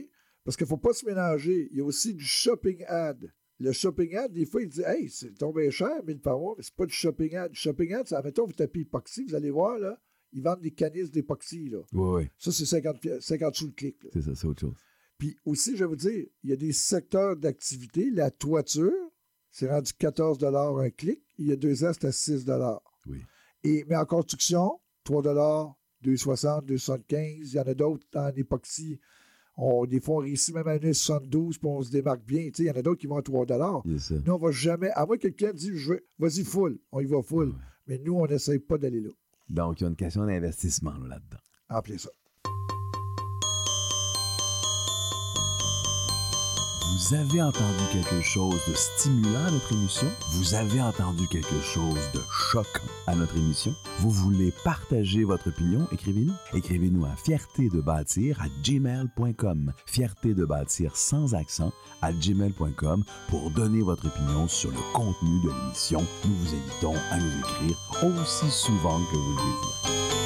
Parce 0.45 0.57
qu'il 0.57 0.65
ne 0.65 0.69
faut 0.69 0.77
pas 0.77 0.93
se 0.93 1.07
mélanger. 1.07 1.69
Il 1.73 1.79
y 1.79 1.81
a 1.81 1.85
aussi 1.85 2.13
du 2.15 2.25
shopping 2.25 2.85
ad. 2.89 3.33
Le 3.59 3.73
shopping 3.73 4.15
ad, 4.17 4.33
des 4.33 4.45
fois, 4.45 4.63
il 4.63 4.69
dit 4.69 4.83
Hey, 4.85 5.09
c'est 5.09 5.33
tombé 5.33 5.71
cher, 5.71 6.03
1000 6.07 6.21
par 6.21 6.39
mois, 6.39 6.55
mais 6.59 6.63
c'est 6.63 6.75
pas 6.75 6.85
du 6.87 6.93
shopping 6.93 7.35
ad. 7.37 7.53
Du 7.53 7.59
shopping 7.59 7.95
ad, 7.95 8.07
c'est, 8.07 8.15
admettons, 8.17 8.47
vous 8.47 8.53
tapez 8.53 8.81
époxy, 8.81 9.25
vous 9.27 9.35
allez 9.35 9.51
voir, 9.51 9.79
là, 9.79 9.99
ils 10.33 10.43
vendent 10.43 10.61
des 10.61 10.73
canisses 10.73 11.11
d'époxy, 11.11 11.69
là. 11.71 11.79
Oui, 11.93 12.23
oui. 12.25 12.29
Ça, 12.37 12.53
c'est 12.53 12.67
50, 12.67 13.01
pi- 13.01 13.09
50 13.21 13.55
sous 13.55 13.67
le 13.67 13.73
clic. 13.73 13.97
C'est 14.13 14.23
ça, 14.23 14.35
c'est 14.35 14.47
autre 14.47 14.61
chose. 14.61 14.77
Puis 15.19 15.37
aussi, 15.45 15.77
je 15.77 15.85
vais 15.85 15.89
vous 15.89 15.97
dire, 15.97 16.27
il 16.43 16.51
y 16.51 16.53
a 16.53 16.57
des 16.57 16.73
secteurs 16.73 17.37
d'activité. 17.37 18.11
La 18.11 18.31
toiture, 18.31 18.93
c'est 19.51 19.69
rendu 19.71 19.93
14 19.95 20.39
un 20.45 20.91
clic. 20.91 21.23
Il 21.39 21.47
y 21.49 21.53
a 21.53 21.57
deux 21.57 21.85
ans, 21.85 21.93
c'était 21.93 22.13
6 22.13 22.45
Oui. 23.07 23.23
Et, 23.65 23.85
mais 23.89 23.97
en 23.97 24.05
construction, 24.05 24.79
3 25.05 25.23
2,60 26.05 26.67
2,75 26.67 27.39
Il 27.41 27.53
y 27.55 27.59
en 27.59 27.63
a 27.63 27.75
d'autres 27.75 28.07
en 28.15 28.29
époxy. 28.29 29.01
On, 29.57 29.87
des 29.87 30.01
fois, 30.01 30.17
on 30.17 30.19
réussit 30.19 30.55
même 30.55 30.69
à 30.69 30.77
1,72 30.77 31.53
puis 31.53 31.61
on 31.63 31.81
se 31.83 31.91
démarque 31.91 32.23
bien. 32.25 32.45
Tu 32.51 32.57
sais, 32.57 32.63
Il 32.65 32.67
y 32.67 32.71
en 32.71 32.75
a 32.75 32.83
d'autres 32.83 33.01
qui 33.01 33.07
vont 33.07 33.17
à 33.17 33.23
3 33.23 33.47
Yes. 33.87 34.11
Nous, 34.11 34.33
on 34.33 34.37
va 34.39 34.51
jamais. 34.51 34.91
À 34.91 35.07
moins 35.07 35.17
que 35.17 35.23
quelqu'un 35.23 35.53
dise 35.55 35.75
je 35.75 35.93
veux- 35.95 36.07
vas-y 36.19 36.45
full, 36.45 36.79
on 36.93 37.01
y 37.01 37.07
va 37.07 37.23
full. 37.23 37.55
Mais 37.87 37.99
nous, 37.99 38.15
on 38.15 38.27
n'essaye 38.27 38.59
pas 38.59 38.77
d'aller 38.77 39.01
là. 39.01 39.11
Donc, 39.49 39.81
il 39.81 39.85
y 39.85 39.87
a 39.87 39.89
une 39.91 39.97
question 39.97 40.27
d'investissement 40.27 40.93
là, 40.99 41.09
là-dedans. 41.09 41.39
Appelez 41.69 41.99
ça. 41.99 42.11
Vous 46.97 47.13
avez 47.13 47.43
entendu 47.43 47.83
quelque 47.93 48.23
chose 48.23 48.59
de 48.67 48.73
stimulant 48.73 49.45
à 49.47 49.51
notre 49.51 49.71
émission? 49.75 50.07
Vous 50.31 50.55
avez 50.55 50.81
entendu 50.81 51.29
quelque 51.29 51.61
chose 51.61 52.01
de 52.15 52.23
choquant 52.31 52.89
à 53.07 53.15
notre 53.15 53.37
émission? 53.37 53.75
Vous 53.99 54.11
voulez 54.11 54.51
partager 54.65 55.25
votre 55.25 55.49
opinion? 55.49 55.87
Écrivez-nous. 55.93 56.33
Écrivez-nous 56.55 57.05
à 57.05 57.15
fierté 57.15 57.69
de 57.69 57.83
bâtir 57.83 58.41
à 58.41 58.47
gmail.com. 58.65 59.75
Fierté 59.85 60.33
de 60.33 60.47
bâtir 60.47 60.97
sans 60.97 61.35
accent 61.35 61.71
à 62.01 62.13
gmail.com 62.13 63.05
pour 63.29 63.51
donner 63.51 63.83
votre 63.83 64.07
opinion 64.07 64.49
sur 64.49 64.71
le 64.71 64.81
contenu 64.95 65.43
de 65.45 65.51
l'émission. 65.51 66.03
Nous 66.25 66.35
vous 66.35 66.55
invitons 66.55 66.95
à 67.11 67.19
nous 67.19 67.39
écrire 67.41 67.77
aussi 68.05 68.51
souvent 68.51 68.99
que 69.13 69.17
vous 69.17 69.33
le 69.33 69.37
désirez. 69.37 70.26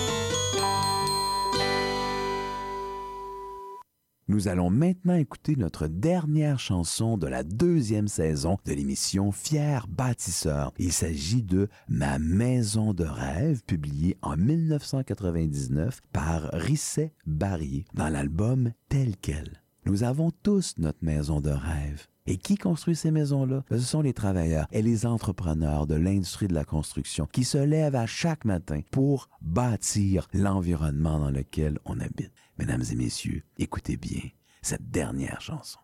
Nous 4.31 4.47
allons 4.47 4.71
maintenant 4.71 5.17
écouter 5.17 5.57
notre 5.57 5.89
dernière 5.89 6.61
chanson 6.61 7.19
de 7.19 7.27
la 7.27 7.43
deuxième 7.43 8.07
saison 8.07 8.59
de 8.65 8.73
l'émission 8.73 9.33
Fier 9.33 9.89
bâtisseur. 9.89 10.73
Il 10.79 10.93
s'agit 10.93 11.43
de 11.43 11.69
Ma 11.89 12.21
maison 12.21 12.95
de 12.95 13.03
rêve, 13.03 13.65
publiée 13.65 14.17
en 14.23 14.37
1999 14.37 16.01
par 16.13 16.49
Risset 16.53 17.13
Barrier 17.27 17.87
dans 17.93 18.09
l'album 18.09 18.71
Tel 18.89 19.17
quel. 19.21 19.65
Nous 19.87 20.05
avons 20.05 20.31
tous 20.31 20.75
notre 20.79 21.03
maison 21.03 21.41
de 21.41 21.51
rêve. 21.51 22.07
Et 22.27 22.37
qui 22.37 22.57
construit 22.57 22.95
ces 22.95 23.11
maisons-là? 23.11 23.65
Ce 23.71 23.79
sont 23.79 24.03
les 24.03 24.13
travailleurs 24.13 24.67
et 24.71 24.83
les 24.83 25.07
entrepreneurs 25.07 25.87
de 25.87 25.95
l'industrie 25.95 26.49
de 26.49 26.55
la 26.55 26.65
construction 26.65 27.27
qui 27.27 27.45
se 27.45 27.57
lèvent 27.59 27.97
à 27.97 28.07
chaque 28.07 28.45
matin 28.45 28.83
pour 28.91 29.31
bâtir 29.41 30.29
l'environnement 30.35 31.19
dans 31.19 31.31
lequel 31.31 31.79
on 31.87 31.99
habite. 31.99 32.33
Mesdames 32.59 32.85
et 32.93 32.95
messieurs, 32.95 33.43
écoutez 33.59 33.97
bien 33.97 34.21
cette 34.63 34.91
dernière 34.91 35.41
chanson. 35.41 35.79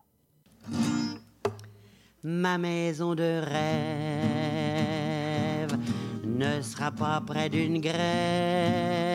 Ma 2.23 2.59
maison 2.59 3.15
de 3.15 3.41
rêve 5.63 5.77
ne 6.25 6.61
sera 6.61 6.91
pas 6.93 7.23
près 7.23 7.49
d'une 7.49 7.81
grève. 7.81 9.06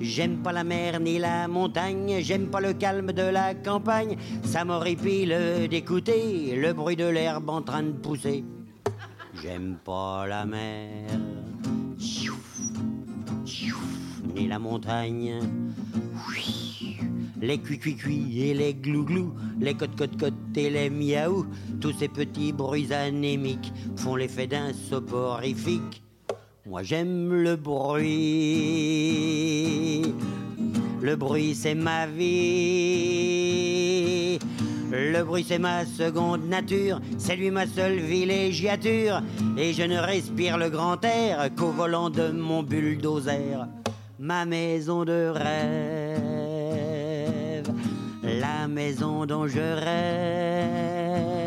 J'aime 0.00 0.38
pas 0.42 0.52
la 0.52 0.62
mer 0.62 1.00
ni 1.00 1.18
la 1.18 1.48
montagne, 1.48 2.18
j'aime 2.20 2.48
pas 2.48 2.60
le 2.60 2.72
calme 2.72 3.12
de 3.12 3.22
la 3.22 3.54
campagne. 3.54 4.16
Ça 4.44 4.64
m'horripile 4.64 5.66
d'écouter 5.68 6.54
le 6.56 6.72
bruit 6.72 6.96
de 6.96 7.06
l'herbe 7.06 7.50
en 7.50 7.62
train 7.62 7.82
de 7.82 7.92
pousser. 7.92 8.44
J'aime 9.42 9.76
pas 9.84 10.26
la 10.26 10.46
mer, 10.46 11.08
ni 14.34 14.46
la 14.46 14.58
montagne. 14.58 15.40
Les 17.40 17.58
cuit-cuit-cuit 17.58 18.48
et 18.48 18.54
les 18.54 18.74
glou-glou, 18.74 19.32
les 19.60 19.74
cote-cote-cote 19.74 20.56
et 20.56 20.70
les 20.70 20.90
miaou, 20.90 21.46
tous 21.80 21.92
ces 21.92 22.08
petits 22.08 22.52
bruits 22.52 22.92
anémiques 22.92 23.72
font 23.96 24.16
l'effet 24.16 24.46
d'un 24.46 24.72
soporifique. 24.72 26.02
Moi 26.68 26.82
j'aime 26.82 27.32
le 27.32 27.56
bruit, 27.56 28.12
le 31.00 31.16
bruit 31.16 31.54
c'est 31.54 31.74
ma 31.74 32.06
vie. 32.06 33.48
Le 34.90 35.22
bruit 35.22 35.46
c'est 35.48 35.58
ma 35.58 35.86
seconde 35.86 36.46
nature, 36.46 37.00
c'est 37.16 37.36
lui 37.36 37.50
ma 37.50 37.66
seule 37.66 38.00
villégiature, 38.00 39.22
et 39.56 39.72
je 39.72 39.82
ne 39.84 39.96
respire 39.96 40.58
le 40.58 40.68
grand 40.68 41.02
air 41.06 41.48
qu'au 41.56 41.70
volant 41.70 42.10
de 42.10 42.28
mon 42.28 42.62
bulldozer. 42.62 43.66
Ma 44.18 44.44
maison 44.44 45.06
de 45.06 45.32
rêve, 45.34 45.48
la 48.22 48.68
maison 48.68 49.24
dont 49.24 49.46
je 49.46 49.58
rêve. 49.58 51.37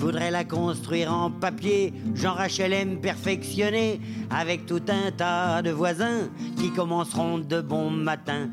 Voudrais 0.00 0.30
la 0.30 0.44
construire 0.44 1.12
en 1.12 1.30
papier, 1.30 1.92
genre 2.14 2.40
HLM 2.40 3.02
perfectionné, 3.02 4.00
avec 4.30 4.64
tout 4.64 4.80
un 4.88 5.10
tas 5.10 5.60
de 5.60 5.70
voisins 5.70 6.30
qui 6.56 6.70
commenceront 6.70 7.36
de 7.38 7.60
bon 7.60 7.90
matin. 7.90 8.48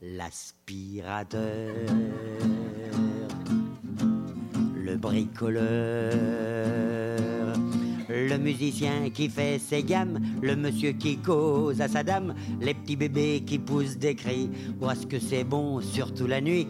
L'aspirateur, 0.00 1.74
le 4.76 4.96
bricoleur, 4.96 6.14
le 8.08 8.38
musicien 8.38 9.10
qui 9.12 9.28
fait 9.28 9.58
ses 9.58 9.82
gammes, 9.82 10.20
le 10.40 10.54
monsieur 10.54 10.92
qui 10.92 11.16
cause 11.16 11.80
à 11.80 11.88
sa 11.88 12.04
dame, 12.04 12.32
les 12.60 12.74
petits 12.74 12.94
bébés 12.94 13.42
qui 13.44 13.58
poussent 13.58 13.98
des 13.98 14.14
cris, 14.14 14.48
parce 14.80 15.04
que 15.04 15.18
c'est 15.18 15.42
bon, 15.42 15.80
surtout 15.80 16.28
la 16.28 16.40
nuit? 16.40 16.68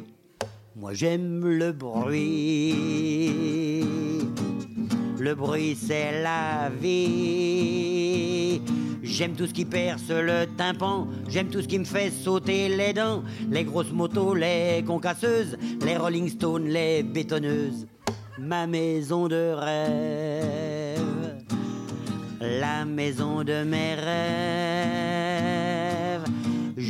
Moi 0.80 0.94
j'aime 0.94 1.44
le 1.44 1.72
bruit. 1.72 2.74
Le 5.18 5.34
bruit 5.34 5.76
c'est 5.78 6.22
la 6.22 6.70
vie. 6.70 8.62
J'aime 9.02 9.34
tout 9.34 9.46
ce 9.46 9.52
qui 9.52 9.66
perce 9.66 10.08
le 10.08 10.46
tympan, 10.56 11.06
j'aime 11.28 11.48
tout 11.48 11.60
ce 11.60 11.68
qui 11.68 11.78
me 11.78 11.84
fait 11.84 12.08
sauter 12.08 12.70
les 12.70 12.94
dents, 12.94 13.22
les 13.50 13.64
grosses 13.64 13.92
motos, 13.92 14.34
les 14.34 14.82
concasseuses, 14.86 15.58
les 15.84 15.98
Rolling 15.98 16.30
Stones, 16.30 16.68
les 16.68 17.02
bétonneuses. 17.02 17.86
Ma 18.38 18.66
maison 18.66 19.28
de 19.28 19.52
rêve, 19.52 21.04
la 22.40 22.86
maison 22.86 23.44
de 23.44 23.64
mes 23.64 23.96
rêves. 23.96 24.69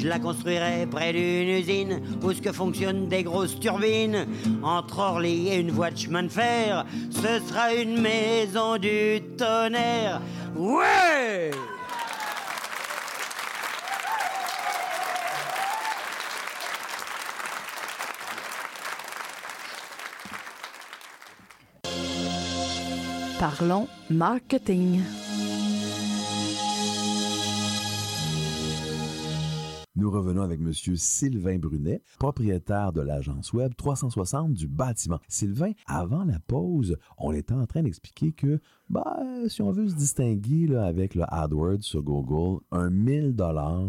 Je 0.00 0.08
la 0.08 0.18
construirai 0.18 0.86
près 0.90 1.12
d'une 1.12 1.50
usine 1.50 2.00
où 2.22 2.32
ce 2.32 2.40
que 2.40 2.52
fonctionnent 2.52 3.06
des 3.06 3.22
grosses 3.22 3.60
turbines. 3.60 4.26
Entre 4.62 4.98
Orly 4.98 5.48
et 5.48 5.56
une 5.56 5.70
voie 5.70 5.90
de 5.90 5.98
chemin 5.98 6.22
de 6.22 6.28
fer, 6.28 6.86
ce 7.10 7.46
sera 7.46 7.74
une 7.74 8.00
maison 8.00 8.78
du 8.78 9.20
tonnerre. 9.36 10.22
Ouais! 10.56 11.50
Parlons 23.38 23.86
marketing. 24.08 25.02
Nous 30.00 30.10
revenons 30.10 30.40
avec 30.40 30.60
M. 30.60 30.72
Sylvain 30.72 31.58
Brunet, 31.58 32.02
propriétaire 32.18 32.90
de 32.90 33.02
l'agence 33.02 33.52
web 33.52 33.74
360 33.76 34.54
du 34.54 34.66
bâtiment. 34.66 35.18
Sylvain, 35.28 35.72
avant 35.86 36.24
la 36.24 36.38
pause, 36.38 36.96
on 37.18 37.32
était 37.32 37.52
en 37.52 37.66
train 37.66 37.82
d'expliquer 37.82 38.32
que 38.32 38.60
bah, 38.88 39.18
si 39.48 39.60
on 39.60 39.72
veut 39.72 39.90
se 39.90 39.94
distinguer 39.94 40.68
là, 40.68 40.86
avec 40.86 41.14
le 41.14 41.24
AdWords 41.28 41.82
sur 41.82 42.02
Google, 42.02 42.64
un 42.70 42.88
1000 42.88 43.36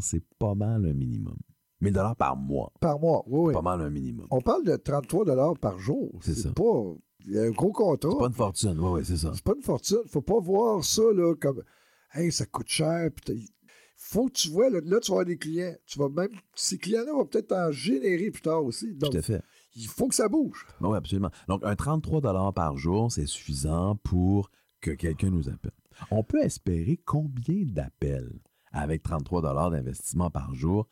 c'est 0.01 0.26
pas 0.38 0.53
mal 0.53 0.86
un 0.86 0.93
minimum. 0.93 1.38
1000 1.80 1.93
dollars 1.93 2.18
par 2.18 2.36
mois. 2.36 2.74
Par 2.82 2.99
mois, 2.99 3.24
oui, 3.28 3.39
oui. 3.45 3.53
Pas 3.53 3.62
mal 3.62 3.80
un 3.80 3.89
minimum. 3.89 4.28
On 4.32 4.41
parle 4.41 4.66
de 4.66 4.76
33 4.76 5.24
dollars 5.24 5.57
par 5.59 5.80
jour. 5.80 6.12
C'est 6.20 6.36
ça. 6.36 6.51
Pas... 6.51 6.93
Il 7.26 7.36
y 7.36 7.39
a 7.39 7.43
un 7.43 7.51
gros 7.51 7.72
contrat. 7.72 8.09
C'est 8.12 8.20
pas 8.20 8.28
une 8.28 8.34
fortune, 8.34 8.78
oui, 8.80 8.89
oui, 8.95 9.01
c'est 9.05 9.16
ça. 9.16 9.32
C'est 9.34 9.45
pas 9.45 9.53
une 9.55 9.64
fortune. 9.64 9.99
Faut 10.07 10.22
pas 10.22 10.41
voir 10.41 10.84
ça 10.84 11.03
là, 11.16 11.36
comme 11.36 11.64
Hey, 12.14 12.30
ça 12.34 12.45
coûte 12.45 12.68
cher. 12.68 13.09
Faut 14.04 14.26
que 14.28 14.34
tu 14.34 14.49
vois, 14.49 14.70
là, 14.70 14.80
là, 14.84 14.99
tu 14.99 15.12
vas 15.12 15.20
avoir 15.20 15.26
des 15.26 15.38
clients. 15.38 15.76
Tu 15.86 15.99
vas 15.99 16.10
même. 16.10 16.32
Ces 16.56 16.80
clients-là 16.80 17.14
vont 17.14 17.26
peut-être 17.26 17.52
en 17.54 17.72
générer 17.72 18.32
plus 18.32 18.41
tard 18.41 18.66
aussi. 18.66 18.93
Donc, 18.95 19.12
Tout 19.12 19.18
à 19.18 19.22
fait. 19.22 19.41
Il 19.76 19.88
faut 19.88 20.08
que 20.08 20.16
ça 20.16 20.28
bouge. 20.28 20.66
Oui, 20.82 20.97
absolument. 20.97 21.30
Donc, 21.47 21.62
un 21.64 21.76
33 21.76 22.52
par 22.52 22.78
jour, 22.78 23.12
c'est 23.12 23.28
suffisant 23.28 23.95
pour 23.97 24.49
que 24.82 24.91
quelqu'un 24.91 25.30
nous 25.30 25.47
appelle. 25.49 25.72
On 26.10 26.24
peut 26.24 26.41
espérer 26.41 26.99
combien 27.06 27.64
d'appels 27.64 28.39
avec 28.74 29.04
33 29.04 29.70
d'investissement 29.70 30.32
par 30.32 30.56
jour 30.56 30.89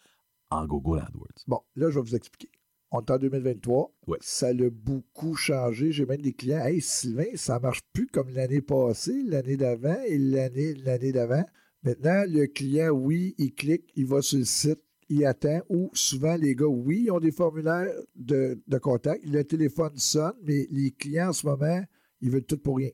en 0.51 0.65
Google 0.67 0.99
AdWords? 0.99 1.43
Bon, 1.47 1.61
là, 1.75 1.89
je 1.89 1.99
vais 1.99 2.05
vous 2.05 2.15
expliquer. 2.15 2.51
On 2.91 3.01
est 3.01 3.11
en 3.11 3.17
2023. 3.17 3.91
Ouais. 4.07 4.17
Ça 4.21 4.49
a 4.49 4.69
beaucoup 4.71 5.35
changé. 5.35 5.91
J'ai 5.91 6.05
même 6.05 6.21
des 6.21 6.33
clients. 6.33 6.63
Hey, 6.63 6.79
Sylvain, 6.79 7.35
ça 7.35 7.59
marche 7.59 7.81
plus 7.91 8.07
comme 8.07 8.29
l'année 8.29 8.61
passée, 8.61 9.23
l'année 9.25 9.57
d'avant 9.57 9.99
et 10.05 10.17
l'année, 10.17 10.75
l'année 10.75 11.11
d'avant. 11.11 11.43
Maintenant, 11.83 12.23
le 12.27 12.45
client, 12.47 12.89
oui, 12.89 13.35
il 13.37 13.53
clique, 13.53 13.89
il 13.95 14.05
va 14.05 14.21
sur 14.21 14.39
le 14.39 14.45
site, 14.45 14.79
il 15.07 15.25
attend. 15.25 15.61
Ou 15.69 15.89
souvent, 15.93 16.35
les 16.35 16.55
gars, 16.55 16.65
oui, 16.65 17.03
ils 17.05 17.11
ont 17.11 17.19
des 17.19 17.31
formulaires 17.31 17.87
de, 18.15 18.61
de 18.67 18.77
contact. 18.77 19.25
Le 19.25 19.43
téléphone 19.43 19.95
sonne, 19.95 20.33
mais 20.43 20.67
les 20.71 20.91
clients 20.91 21.29
en 21.29 21.33
ce 21.33 21.45
moment, 21.45 21.81
ils 22.21 22.29
veulent 22.29 22.45
tout 22.45 22.57
pour 22.57 22.77
rien. 22.77 22.89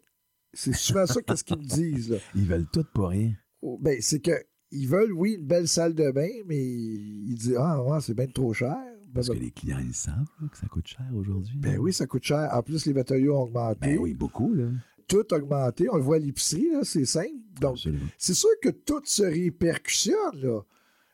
C'est 0.53 0.75
souvent 0.75 1.05
ça 1.05 1.21
qu'est-ce 1.21 1.43
qu'ils 1.43 1.57
me 1.57 1.63
disent. 1.63 2.11
Là? 2.11 2.17
Ils 2.35 2.45
veulent 2.45 2.67
tout 2.71 2.85
pour 2.93 3.09
rien. 3.09 3.33
Oh, 3.61 3.77
ben, 3.81 3.97
c'est 4.01 4.19
que 4.19 4.31
ils 4.71 4.87
veulent, 4.87 5.13
oui, 5.13 5.35
une 5.39 5.45
belle 5.45 5.67
salle 5.67 5.93
de 5.93 6.11
bain, 6.11 6.29
mais 6.45 6.63
ils 6.63 7.35
disent 7.35 7.55
Ah, 7.57 7.83
ouais, 7.83 7.99
c'est 8.01 8.13
bien 8.13 8.27
trop 8.27 8.53
cher. 8.53 8.75
Parce 9.13 9.29
que 9.29 9.33
les 9.33 9.51
clients, 9.51 9.79
ils 9.79 9.93
savent 9.93 10.27
là, 10.41 10.47
que 10.49 10.57
ça 10.57 10.67
coûte 10.67 10.87
cher 10.87 11.05
aujourd'hui. 11.15 11.57
Ben 11.57 11.77
oui, 11.77 11.93
ça 11.93 12.05
coûte 12.05 12.23
cher. 12.23 12.49
En 12.51 12.61
plus, 12.61 12.85
les 12.85 12.93
matériaux 12.93 13.37
ont 13.37 13.43
augmenté. 13.43 13.79
Ben 13.79 13.97
oui, 13.97 14.13
beaucoup. 14.13 14.53
Là. 14.53 14.65
Tout 15.07 15.33
augmenté. 15.33 15.87
On 15.89 15.97
le 15.97 16.03
voit 16.03 16.15
à 16.15 16.19
l'épicerie, 16.19 16.67
c'est 16.83 17.05
simple. 17.05 17.29
Donc, 17.61 17.77
c'est 18.17 18.33
sûr 18.33 18.49
que 18.61 18.69
tout 18.69 19.01
se 19.05 19.23
répercussionne. 19.23 20.41
Là. 20.41 20.61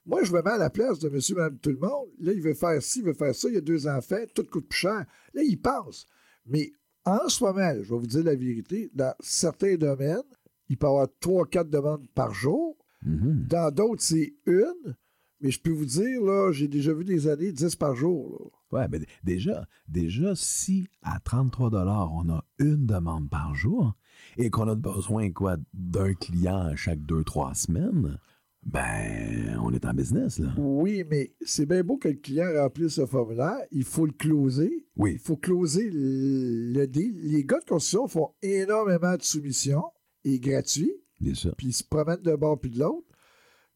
Moi, 0.06 0.24
je 0.24 0.32
me 0.32 0.42
mets 0.42 0.52
à 0.52 0.58
la 0.58 0.70
place 0.70 1.00
de 1.00 1.10
monsieur, 1.10 1.36
madame, 1.36 1.58
tout 1.60 1.70
le 1.70 1.78
monde. 1.78 2.10
Là, 2.20 2.32
il 2.34 2.42
veut 2.42 2.54
faire 2.54 2.82
ci, 2.82 3.00
il 3.00 3.06
veut 3.06 3.14
faire 3.14 3.36
ça. 3.36 3.48
Il 3.50 3.56
y 3.56 3.58
a 3.58 3.62
deux 3.62 3.88
enfants, 3.88 4.24
tout 4.34 4.44
coûte 4.44 4.68
plus 4.68 4.80
cher. 4.80 5.06
Là, 5.34 5.44
il 5.44 5.60
pense. 5.60 6.06
Mais 6.46 6.72
en 7.06 7.28
ce 7.30 7.44
moment, 7.44 7.74
je 7.82 7.94
vais 7.94 8.00
vous 8.00 8.08
dire 8.08 8.24
la 8.24 8.36
vérité, 8.36 8.90
dans 8.94 9.14
certains 9.20 9.76
domaines, 9.76 10.24
il 10.70 10.78
peut 10.78 10.88
y 10.88 10.90
avoir 10.90 11.08
trois, 11.20 11.46
quatre 11.46 11.70
demandes 11.70 12.08
par 12.16 12.34
jour. 12.34 12.78
Mm-hmm. 13.06 13.48
Dans 13.48 13.72
d'autres, 13.72 14.04
c'est 14.04 14.34
une. 14.46 14.96
Mais 15.42 15.50
je 15.52 15.60
peux 15.60 15.72
vous 15.72 15.86
dire, 15.86 16.22
là, 16.22 16.52
j'ai 16.52 16.68
déjà 16.68 16.94
vu 16.94 17.04
des 17.04 17.28
années 17.28 17.52
10 17.52 17.76
par 17.76 17.96
jour. 17.96 18.52
Oui, 18.72 18.82
mais 18.90 19.00
déjà, 19.24 19.68
déjà, 19.88 20.34
si 20.36 20.88
à 21.02 21.20
33 21.20 21.72
on 22.14 22.30
a 22.30 22.46
une 22.60 22.86
demande 22.86 23.30
par 23.30 23.56
jour 23.56 23.94
et 24.38 24.50
qu'on 24.50 24.68
a 24.68 24.76
besoin 24.76 25.32
quoi 25.32 25.58
d'un 25.74 26.14
client 26.14 26.60
à 26.60 26.76
chaque 26.76 27.02
deux, 27.02 27.24
trois 27.24 27.56
semaines, 27.56 28.20
ben, 28.64 29.58
on 29.64 29.74
est 29.74 29.86
en 29.86 29.94
business, 29.94 30.38
là. 30.38 30.54
Oui, 30.58 31.04
mais 31.10 31.34
c'est 31.42 31.66
bien 31.66 31.84
beau 31.84 31.98
que 31.98 32.10
le 32.10 32.16
client 32.16 32.46
remplisse 32.56 32.94
ce 32.94 33.06
formulaire. 33.08 33.58
Il 33.72 33.84
faut 33.84 34.06
le 34.06 34.12
closer. 34.12 34.86
Oui. 34.96 35.14
Il 35.14 35.20
faut 35.20 35.38
closer 35.38 35.90
le 35.92 36.86
deal. 36.86 37.18
Les 37.24 37.44
gars 37.44 37.60
de 37.60 37.66
construction 37.66 38.08
font 38.08 38.30
énormément 38.44 39.16
de 39.16 39.24
soumissions 39.24 39.86
et 40.24 40.40
gratuits. 40.40 40.94
Bien 41.20 41.34
sûr. 41.34 41.56
Puis 41.56 41.68
ils 41.68 41.74
se 41.74 41.84
promènent 41.84 42.22
d'un 42.22 42.38
bord 42.38 42.60
puis 42.60 42.70
de 42.70 42.80
l'autre. 42.80 43.08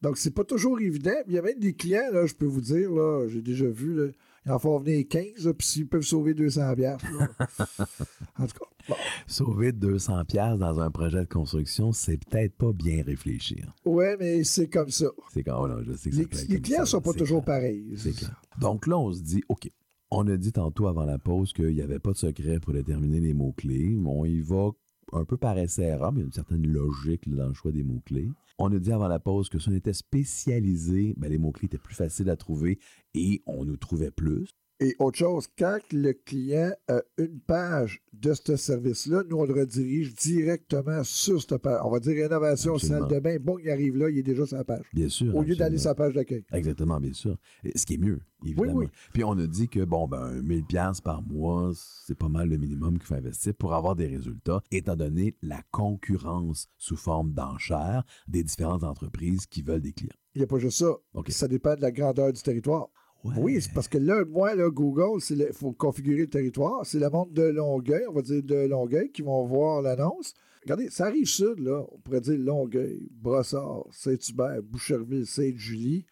Donc, 0.05 0.17
c'est 0.17 0.35
pas 0.35 0.43
toujours 0.43 0.79
évident. 0.79 1.15
Il 1.25 1.33
y 1.33 1.39
a 1.39 1.41
même 1.41 1.57
des 1.57 1.73
clients, 1.73 2.11
là, 2.13 2.27
je 2.27 2.35
peux 2.35 2.45
vous 2.45 2.61
dire, 2.61 2.91
là, 2.91 3.27
j'ai 3.27 3.41
déjà 3.41 3.65
vu, 3.67 3.95
là, 3.95 4.11
ils 4.45 4.51
en 4.51 4.59
font 4.59 4.77
venir 4.77 5.03
15, 5.09 5.45
là, 5.47 5.53
puis 5.55 5.65
s'ils 5.65 5.87
peuvent 5.87 6.03
sauver 6.03 6.35
200 6.35 6.75
pièces. 6.75 6.97
en 8.37 8.45
tout 8.45 8.53
cas, 8.59 8.65
bon. 8.87 8.95
Sauver 9.25 9.71
200 9.71 10.25
pièces 10.25 10.59
dans 10.59 10.79
un 10.79 10.91
projet 10.91 11.21
de 11.21 11.27
construction, 11.33 11.91
c'est 11.91 12.23
peut-être 12.23 12.55
pas 12.55 12.71
bien 12.71 13.01
réfléchi. 13.03 13.59
hein. 13.65 13.71
Ouais, 13.83 14.15
mais 14.19 14.43
c'est 14.43 14.67
comme 14.67 14.91
ça. 14.91 15.07
C'est 15.33 15.41
quand 15.41 15.59
oh 15.63 15.65
là, 15.65 15.79
je 15.81 15.93
sais 15.93 16.11
que 16.11 16.15
ça 16.15 16.21
Les, 16.43 16.53
les 16.53 16.61
clients 16.61 16.79
ça, 16.81 16.85
sont 16.85 17.01
pas 17.01 17.13
toujours 17.13 17.43
clair. 17.43 17.55
pareils. 17.57 17.93
C'est 17.97 18.11
clair. 18.15 18.39
Donc 18.61 18.85
là, 18.85 18.99
on 18.99 19.11
se 19.11 19.23
dit, 19.23 19.41
OK, 19.49 19.71
on 20.11 20.27
a 20.27 20.37
dit 20.37 20.51
tantôt 20.51 20.85
avant 20.85 21.05
la 21.05 21.17
pause 21.17 21.51
qu'il 21.51 21.73
n'y 21.73 21.81
avait 21.81 21.97
pas 21.97 22.11
de 22.11 22.17
secret 22.17 22.59
pour 22.59 22.73
déterminer 22.73 23.21
les 23.21 23.33
mots-clés. 23.33 23.97
On 24.05 24.23
y 24.23 24.39
va 24.41 24.69
un 25.13 25.25
peu 25.25 25.37
par 25.37 25.57
SRA, 25.67 26.11
mais 26.11 26.19
il 26.19 26.21
y 26.21 26.23
a 26.23 26.25
une 26.27 26.31
certaine 26.31 26.67
logique 26.67 27.27
dans 27.27 27.47
le 27.47 27.55
choix 27.55 27.71
des 27.71 27.81
mots-clés. 27.83 28.29
On 28.57 28.71
a 28.71 28.79
dit 28.79 28.91
avant 28.91 29.09
la 29.09 29.19
pause 29.19 29.49
que 29.49 29.59
si 29.59 29.67
on 29.69 29.73
était 29.73 29.93
spécialisé, 29.93 31.13
ben, 31.17 31.29
les 31.29 31.37
mots-clés 31.37 31.65
étaient 31.65 31.77
plus 31.77 31.95
faciles 31.95 32.29
à 32.29 32.37
trouver 32.37 32.79
et 33.13 33.43
on 33.45 33.65
nous 33.65 33.75
trouvait 33.75 34.11
plus. 34.11 34.47
Et 34.81 34.93
autre 34.99 35.17
chose, 35.17 35.47
quand 35.57 35.79
le 35.93 36.11
client 36.11 36.71
a 36.89 37.01
une 37.17 37.39
page 37.39 38.01
de 38.11 38.33
ce 38.33 38.57
service-là, 38.57 39.23
nous, 39.29 39.37
on 39.37 39.45
le 39.45 39.53
redirige 39.53 40.13
directement 40.15 41.01
sur 41.05 41.41
cette 41.41 41.57
page. 41.59 41.79
On 41.83 41.89
va 41.89 41.99
dire 42.01 42.13
rénovation, 42.23 42.73
Absolument. 42.75 43.07
salle 43.07 43.15
de 43.15 43.19
bain. 43.21 43.37
Bon, 43.41 43.57
il 43.57 43.69
arrive 43.69 43.95
là, 43.95 44.09
il 44.09 44.17
est 44.17 44.23
déjà 44.23 44.45
sur 44.45 44.57
la 44.57 44.65
page. 44.65 44.83
Bien 44.93 45.07
sûr. 45.07 45.33
Au 45.33 45.43
lieu 45.43 45.55
d'aller 45.55 45.77
sur 45.77 45.89
la 45.91 45.95
page 45.95 46.13
d'accueil. 46.13 46.43
Exactement, 46.51 46.99
bien 46.99 47.13
sûr. 47.13 47.37
Et 47.63 47.77
Ce 47.77 47.85
qui 47.85 47.93
est 47.93 47.97
mieux, 47.97 48.19
évidemment. 48.45 48.73
oui. 48.73 48.87
Puis 49.13 49.23
on 49.23 49.37
a 49.37 49.47
dit 49.47 49.69
que, 49.69 49.85
bon, 49.85 50.09
ben, 50.09 50.41
1000 50.41 50.65
pièces 50.65 50.99
par 50.99 51.21
mois, 51.21 51.71
c'est 52.05 52.17
pas 52.17 52.27
mal 52.29 52.49
le 52.49 52.57
minimum 52.57 52.97
qu'il 52.97 53.07
faut 53.07 53.15
investir 53.15 53.53
pour 53.55 53.73
avoir 53.73 53.95
des 53.95 54.07
résultats, 54.07 54.61
étant 54.71 54.97
donné 54.97 55.35
la 55.41 55.61
concurrence 55.71 56.67
sous 56.77 56.97
forme 56.97 57.31
d'enchères 57.33 58.03
des 58.27 58.43
différentes 58.43 58.83
entreprises 58.83 59.45
qui 59.45 59.61
veulent 59.61 59.81
des 59.81 59.93
clients. 59.93 60.11
Il 60.33 60.39
n'y 60.39 60.43
a 60.43 60.47
pas 60.47 60.59
juste 60.59 60.79
ça. 60.79 60.91
Ça 61.29 61.47
dépend 61.47 61.75
de 61.75 61.81
la 61.81 61.91
grandeur 61.93 62.33
du 62.33 62.41
territoire. 62.41 62.89
Oui, 63.37 63.61
c'est 63.61 63.73
parce 63.73 63.87
que 63.87 63.97
là, 63.97 64.23
moi, 64.25 64.55
là, 64.55 64.69
Google, 64.69 65.19
il 65.29 65.53
faut 65.53 65.71
configurer 65.71 66.21
le 66.21 66.29
territoire. 66.29 66.85
C'est 66.85 66.99
le 66.99 67.09
monde 67.09 67.33
de 67.33 67.43
Longueuil, 67.43 68.05
on 68.07 68.13
va 68.13 68.21
dire 68.21 68.43
de 68.43 68.67
Longueuil, 68.67 69.11
qui 69.11 69.21
vont 69.21 69.45
voir 69.45 69.81
l'annonce. 69.81 70.33
Regardez, 70.63 70.89
ça 70.89 71.05
arrive 71.05 71.25
sud, 71.25 71.59
là. 71.59 71.85
On 71.91 71.99
pourrait 71.99 72.21
dire 72.21 72.37
Longueuil, 72.39 73.07
Brossard, 73.11 73.85
Saint-Hubert, 73.91 74.61
Boucherville, 74.63 75.25
Sainte-Julie. 75.25 76.05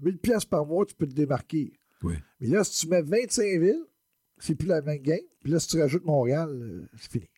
1000 0.00 0.18
pièces 0.18 0.44
par 0.44 0.66
mois, 0.66 0.86
tu 0.86 0.94
peux 0.94 1.06
te 1.06 1.14
démarquer. 1.14 1.72
Oui. 2.02 2.14
Mais 2.40 2.48
là, 2.48 2.64
si 2.64 2.80
tu 2.80 2.88
mets 2.88 3.02
25 3.02 3.60
villes, 3.60 3.84
c'est 4.38 4.54
plus 4.54 4.68
la 4.68 4.82
même 4.82 5.02
game. 5.02 5.18
Puis 5.42 5.52
là, 5.52 5.58
si 5.58 5.68
tu 5.68 5.80
rajoutes 5.80 6.04
Montréal, 6.04 6.50
euh, 6.50 6.86
c'est 6.96 7.10
fini. 7.10 7.28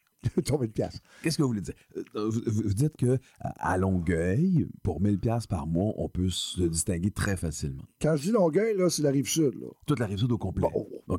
Ton 0.44 0.58
1000 0.58 0.70
pièces. 0.70 1.00
Qu'est-ce 1.22 1.38
que 1.38 1.42
vous 1.42 1.48
voulez 1.48 1.60
dire? 1.62 1.74
Euh, 1.96 2.28
Vous, 2.28 2.40
vous 2.46 2.74
dites 2.74 2.96
que 2.96 3.18
à 3.40 3.78
Longueuil, 3.78 4.66
pour 4.82 5.00
1000 5.00 5.18
pièces 5.18 5.46
par 5.46 5.66
mois, 5.66 5.92
on 5.96 6.08
peut 6.08 6.28
se 6.28 6.62
distinguer 6.62 7.10
très 7.10 7.36
facilement. 7.36 7.84
Quand 8.02 8.16
je 8.16 8.22
dis 8.24 8.30
Longueuil, 8.32 8.76
là, 8.76 8.90
c'est 8.90 9.02
la 9.02 9.10
rive 9.10 9.28
sud. 9.28 9.54
Là. 9.54 9.68
Toute 9.86 9.98
la 9.98 10.06
rive 10.06 10.18
sud 10.18 10.30
au 10.32 10.38
complet. 10.38 10.68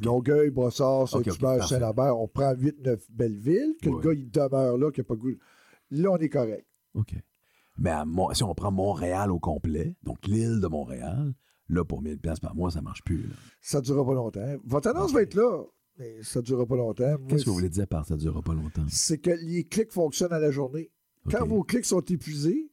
Longueuil, 0.03 0.49
Brossard, 0.51 1.07
Saint-Hubert. 1.09 1.67
Saint-Lambert, 1.67 2.17
on 2.19 2.27
prend 2.27 2.53
8-9 2.53 2.99
belles 3.09 3.37
villes, 3.37 3.75
que 3.81 3.89
Ouais. 3.89 3.95
le 3.95 4.01
gars, 4.01 4.13
il 4.13 4.29
demeure 4.29 4.77
là, 4.77 4.91
qu'il 4.91 5.01
n'a 5.01 5.05
pas 5.05 5.15
goût. 5.15 5.31
Là, 5.91 6.11
on 6.11 6.17
est 6.17 6.29
correct. 6.29 6.65
OK. 6.93 7.15
Mais 7.77 7.89
à 7.89 8.05
si 8.33 8.43
on 8.43 8.53
prend 8.53 8.71
Montréal 8.71 9.31
au 9.31 9.39
complet, 9.39 9.95
donc 10.03 10.25
l'île 10.27 10.59
de 10.61 10.67
Montréal, 10.67 11.33
Là, 11.69 11.85
pour 11.85 12.01
1000 12.01 12.19
pièces 12.19 12.41
par 12.41 12.53
mois, 12.53 12.69
ça 12.69 12.81
marche 12.81 13.01
plus. 13.01 13.23
Là. 13.27 13.33
Ça 13.61 13.77
ne 13.79 13.83
durera 13.85 14.05
pas 14.05 14.13
longtemps. 14.13 14.55
Votre 14.65 14.89
annonce 14.89 15.13
va 15.13 15.21
être 15.21 15.35
là, 15.35 15.63
mais 16.01 16.23
ça 16.23 16.39
ne 16.39 16.45
durera 16.45 16.65
pas 16.65 16.75
longtemps. 16.75 17.15
Qu'est-ce 17.27 17.45
que 17.45 17.49
vous 17.49 17.55
voulez 17.55 17.69
dire 17.69 17.87
par 17.87 18.05
ça 18.07 18.15
ne 18.15 18.19
durera 18.19 18.41
pas 18.41 18.53
longtemps? 18.55 18.83
C'est 18.89 19.19
que 19.19 19.29
les 19.29 19.63
clics 19.65 19.91
fonctionnent 19.91 20.33
à 20.33 20.39
la 20.39 20.49
journée. 20.51 20.91
Quand 21.29 21.45
vos 21.45 21.61
clics 21.63 21.85
sont 21.85 22.01
épuisés, 22.01 22.71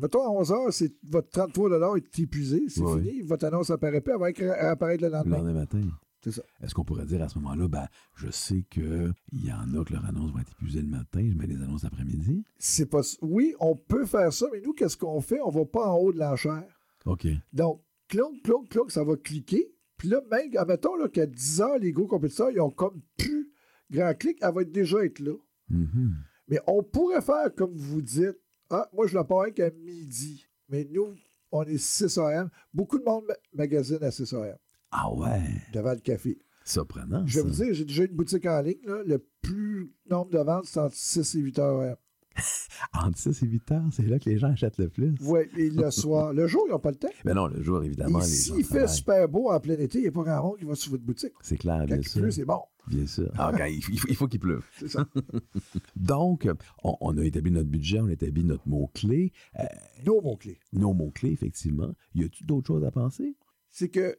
mettons 0.00 0.22
à 0.22 0.28
11 0.30 0.52
heures, 0.52 0.72
c'est 0.72 0.92
votre 1.08 1.30
33 1.30 1.96
est 1.96 2.18
épuisé, 2.18 2.64
c'est 2.68 2.82
Oui. 2.82 3.02
fini, 3.02 3.20
votre 3.22 3.46
annonce 3.46 3.70
apparaît 3.70 4.02
pas, 4.02 4.12
elle 4.12 4.46
va 4.46 4.70
apparaître 4.70 5.02
le 5.02 5.08
Le 5.08 5.14
lendemain. 5.14 5.36
lendemain 5.38 5.52
matin. 5.54 5.80
C'est 6.22 6.32
ça. 6.32 6.42
Est-ce 6.62 6.74
qu'on 6.74 6.84
pourrait 6.84 7.06
dire 7.06 7.22
à 7.22 7.30
ce 7.30 7.38
moment-là, 7.38 7.66
ben, 7.66 7.86
je 8.14 8.30
sais 8.30 8.66
qu'il 8.70 9.14
y 9.32 9.50
en 9.50 9.72
a 9.74 9.82
que 9.86 9.94
leur 9.94 10.04
annonce 10.04 10.30
va 10.32 10.42
être 10.42 10.52
épuisée 10.52 10.82
le 10.82 10.88
matin, 10.88 11.26
je 11.26 11.34
mets 11.34 11.46
les 11.46 11.56
annonces 11.62 11.82
l'après-midi? 11.84 12.44
C'est 12.58 12.84
pas. 12.84 13.00
Oui, 13.22 13.54
on 13.58 13.74
peut 13.74 14.04
faire 14.04 14.30
ça, 14.30 14.46
mais 14.52 14.60
nous, 14.60 14.74
qu'est-ce 14.74 14.98
qu'on 14.98 15.22
fait? 15.22 15.40
On 15.42 15.48
va 15.48 15.64
pas 15.64 15.88
en 15.90 15.96
haut 15.96 16.12
de 16.12 16.18
l'enchère. 16.18 16.68
OK. 17.06 17.26
Donc, 17.54 17.80
clonk, 18.08 18.42
clonk, 18.42 18.68
clonk, 18.68 18.90
ça 18.90 19.02
va 19.02 19.16
cliquer. 19.16 19.72
Puis 20.00 20.08
là, 20.08 20.22
même, 20.30 20.50
admettons 20.56 20.96
là, 20.96 21.08
qu'à 21.10 21.26
10 21.26 21.60
heures, 21.60 21.76
les 21.78 21.92
gros 21.92 22.06
compétiteurs, 22.06 22.50
ils 22.50 22.58
ont 22.58 22.70
comme 22.70 23.02
plus 23.18 23.52
grand 23.90 24.14
clic, 24.14 24.38
elle 24.40 24.54
va 24.54 24.64
déjà 24.64 25.04
être 25.04 25.18
là. 25.18 25.34
Mhm. 25.68 26.14
Mais 26.48 26.58
on 26.66 26.82
pourrait 26.82 27.20
faire 27.20 27.54
comme 27.54 27.76
vous 27.76 28.00
dites. 28.00 28.40
Ah, 28.70 28.88
moi, 28.94 29.06
je 29.06 29.18
l'ai 29.18 29.24
pas 29.24 29.42
rien 29.42 29.52
qu'à 29.52 29.70
midi. 29.70 30.46
Mais 30.70 30.88
nous, 30.90 31.14
on 31.52 31.64
est 31.64 31.76
6 31.76 32.16
AM. 32.16 32.48
Beaucoup 32.72 32.98
de 32.98 33.04
monde 33.04 33.24
ma- 33.28 33.34
magasine 33.52 34.02
à 34.02 34.10
6 34.10 34.32
AM. 34.32 34.56
Ah 34.90 35.12
ouais? 35.12 35.42
Devant 35.74 35.92
le 35.92 36.00
café. 36.00 36.38
Surprenant. 36.64 37.26
Je 37.26 37.38
vais 37.40 37.46
vous 37.46 37.54
dire, 37.54 37.74
j'ai 37.74 37.84
déjà 37.84 38.04
une 38.04 38.14
boutique 38.16 38.46
en 38.46 38.62
ligne. 38.62 38.80
Là, 38.86 39.02
le 39.04 39.18
plus 39.42 39.92
nombre 40.08 40.30
de 40.30 40.38
ventes, 40.38 40.64
c'est 40.64 40.80
entre 40.80 40.94
6 40.96 41.34
et 41.34 41.40
8 41.40 41.58
heures 41.58 41.80
AM. 41.80 41.96
Entre 42.94 43.18
6 43.18 43.42
et 43.42 43.46
8 43.46 43.72
heures, 43.72 43.82
c'est 43.92 44.06
là 44.06 44.18
que 44.18 44.28
les 44.30 44.38
gens 44.38 44.48
achètent 44.52 44.78
le 44.78 44.88
plus. 44.88 45.14
Oui, 45.22 45.40
et 45.56 45.70
le 45.70 45.90
soir. 45.90 46.32
Le 46.32 46.46
jour, 46.46 46.64
ils 46.68 46.72
n'ont 46.72 46.78
pas 46.78 46.90
le 46.90 46.96
temps. 46.96 47.08
Mais 47.24 47.34
non, 47.34 47.46
le 47.48 47.62
jour, 47.62 47.82
évidemment, 47.82 48.20
s'il 48.20 48.64
fait 48.64 48.78
travaillent. 48.78 48.88
super 48.96 49.28
beau 49.28 49.50
en 49.50 49.60
plein 49.60 49.74
été, 49.78 49.98
il 49.98 50.02
n'y 50.02 50.08
a 50.08 50.12
pas 50.12 50.22
grand 50.22 50.42
monde 50.42 50.58
qui 50.58 50.64
va 50.64 50.74
sur 50.74 50.90
votre 50.92 51.04
boutique. 51.04 51.32
C'est 51.42 51.56
clair, 51.58 51.78
Quand 51.80 51.86
bien 51.86 51.96
il 51.98 52.08
sûr. 52.08 52.20
pleut, 52.22 52.30
c'est 52.30 52.44
bon. 52.44 52.60
Bien 52.86 53.06
sûr. 53.06 53.30
Ah, 53.38 53.52
quand 53.56 53.64
il, 53.66 53.76
il 53.78 53.98
faut- 54.00 54.08
il 54.08 54.16
faut 54.16 54.26
qu'il 54.28 54.40
pleuve. 54.40 54.64
C'est 54.78 54.88
ça. 54.88 55.06
Donc, 55.96 56.48
on, 56.82 56.96
on 57.00 57.16
a 57.18 57.24
établi 57.24 57.50
notre 57.50 57.68
budget, 57.68 58.00
on 58.00 58.06
a 58.06 58.12
établi 58.12 58.44
notre 58.44 58.66
mot-clé. 58.68 59.32
Euh, 59.58 59.64
Nos 60.06 60.20
mots-clés. 60.20 60.58
nos 60.72 60.92
mots-clés, 60.94 61.32
effectivement. 61.32 61.92
Y 62.14 62.24
a-tu 62.24 62.44
d'autres 62.44 62.68
choses 62.68 62.84
à 62.84 62.90
penser? 62.90 63.36
C'est 63.70 63.88
que 63.90 64.18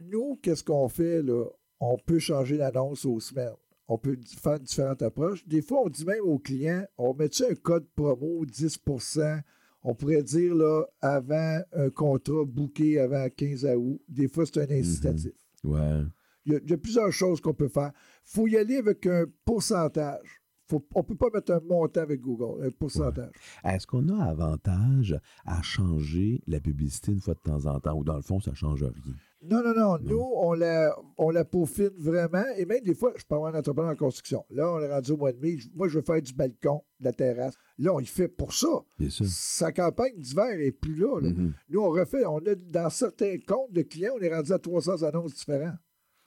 nous, 0.00 0.38
qu'est-ce 0.42 0.64
qu'on 0.64 0.88
fait 0.88 1.22
là? 1.22 1.44
On 1.80 1.96
peut 1.96 2.18
changer 2.18 2.56
l'annonce 2.56 3.04
aux 3.04 3.20
semaines. 3.20 3.54
On 3.88 3.96
peut 3.98 4.18
faire 4.40 4.60
différentes 4.60 5.02
approches. 5.02 5.46
Des 5.46 5.62
fois, 5.62 5.80
on 5.84 5.88
dit 5.88 6.04
même 6.04 6.20
aux 6.22 6.38
clients, 6.38 6.84
on 6.98 7.14
met-tu 7.14 7.44
un 7.44 7.54
code 7.54 7.86
promo 7.96 8.44
10% 8.44 9.40
On 9.82 9.94
pourrait 9.94 10.22
dire 10.22 10.54
là, 10.54 10.84
avant 11.00 11.60
un 11.72 11.88
contrat 11.90 12.44
booké 12.44 13.00
avant 13.00 13.26
15 13.34 13.64
août. 13.76 14.00
Des 14.08 14.28
fois, 14.28 14.44
c'est 14.44 14.58
un 14.70 14.74
incitatif. 14.78 15.32
Ouais. 15.64 16.02
Il 16.44 16.52
y, 16.52 16.56
a, 16.56 16.60
il 16.62 16.70
y 16.70 16.74
a 16.74 16.78
plusieurs 16.78 17.12
choses 17.12 17.40
qu'on 17.40 17.54
peut 17.54 17.68
faire. 17.68 17.92
Il 17.94 18.34
faut 18.34 18.46
y 18.46 18.56
aller 18.56 18.76
avec 18.76 19.06
un 19.06 19.24
pourcentage. 19.44 20.42
Faut, 20.66 20.86
on 20.94 20.98
ne 21.00 21.04
peut 21.04 21.16
pas 21.16 21.30
mettre 21.32 21.52
un 21.52 21.60
montant 21.60 22.02
avec 22.02 22.20
Google, 22.20 22.66
un 22.66 22.70
pourcentage. 22.70 23.32
Est-ce 23.64 23.86
qu'on 23.86 24.08
a 24.10 24.22
avantage 24.22 25.18
à 25.46 25.62
changer 25.62 26.42
la 26.46 26.60
publicité 26.60 27.12
une 27.12 27.20
fois 27.20 27.34
de 27.34 27.40
temps 27.40 27.64
en 27.64 27.80
temps? 27.80 27.94
Ou 27.96 28.04
dans 28.04 28.16
le 28.16 28.22
fond, 28.22 28.38
ça 28.38 28.50
ne 28.50 28.56
change 28.56 28.82
rien? 28.82 29.14
Non, 29.42 29.62
non, 29.62 29.72
non. 29.74 29.98
Nous, 30.00 30.20
on 30.20 30.52
la, 30.54 30.96
on 31.16 31.30
la 31.30 31.44
peaufine 31.44 31.90
vraiment. 31.96 32.44
Et 32.56 32.64
même 32.66 32.82
des 32.82 32.94
fois, 32.94 33.12
je 33.16 33.24
peux 33.24 33.36
avoir 33.36 33.54
un 33.54 33.58
entrepreneur 33.58 33.92
en 33.92 33.96
construction. 33.96 34.44
Là, 34.50 34.68
on 34.72 34.80
est 34.80 34.92
rendu 34.92 35.12
au 35.12 35.16
mois 35.16 35.32
de 35.32 35.38
mai. 35.38 35.58
Moi, 35.74 35.86
je 35.88 35.98
veux 35.98 36.04
faire 36.04 36.20
du 36.20 36.32
balcon, 36.34 36.82
de 36.98 37.04
la 37.04 37.12
terrasse. 37.12 37.54
Là, 37.78 37.94
on 37.94 38.00
y 38.00 38.06
fait 38.06 38.26
pour 38.28 38.52
ça. 38.52 38.66
Bien 38.98 39.10
sûr. 39.10 39.26
Sa 39.28 39.70
campagne 39.70 40.16
d'hiver 40.16 40.56
n'est 40.58 40.72
plus 40.72 40.96
là. 40.96 41.20
là. 41.20 41.30
Mhm. 41.30 41.52
Nous, 41.70 41.80
on 41.80 41.90
refait. 41.90 42.24
On 42.26 42.38
a, 42.38 42.54
dans 42.56 42.90
certains 42.90 43.36
comptes 43.46 43.72
de 43.72 43.82
clients, 43.82 44.14
on 44.18 44.20
est 44.20 44.34
rendu 44.34 44.52
à 44.52 44.58
300 44.58 45.04
annonces 45.04 45.34
différentes. 45.34 45.76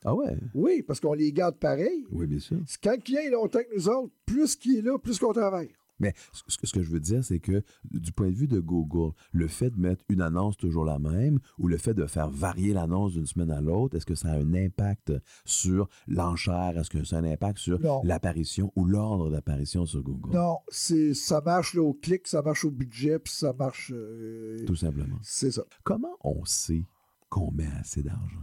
Ah 0.03 0.15
ouais? 0.15 0.35
Oui, 0.55 0.81
parce 0.81 0.99
qu'on 0.99 1.13
les 1.13 1.31
garde 1.31 1.57
pareil. 1.59 2.05
Oui, 2.11 2.25
bien 2.25 2.39
sûr. 2.39 2.57
Quand 2.81 2.93
le 2.95 3.01
client 3.01 3.21
est 3.21 3.29
longtemps 3.29 3.59
que 3.59 3.75
nous 3.75 3.87
autres, 3.89 4.11
plus 4.25 4.55
qu'il 4.55 4.77
est 4.77 4.81
là, 4.81 4.97
plus 4.97 5.19
qu'on 5.19 5.33
travaille. 5.33 5.69
Mais 6.01 6.13
ce 6.33 6.57
que, 6.57 6.67
ce 6.67 6.73
que 6.73 6.81
je 6.81 6.89
veux 6.91 6.99
dire, 6.99 7.23
c'est 7.23 7.39
que 7.39 7.63
du 7.91 8.11
point 8.11 8.29
de 8.29 8.35
vue 8.35 8.47
de 8.47 8.59
Google, 8.59 9.13
le 9.31 9.47
fait 9.47 9.69
de 9.69 9.79
mettre 9.79 10.03
une 10.09 10.21
annonce 10.21 10.57
toujours 10.57 10.83
la 10.83 10.99
même 10.99 11.39
ou 11.57 11.67
le 11.67 11.77
fait 11.77 11.93
de 11.93 12.05
faire 12.05 12.29
varier 12.29 12.73
l'annonce 12.73 13.13
d'une 13.13 13.25
semaine 13.27 13.51
à 13.51 13.61
l'autre, 13.61 13.95
est-ce 13.95 14.05
que 14.05 14.15
ça 14.15 14.29
a 14.31 14.35
un 14.37 14.53
impact 14.53 15.13
sur 15.45 15.87
l'enchère? 16.07 16.77
Est-ce 16.77 16.89
que 16.89 17.03
ça 17.03 17.17
a 17.17 17.19
un 17.19 17.23
impact 17.31 17.59
sur 17.59 17.79
l'apparition 18.03 18.73
ou 18.75 18.85
l'ordre 18.85 19.29
d'apparition 19.29 19.85
sur 19.85 20.01
Google? 20.01 20.31
Non, 20.35 20.57
c'est 20.69 21.13
ça 21.13 21.39
marche 21.41 21.73
là, 21.75 21.81
au 21.83 21.93
clic, 21.93 22.27
ça 22.27 22.41
marche 22.41 22.65
au 22.65 22.71
budget, 22.71 23.19
puis 23.19 23.33
ça 23.33 23.53
marche. 23.53 23.91
euh, 23.95 24.57
Tout 24.65 24.75
simplement. 24.75 25.17
C'est 25.21 25.51
ça. 25.51 25.63
Comment 25.83 26.17
on 26.23 26.43
sait 26.45 26.85
qu'on 27.29 27.51
met 27.51 27.69
assez 27.79 28.01
d'argent? 28.03 28.41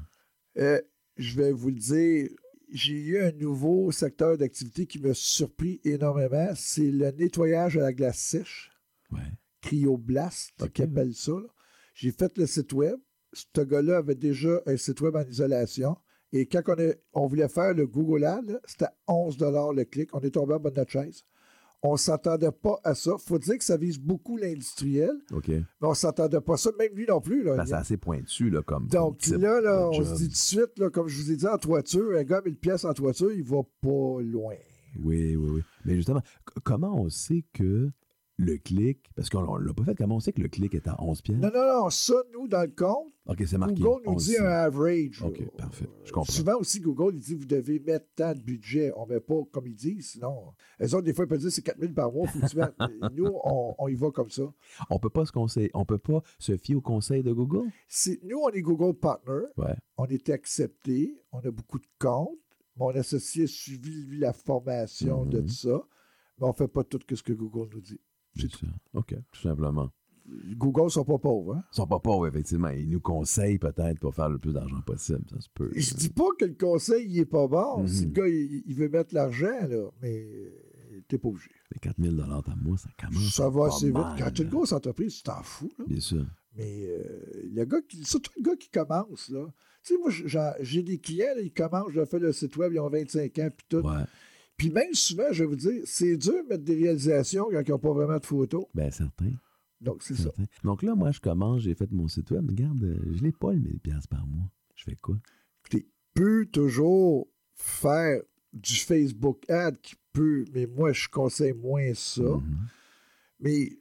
Euh, 0.58 0.80
je 1.16 1.36
vais 1.36 1.52
vous 1.52 1.68
le 1.68 1.78
dire, 1.78 2.28
j'ai 2.70 2.94
eu 2.94 3.18
un 3.22 3.32
nouveau 3.32 3.90
secteur 3.92 4.36
d'activité 4.36 4.86
qui 4.86 4.98
m'a 4.98 5.14
surpris 5.14 5.80
énormément. 5.84 6.50
C'est 6.54 6.90
le 6.90 7.10
nettoyage 7.12 7.76
à 7.76 7.80
la 7.80 7.92
glace 7.92 8.18
sèche. 8.18 8.70
Cryoblast, 9.62 10.68
qui 10.72 10.82
appelle 10.82 11.14
ça. 11.14 11.32
J'ai 11.94 12.12
fait 12.12 12.36
le 12.36 12.46
site 12.46 12.72
web. 12.72 12.98
Ce 13.32 13.60
gars-là 13.60 13.98
avait 13.98 14.14
déjà 14.14 14.60
un 14.66 14.76
site 14.76 15.00
web 15.00 15.16
en 15.16 15.24
isolation. 15.24 15.96
Et 16.32 16.46
quand 16.46 16.62
on, 16.68 16.72
a- 16.78 16.94
on 17.14 17.26
voulait 17.26 17.48
faire 17.48 17.74
le 17.74 17.86
Google 17.86 18.24
Ad, 18.24 18.60
c'était 18.66 18.84
à 18.84 18.94
11 19.08 19.38
le 19.74 19.84
clic. 19.84 20.10
On 20.14 20.20
est 20.20 20.30
tombé 20.30 20.54
en 20.54 20.60
bas 20.60 20.70
de 20.70 20.76
notre 20.76 20.90
chaise. 20.90 21.24
On 21.82 21.92
ne 21.92 21.96
s'attendait 21.98 22.50
pas 22.50 22.80
à 22.82 22.94
ça. 22.94 23.12
faut 23.18 23.38
dire 23.38 23.56
que 23.56 23.64
ça 23.64 23.76
vise 23.76 24.00
beaucoup 24.00 24.36
l'industriel, 24.36 25.12
OK. 25.32 25.48
mais 25.48 25.62
on 25.80 25.90
ne 25.90 25.94
s'attendait 25.94 26.40
pas 26.40 26.54
à 26.54 26.56
ça, 26.56 26.70
même 26.78 26.92
lui 26.92 27.06
non 27.06 27.20
plus. 27.20 27.44
Là. 27.44 27.56
Ben, 27.56 27.66
c'est 27.66 27.74
assez 27.74 27.96
pointu 27.96 28.50
là, 28.50 28.62
comme. 28.62 28.88
Donc 28.88 29.20
comme 29.28 29.42
là, 29.42 29.88
on 29.92 29.92
se 29.92 30.16
dit 30.16 30.24
tout 30.24 30.32
de 30.32 30.36
suite, 30.36 30.78
là, 30.78 30.90
comme 30.90 31.06
je 31.06 31.22
vous 31.22 31.30
ai 31.30 31.36
dit, 31.36 31.46
en 31.46 31.58
toiture, 31.58 32.16
un 32.18 32.24
gars 32.24 32.42
1000 32.44 32.56
pièces 32.56 32.84
en 32.84 32.94
toiture, 32.94 33.32
il 33.32 33.44
va 33.44 33.62
pas 33.80 34.20
loin. 34.22 34.56
Oui, 35.02 35.36
oui, 35.36 35.50
oui. 35.50 35.62
Mais 35.84 35.94
justement, 35.94 36.22
comment 36.64 37.00
on 37.00 37.08
sait 37.08 37.44
que 37.52 37.90
le 38.40 38.56
clic, 38.56 39.10
parce 39.16 39.28
qu'on 39.30 39.58
ne 39.58 39.64
l'a 39.66 39.74
pas 39.74 39.82
fait, 39.82 39.96
comment 39.96 40.14
on 40.16 40.20
sait 40.20 40.32
que 40.32 40.40
le 40.40 40.48
clic 40.48 40.72
est 40.74 40.86
à 40.86 40.94
11 41.02 41.22
pièces? 41.22 41.38
Non, 41.38 41.50
non, 41.52 41.82
non, 41.82 41.90
ça, 41.90 42.14
nous, 42.32 42.46
dans 42.46 42.62
le 42.62 42.68
compte, 42.68 43.12
marqué. 43.58 43.74
Google 43.74 44.02
nous 44.06 44.12
11 44.12 44.24
dit 44.26 44.38
un 44.38 44.44
average. 44.46 45.22
OK, 45.22 45.42
parfait. 45.56 45.88
Je 46.04 46.12
comprends. 46.12 46.32
Souvent 46.32 46.54
aussi, 46.60 46.78
Google, 46.80 47.16
il 47.16 47.20
dit 47.20 47.34
vous 47.34 47.44
devez 47.46 47.80
mettre 47.80 48.06
tant 48.14 48.32
de 48.34 48.40
budget. 48.40 48.92
On 48.96 49.06
ne 49.06 49.14
met 49.14 49.20
pas 49.20 49.40
comme 49.50 49.66
ils 49.66 49.74
disent, 49.74 50.10
sinon. 50.12 50.54
Les 50.78 50.94
autres, 50.94 51.02
des 51.04 51.12
fois, 51.12 51.24
ils 51.24 51.28
peuvent 51.28 51.40
dire 51.40 51.50
c'est 51.50 51.62
4000 51.62 51.92
par 51.92 52.12
mois, 52.12 52.28
faut 52.28 52.38
que 52.38 52.46
tu 52.46 52.56
mettes. 52.56 52.74
Nous, 53.16 53.26
on, 53.44 53.74
on 53.76 53.88
y 53.88 53.94
va 53.94 54.10
comme 54.12 54.30
ça. 54.30 54.44
On 54.88 55.00
peut 55.00 55.10
pas 55.10 55.26
se 55.26 55.32
conseiller, 55.32 55.70
on 55.74 55.84
peut 55.84 55.98
pas 55.98 56.22
se 56.38 56.56
fier 56.56 56.76
au 56.76 56.80
conseil 56.80 57.24
de 57.24 57.32
Google? 57.32 57.68
Nous, 58.22 58.38
on 58.38 58.50
est 58.50 58.62
Google 58.62 58.96
Partner. 58.96 59.46
Ouais. 59.56 59.74
On 59.96 60.06
est 60.06 60.28
accepté. 60.30 61.20
On 61.32 61.40
a 61.40 61.50
beaucoup 61.50 61.80
de 61.80 61.86
comptes. 61.98 62.38
Mon 62.76 62.90
associé 62.90 63.44
a 63.44 63.46
suivi, 63.48 64.04
lui, 64.04 64.20
la 64.20 64.32
formation 64.32 65.24
de 65.26 65.40
Mhm. 65.40 65.46
tout 65.46 65.52
ça. 65.54 65.82
Mais 66.38 66.46
on 66.46 66.50
ne 66.50 66.54
fait 66.54 66.68
pas 66.68 66.84
tout 66.84 67.00
ce 67.12 67.22
que 67.24 67.32
Google 67.32 67.68
nous 67.74 67.80
dit. 67.80 67.98
C'est 68.38 68.50
ça. 68.52 68.66
OK, 68.94 69.14
tout 69.32 69.40
simplement. 69.40 69.90
Google 70.56 70.84
ne 70.84 70.88
sont 70.90 71.04
pas 71.06 71.16
pauvres. 71.18 71.54
Hein? 71.54 71.64
Ils 71.72 71.76
sont 71.76 71.86
pas 71.86 72.00
pauvres, 72.00 72.26
effectivement. 72.26 72.68
Ils 72.68 72.88
nous 72.88 73.00
conseillent 73.00 73.58
peut-être 73.58 73.98
pour 73.98 74.14
faire 74.14 74.28
le 74.28 74.38
plus 74.38 74.52
d'argent 74.52 74.80
possible. 74.82 75.24
Ça 75.30 75.40
se 75.40 75.48
peut. 75.54 75.70
Je 75.74 75.94
dis 75.94 76.10
pas 76.10 76.28
que 76.38 76.44
le 76.44 76.52
conseil 76.54 77.06
il 77.08 77.18
est 77.20 77.24
pas 77.24 77.48
bon. 77.48 77.86
Si 77.86 78.02
Mhm. 78.02 78.08
le 78.08 78.12
gars 78.20 78.28
il, 78.28 78.62
il 78.66 78.74
veut 78.74 78.88
mettre 78.90 79.14
l'argent, 79.14 79.66
là, 79.68 79.88
mais 80.02 80.22
euh, 80.22 81.00
t'es 81.08 81.16
pas 81.16 81.28
obligé. 81.28 81.50
Les 81.72 81.78
4000 81.80 82.16
par 82.44 82.56
mois, 82.58 82.76
ça 82.76 82.90
commence. 83.00 83.34
Ça 83.34 83.48
va 83.48 83.66
assez 83.68 83.86
vite. 83.86 83.94
Quand 84.18 84.30
tu 84.30 84.42
là. 84.42 84.44
une 84.44 84.50
grosse 84.50 84.72
entreprise, 84.72 85.14
tu 85.16 85.22
t'en 85.22 85.42
fous. 85.42 85.70
là. 85.78 85.84
Bien 85.88 86.00
sûr. 86.00 86.26
Mais 86.56 86.86
euh, 86.88 87.48
le 87.54 87.64
gars 87.64 87.80
qui, 87.88 88.04
surtout 88.04 88.32
le 88.36 88.42
gars 88.42 88.56
qui 88.56 88.68
commence, 88.68 89.30
là. 89.30 89.46
Tu 89.82 89.94
sais, 89.94 89.98
moi, 89.98 90.10
j'ai 90.60 90.82
des 90.82 90.98
clients, 90.98 91.34
là, 91.36 91.40
ils 91.40 91.52
commencent, 91.52 91.92
je 91.92 92.04
fais 92.04 92.18
le 92.18 92.32
site 92.32 92.54
web, 92.58 92.72
ils 92.74 92.80
ont 92.80 92.90
25 92.90 93.38
ans, 93.38 93.48
puis 93.56 93.66
tout. 93.68 93.82
Puis 94.58 94.70
même 94.70 94.92
souvent, 94.92 95.32
je 95.32 95.44
vais 95.44 95.48
vous 95.48 95.56
dire, 95.56 95.82
c'est 95.84 96.16
dur 96.16 96.42
de 96.44 96.48
mettre 96.48 96.64
des 96.64 96.74
réalisations 96.74 97.46
quand 97.50 97.62
ils 97.64 97.70
n'ont 97.70 97.78
pas 97.78 97.92
vraiment 97.92 98.18
de 98.18 98.26
photos. 98.26 98.66
Ben, 98.74 98.90
certain. 98.90 99.30
Donc, 99.80 100.02
c'est 100.02 100.16
ça. 100.16 100.30
Donc 100.64 100.82
là, 100.82 100.96
moi, 100.96 101.12
je 101.12 101.20
commence, 101.20 101.62
j'ai 101.62 101.74
fait 101.74 101.90
mon 101.92 102.08
site 102.08 102.32
web. 102.32 102.50
Regarde, 102.50 102.82
euh, 102.82 102.98
je 103.12 103.22
l'ai 103.22 103.30
pas 103.30 103.52
le 103.52 103.60
1000 103.60 103.78
pièces 103.78 104.08
par 104.08 104.26
mois. 104.26 104.50
Je 104.74 104.82
fais 104.82 104.96
quoi? 104.96 105.16
Écoutez, 105.60 105.86
peut 106.12 106.44
toujours 106.46 107.28
faire 107.54 108.20
du 108.52 108.74
Facebook 108.74 109.48
ad 109.48 109.78
qui 109.80 109.94
peut, 110.12 110.44
mais 110.52 110.66
moi, 110.66 110.92
je 110.92 111.08
conseille 111.08 111.52
moins 111.52 111.94
ça. 111.94 112.22
Mm-hmm. 112.22 112.56
Mais 113.38 113.78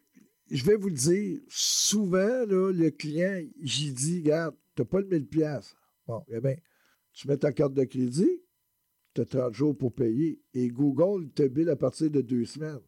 je 0.52 0.64
vais 0.64 0.76
vous 0.76 0.90
le 0.90 0.96
dire, 0.96 1.40
souvent, 1.48 2.46
là, 2.46 2.72
le 2.72 2.90
client, 2.92 3.42
j'y 3.64 3.92
dis, 3.92 4.20
regarde, 4.20 4.56
tu 4.76 4.84
n'as 4.84 4.86
pas 4.86 5.02
le 5.02 5.08
1000 5.08 5.26
pièces. 5.26 5.76
Bon, 6.06 6.24
eh 6.30 6.40
bien, 6.40 6.56
tu 7.14 7.28
mets 7.28 7.38
ta 7.38 7.52
carte 7.52 7.74
de 7.74 7.84
crédit, 7.84 8.42
tu 9.26 9.38
as 9.38 9.42
30 9.42 9.54
jours 9.54 9.78
pour 9.78 9.94
payer, 9.94 10.42
et 10.54 10.68
Google 10.70 11.30
te 11.32 11.48
bill 11.48 11.70
à 11.70 11.76
partir 11.76 12.12
de 12.12 12.22
deux 12.22 12.46
semaines. 12.46 12.80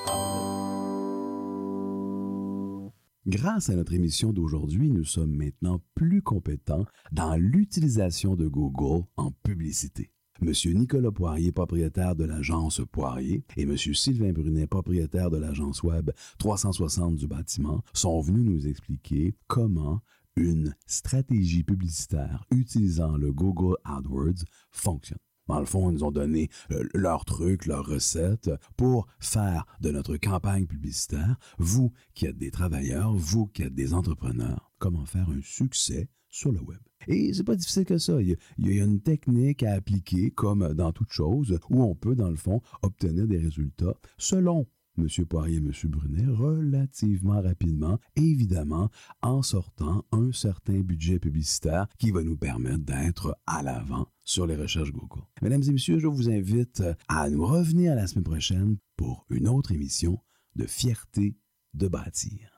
Grâce 3.27 3.71
à 3.71 3.77
notre 3.77 3.95
émission 3.95 4.33
d'aujourd'hui, 4.33 4.91
nous 4.91 5.05
sommes 5.05 5.35
maintenant 5.35 5.81
plus 5.95 6.23
compétents 6.23 6.85
dans 7.13 7.37
l'utilisation 7.37 8.35
de 8.35 8.49
Google 8.49 9.05
en 9.17 9.31
publicité. 9.31 10.14
Monsieur 10.41 10.73
Nicolas 10.73 11.13
Poirier, 11.13 11.53
propriétaire 11.53 12.17
de 12.17 12.25
l'agence 12.25 12.81
Poirier, 12.91 13.45
et 13.57 13.67
Monsieur 13.67 13.95
Sylvain 13.95 14.33
Brunet, 14.33 14.67
propriétaire 14.67 15.31
de 15.31 15.39
l'agence 15.39 15.83
web 15.83 16.11
360 16.39 17.17
du 17.17 17.29
bâtiment, 17.29 17.83
sont 17.93 18.21
venus 18.21 18.45
nous 18.45 18.67
expliquer 18.67 19.37
comment 19.47 20.01
une 20.37 20.75
stratégie 20.87 21.63
publicitaire 21.63 22.45
utilisant 22.51 23.17
le 23.17 23.33
Google 23.33 23.77
AdWords 23.85 24.45
fonctionne. 24.73 25.19
Dans 25.47 25.61
le 25.61 25.67
fond, 25.67 25.91
ils 25.91 25.95
nous 25.95 26.05
ont 26.05 26.11
donné 26.11 26.49
euh, 26.73 26.83
leurs 26.95 27.25
trucs, 27.25 27.67
leurs 27.67 27.87
recettes 27.87 28.51
pour 28.77 29.07
faire 29.21 29.67
de 29.81 29.91
notre 29.91 30.17
campagne 30.17 30.67
publicitaire, 30.67 31.37
vous 31.59 31.93
qui 32.15 32.27
êtes 32.27 32.39
des 32.39 32.51
travailleurs, 32.51 33.13
vous 33.13 33.47
qui 33.47 33.63
êtes 33.63 33.75
des 33.75 33.95
entrepreneurs, 33.95 34.73
comment 34.79 35.05
faire 35.05 35.29
un 35.29 35.43
succès 35.43 36.09
sur 36.35 36.51
le 36.51 36.61
web. 36.61 36.81
Et 37.07 37.33
c'est 37.33 37.45
pas 37.45 37.55
difficile 37.55 37.85
que 37.85 37.99
ça. 37.99 38.21
Il 38.21 38.37
y, 38.59 38.81
a, 38.81 38.85
une 38.85 39.01
technique 39.01 39.63
à 39.63 39.75
appliquer, 39.75 40.31
comme 40.31 40.75
dans 40.75 40.91
toute 40.93 41.13
chose, 41.13 41.59
où 41.71 41.83
on 41.83 41.95
peut, 41.95 42.17
dans 42.17 42.31
le 42.31 42.37
fond, 42.37 42.61
obtenir 42.83 43.27
des 43.27 43.39
résultats 43.39 43.95
selon 44.19 44.67
M. 44.99 45.09
Poirier 45.29 45.57
et 45.57 45.59
M. 45.59 45.73
Brunet 45.85 46.27
relativement 46.27 47.41
rapidement, 47.41 47.99
évidemment 48.17 48.91
en 49.23 49.43
sortant 49.43 50.05
un 50.13 50.33
certain 50.33 50.81
budget 50.81 51.19
publicitaire 51.19 51.89
qui 51.99 52.11
va 52.11 52.23
nous 52.23 52.37
permettre 52.37 52.85
d'être 52.85 53.37
à 53.47 53.63
l'avant 53.63 54.09
sur 54.25 54.47
les 54.47 54.57
recherches 54.57 54.93
Google. 54.93 55.25
Mesdames 55.43 55.63
et 55.67 55.73
messieurs, 55.73 55.99
je 55.99 56.07
vous 56.07 56.31
invite 56.31 56.83
à 57.09 57.29
nous 57.29 57.45
revenir 57.45 57.95
la 57.95 58.07
semaine 58.07 58.25
prochaine 58.25 58.77
pour 58.97 59.27
une 59.31 59.49
autre 59.49 59.73
émission 59.73 60.19
de 60.55 60.67
Fierté 60.67 61.37
de 61.75 61.89
bâtir. 61.89 62.54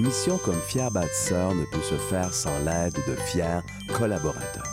Une 0.00 0.06
mission 0.06 0.38
comme 0.38 0.58
fier 0.62 0.90
bâtisseur 0.90 1.54
ne 1.54 1.66
peut 1.66 1.82
se 1.82 1.94
faire 1.94 2.32
sans 2.32 2.58
l'aide 2.60 2.96
de 3.06 3.14
fiers 3.16 3.60
collaborateurs. 3.98 4.66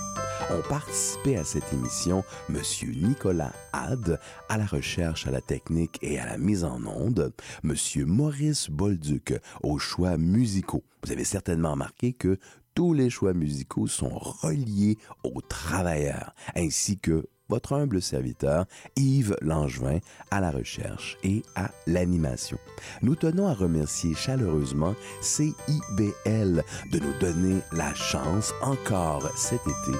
Ont 0.50 0.62
participé 0.70 1.36
à 1.36 1.44
cette 1.44 1.74
émission 1.74 2.24
M. 2.50 2.62
Nicolas 2.96 3.52
Had 3.74 4.22
à 4.48 4.58
la 4.58 4.66
recherche, 4.66 5.28
à 5.28 5.32
la 5.32 5.42
technique 5.42 6.00
et 6.02 6.18
à 6.18 6.26
la 6.26 6.38
mise 6.38 6.64
en 6.64 6.82
onde, 6.86 7.34
M. 7.66 7.76
Maurice 8.06 8.70
Bolduc 8.70 9.34
aux 9.64 9.80
choix 9.80 10.16
musicaux. 10.16 10.86
Vous 11.04 11.12
avez 11.12 11.26
certainement 11.26 11.72
remarqué 11.72 12.14
que 12.14 12.40
tous 12.74 12.94
les 12.94 13.10
choix 13.10 13.34
musicaux 13.34 13.88
sont 13.88 14.18
reliés 14.18 14.98
aux 15.26 15.42
travailleurs, 15.42 16.36
ainsi 16.56 17.00
que 17.00 17.28
votre 17.50 17.74
humble 17.74 18.02
serviteur 18.02 18.66
Yves 18.95 19.36
Langevin 19.41 20.00
à 20.32 20.41
la 20.41 20.52
recherche 20.52 21.18
et 21.24 21.43
à 21.56 21.70
l'animation. 21.86 22.58
Nous 23.02 23.16
tenons 23.16 23.48
à 23.48 23.54
remercier 23.54 24.14
chaleureusement 24.14 24.95
CIBL 25.22 26.64
de 26.91 27.00
nous 27.00 27.14
donner 27.20 27.60
la 27.72 27.93
chance 27.93 28.54
encore 28.62 29.30
cet 29.36 29.62
été 29.62 29.98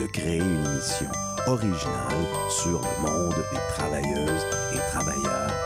de 0.00 0.06
créer 0.06 0.38
une 0.38 0.64
émission 0.66 1.10
originale 1.46 2.26
sur 2.50 2.80
le 2.80 3.08
monde 3.08 3.34
des 3.52 3.74
travailleuses 3.74 4.44
et 4.74 4.78
travailleurs 4.92 5.57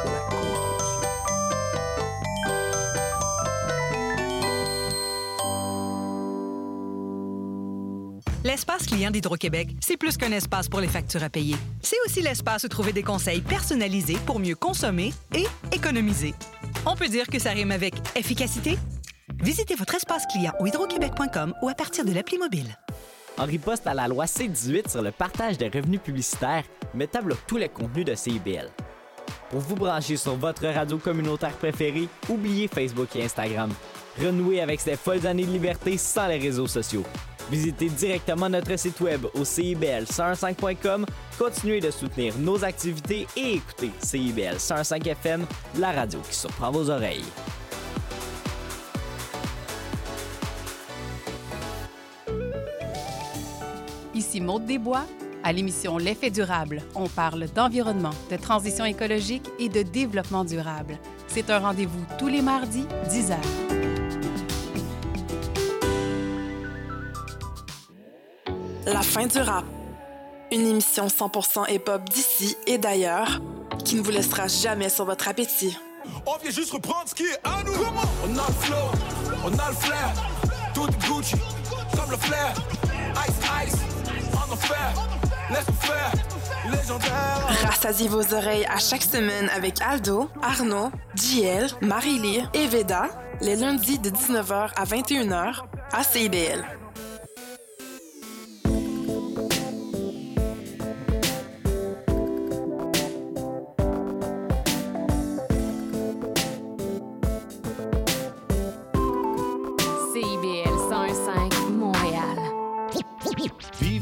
L'espace 8.45 8.87
client 8.87 9.13
d'Hydro-Québec, 9.13 9.69
c'est 9.81 9.97
plus 9.97 10.17
qu'un 10.17 10.33
espace 10.33 10.69
pour 10.69 10.81
les 10.81 10.89
factures 10.89 11.23
à 11.23 11.31
payer. 11.31 11.55
C'est 11.81 11.97
aussi 12.05 12.23
l'espace 12.23 12.65
où 12.65 12.69
trouver 12.69 12.93
des 12.93 13.05
conseils 13.05 13.41
personnalisés 13.41 14.17
pour 14.27 14.41
mieux 14.41 14.57
consommer 14.57 15.13
et 15.33 15.45
économiser. 15.71 16.35
On 16.85 16.97
peut 16.97 17.07
dire 17.07 17.29
que 17.29 17.39
ça 17.39 17.51
rime 17.51 17.71
avec 17.71 17.95
efficacité? 18.17 18.77
Visitez 19.41 19.77
votre 19.77 19.95
espace 19.95 20.27
client 20.27 20.53
au 20.59 20.67
hydroquebec.com 20.67 21.55
ou 21.63 21.69
à 21.69 21.75
partir 21.75 22.05
de 22.05 22.13
l'appli 22.13 22.37
mobile. 22.37 22.77
En 23.39 23.45
riposte 23.45 23.87
à 23.87 23.95
la 23.95 24.09
loi 24.09 24.27
C-18 24.27 24.91
sur 24.91 25.03
le 25.03 25.13
partage 25.13 25.57
des 25.57 25.69
revenus 25.69 26.01
publicitaires, 26.01 26.65
Meta 26.95 27.21
bloque 27.21 27.47
tous 27.47 27.59
les 27.59 27.69
contenus 27.69 28.05
de 28.05 28.17
CIBL. 28.17 28.71
Pour 29.51 29.61
vous 29.61 29.77
brancher 29.77 30.17
sur 30.17 30.35
votre 30.35 30.67
radio 30.67 30.99
communautaire 30.99 31.53
préférée, 31.53 32.09
oubliez 32.29 32.67
Facebook 32.67 33.15
et 33.15 33.23
Instagram. 33.23 33.71
Renouez 34.21 34.61
avec 34.61 34.81
ces 34.81 34.97
folles 34.97 35.29
années 35.29 35.47
de 35.47 35.53
liberté 35.53 35.97
sans 35.97 36.27
les 36.27 36.39
réseaux 36.39 36.67
sociaux. 36.67 37.05
Visitez 37.53 37.91
directement 37.91 38.49
notre 38.49 38.79
site 38.79 38.99
web 39.03 39.27
au 39.35 39.43
CIBL105.com, 39.43 41.05
continuez 41.39 41.81
de 41.81 41.91
soutenir 41.91 42.39
nos 42.39 42.65
activités 42.65 43.27
et 43.37 43.57
écoutez 43.57 43.91
CIBL 44.03 44.59
105 44.59 45.07
FM, 45.07 45.45
la 45.79 45.93
radio 45.93 46.19
qui 46.21 46.35
surprend 46.35 46.71
vos 46.71 46.89
oreilles. 46.89 47.23
Ici 54.15 54.41
Maude 54.41 54.65
Desbois. 54.65 55.05
À 55.45 55.53
l'émission 55.53 55.99
L'effet 55.99 56.31
durable, 56.31 56.81
on 56.95 57.09
parle 57.09 57.49
d'environnement, 57.55 58.15
de 58.31 58.37
transition 58.37 58.87
écologique 58.87 59.45
et 59.59 59.69
de 59.69 59.83
développement 59.83 60.45
durable. 60.45 60.97
C'est 61.27 61.51
un 61.51 61.59
rendez-vous 61.59 62.07
tous 62.19 62.29
les 62.29 62.41
mardis, 62.41 62.87
10 63.11 63.31
h. 63.31 63.82
La 68.87 69.03
fin 69.03 69.27
du 69.27 69.39
rap. 69.39 69.65
Une 70.51 70.67
émission 70.67 71.07
100% 71.07 71.73
hip-hop 71.73 72.09
d'ici 72.11 72.57
et 72.67 72.79
d'ailleurs 72.79 73.41
qui 73.85 73.95
ne 73.95 74.03
vous 74.03 74.11
laissera 74.11 74.49
jamais 74.49 74.89
sur 74.89 75.05
votre 75.05 75.29
appétit. 75.29 75.79
On 76.27 76.37
vient 76.39 76.51
juste 76.51 76.73
reprendre 76.73 77.09
ce 77.09 77.15
qui 77.15 77.25
est 77.25 77.39
à 77.45 77.63
nous. 77.65 77.73
on 77.73 78.39
a 78.39 78.47
le 78.49 78.55
flow, 78.55 78.77
on 79.45 79.59
a 79.59 79.69
le 79.71 79.77
flair. 79.77 80.13
Tout 80.75 80.87
Gucci, 81.07 81.37
comme 81.97 82.11
le 82.11 82.17
flair. 82.17 82.53
Ice, 83.29 83.73
ice, 83.73 83.81
en 84.35 84.53
enfer. 84.53 84.93
Laisse 85.51 85.65
faire. 85.81 86.13
Rassasiez 87.65 88.09
vos 88.09 88.35
oreilles 88.35 88.67
à 88.67 88.79
chaque 88.79 89.03
semaine 89.03 89.49
avec 89.55 89.81
Aldo, 89.81 90.29
Arnaud, 90.43 90.91
JL, 91.15 91.67
Marie-Lee 91.81 92.45
et 92.55 92.67
Veda, 92.67 93.09
les 93.41 93.57
lundis 93.57 93.99
de 93.99 94.11
19h 94.11 94.71
à 94.77 94.85
21h 94.85 95.63
à 95.93 96.03
CIBL. 96.03 96.65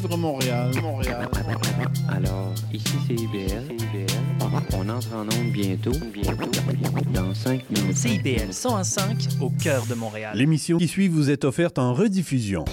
Vivre 0.01 0.17
Montréal, 0.17 0.71
Montréal. 0.81 1.29
Alors, 2.09 2.55
ici 2.73 2.95
c'est 3.07 3.15
IBL. 3.15 3.65
On 4.73 4.89
entre 4.89 5.15
en 5.15 5.25
onde 5.25 5.53
bientôt, 5.53 5.93
bientôt, 6.11 6.51
dans 7.13 7.35
5 7.35 7.69
minutes. 7.69 7.97
CIBL 7.99 8.51
105 8.51 9.29
au 9.43 9.51
cœur 9.51 9.85
de 9.85 9.95
Montréal. 9.95 10.33
L'émission 10.35 10.79
qui 10.79 10.89
suit 10.89 11.09
vous 11.09 11.29
est 11.29 11.45
offerte 11.45 11.79
en 11.79 11.93
rediffusion. 11.93 12.65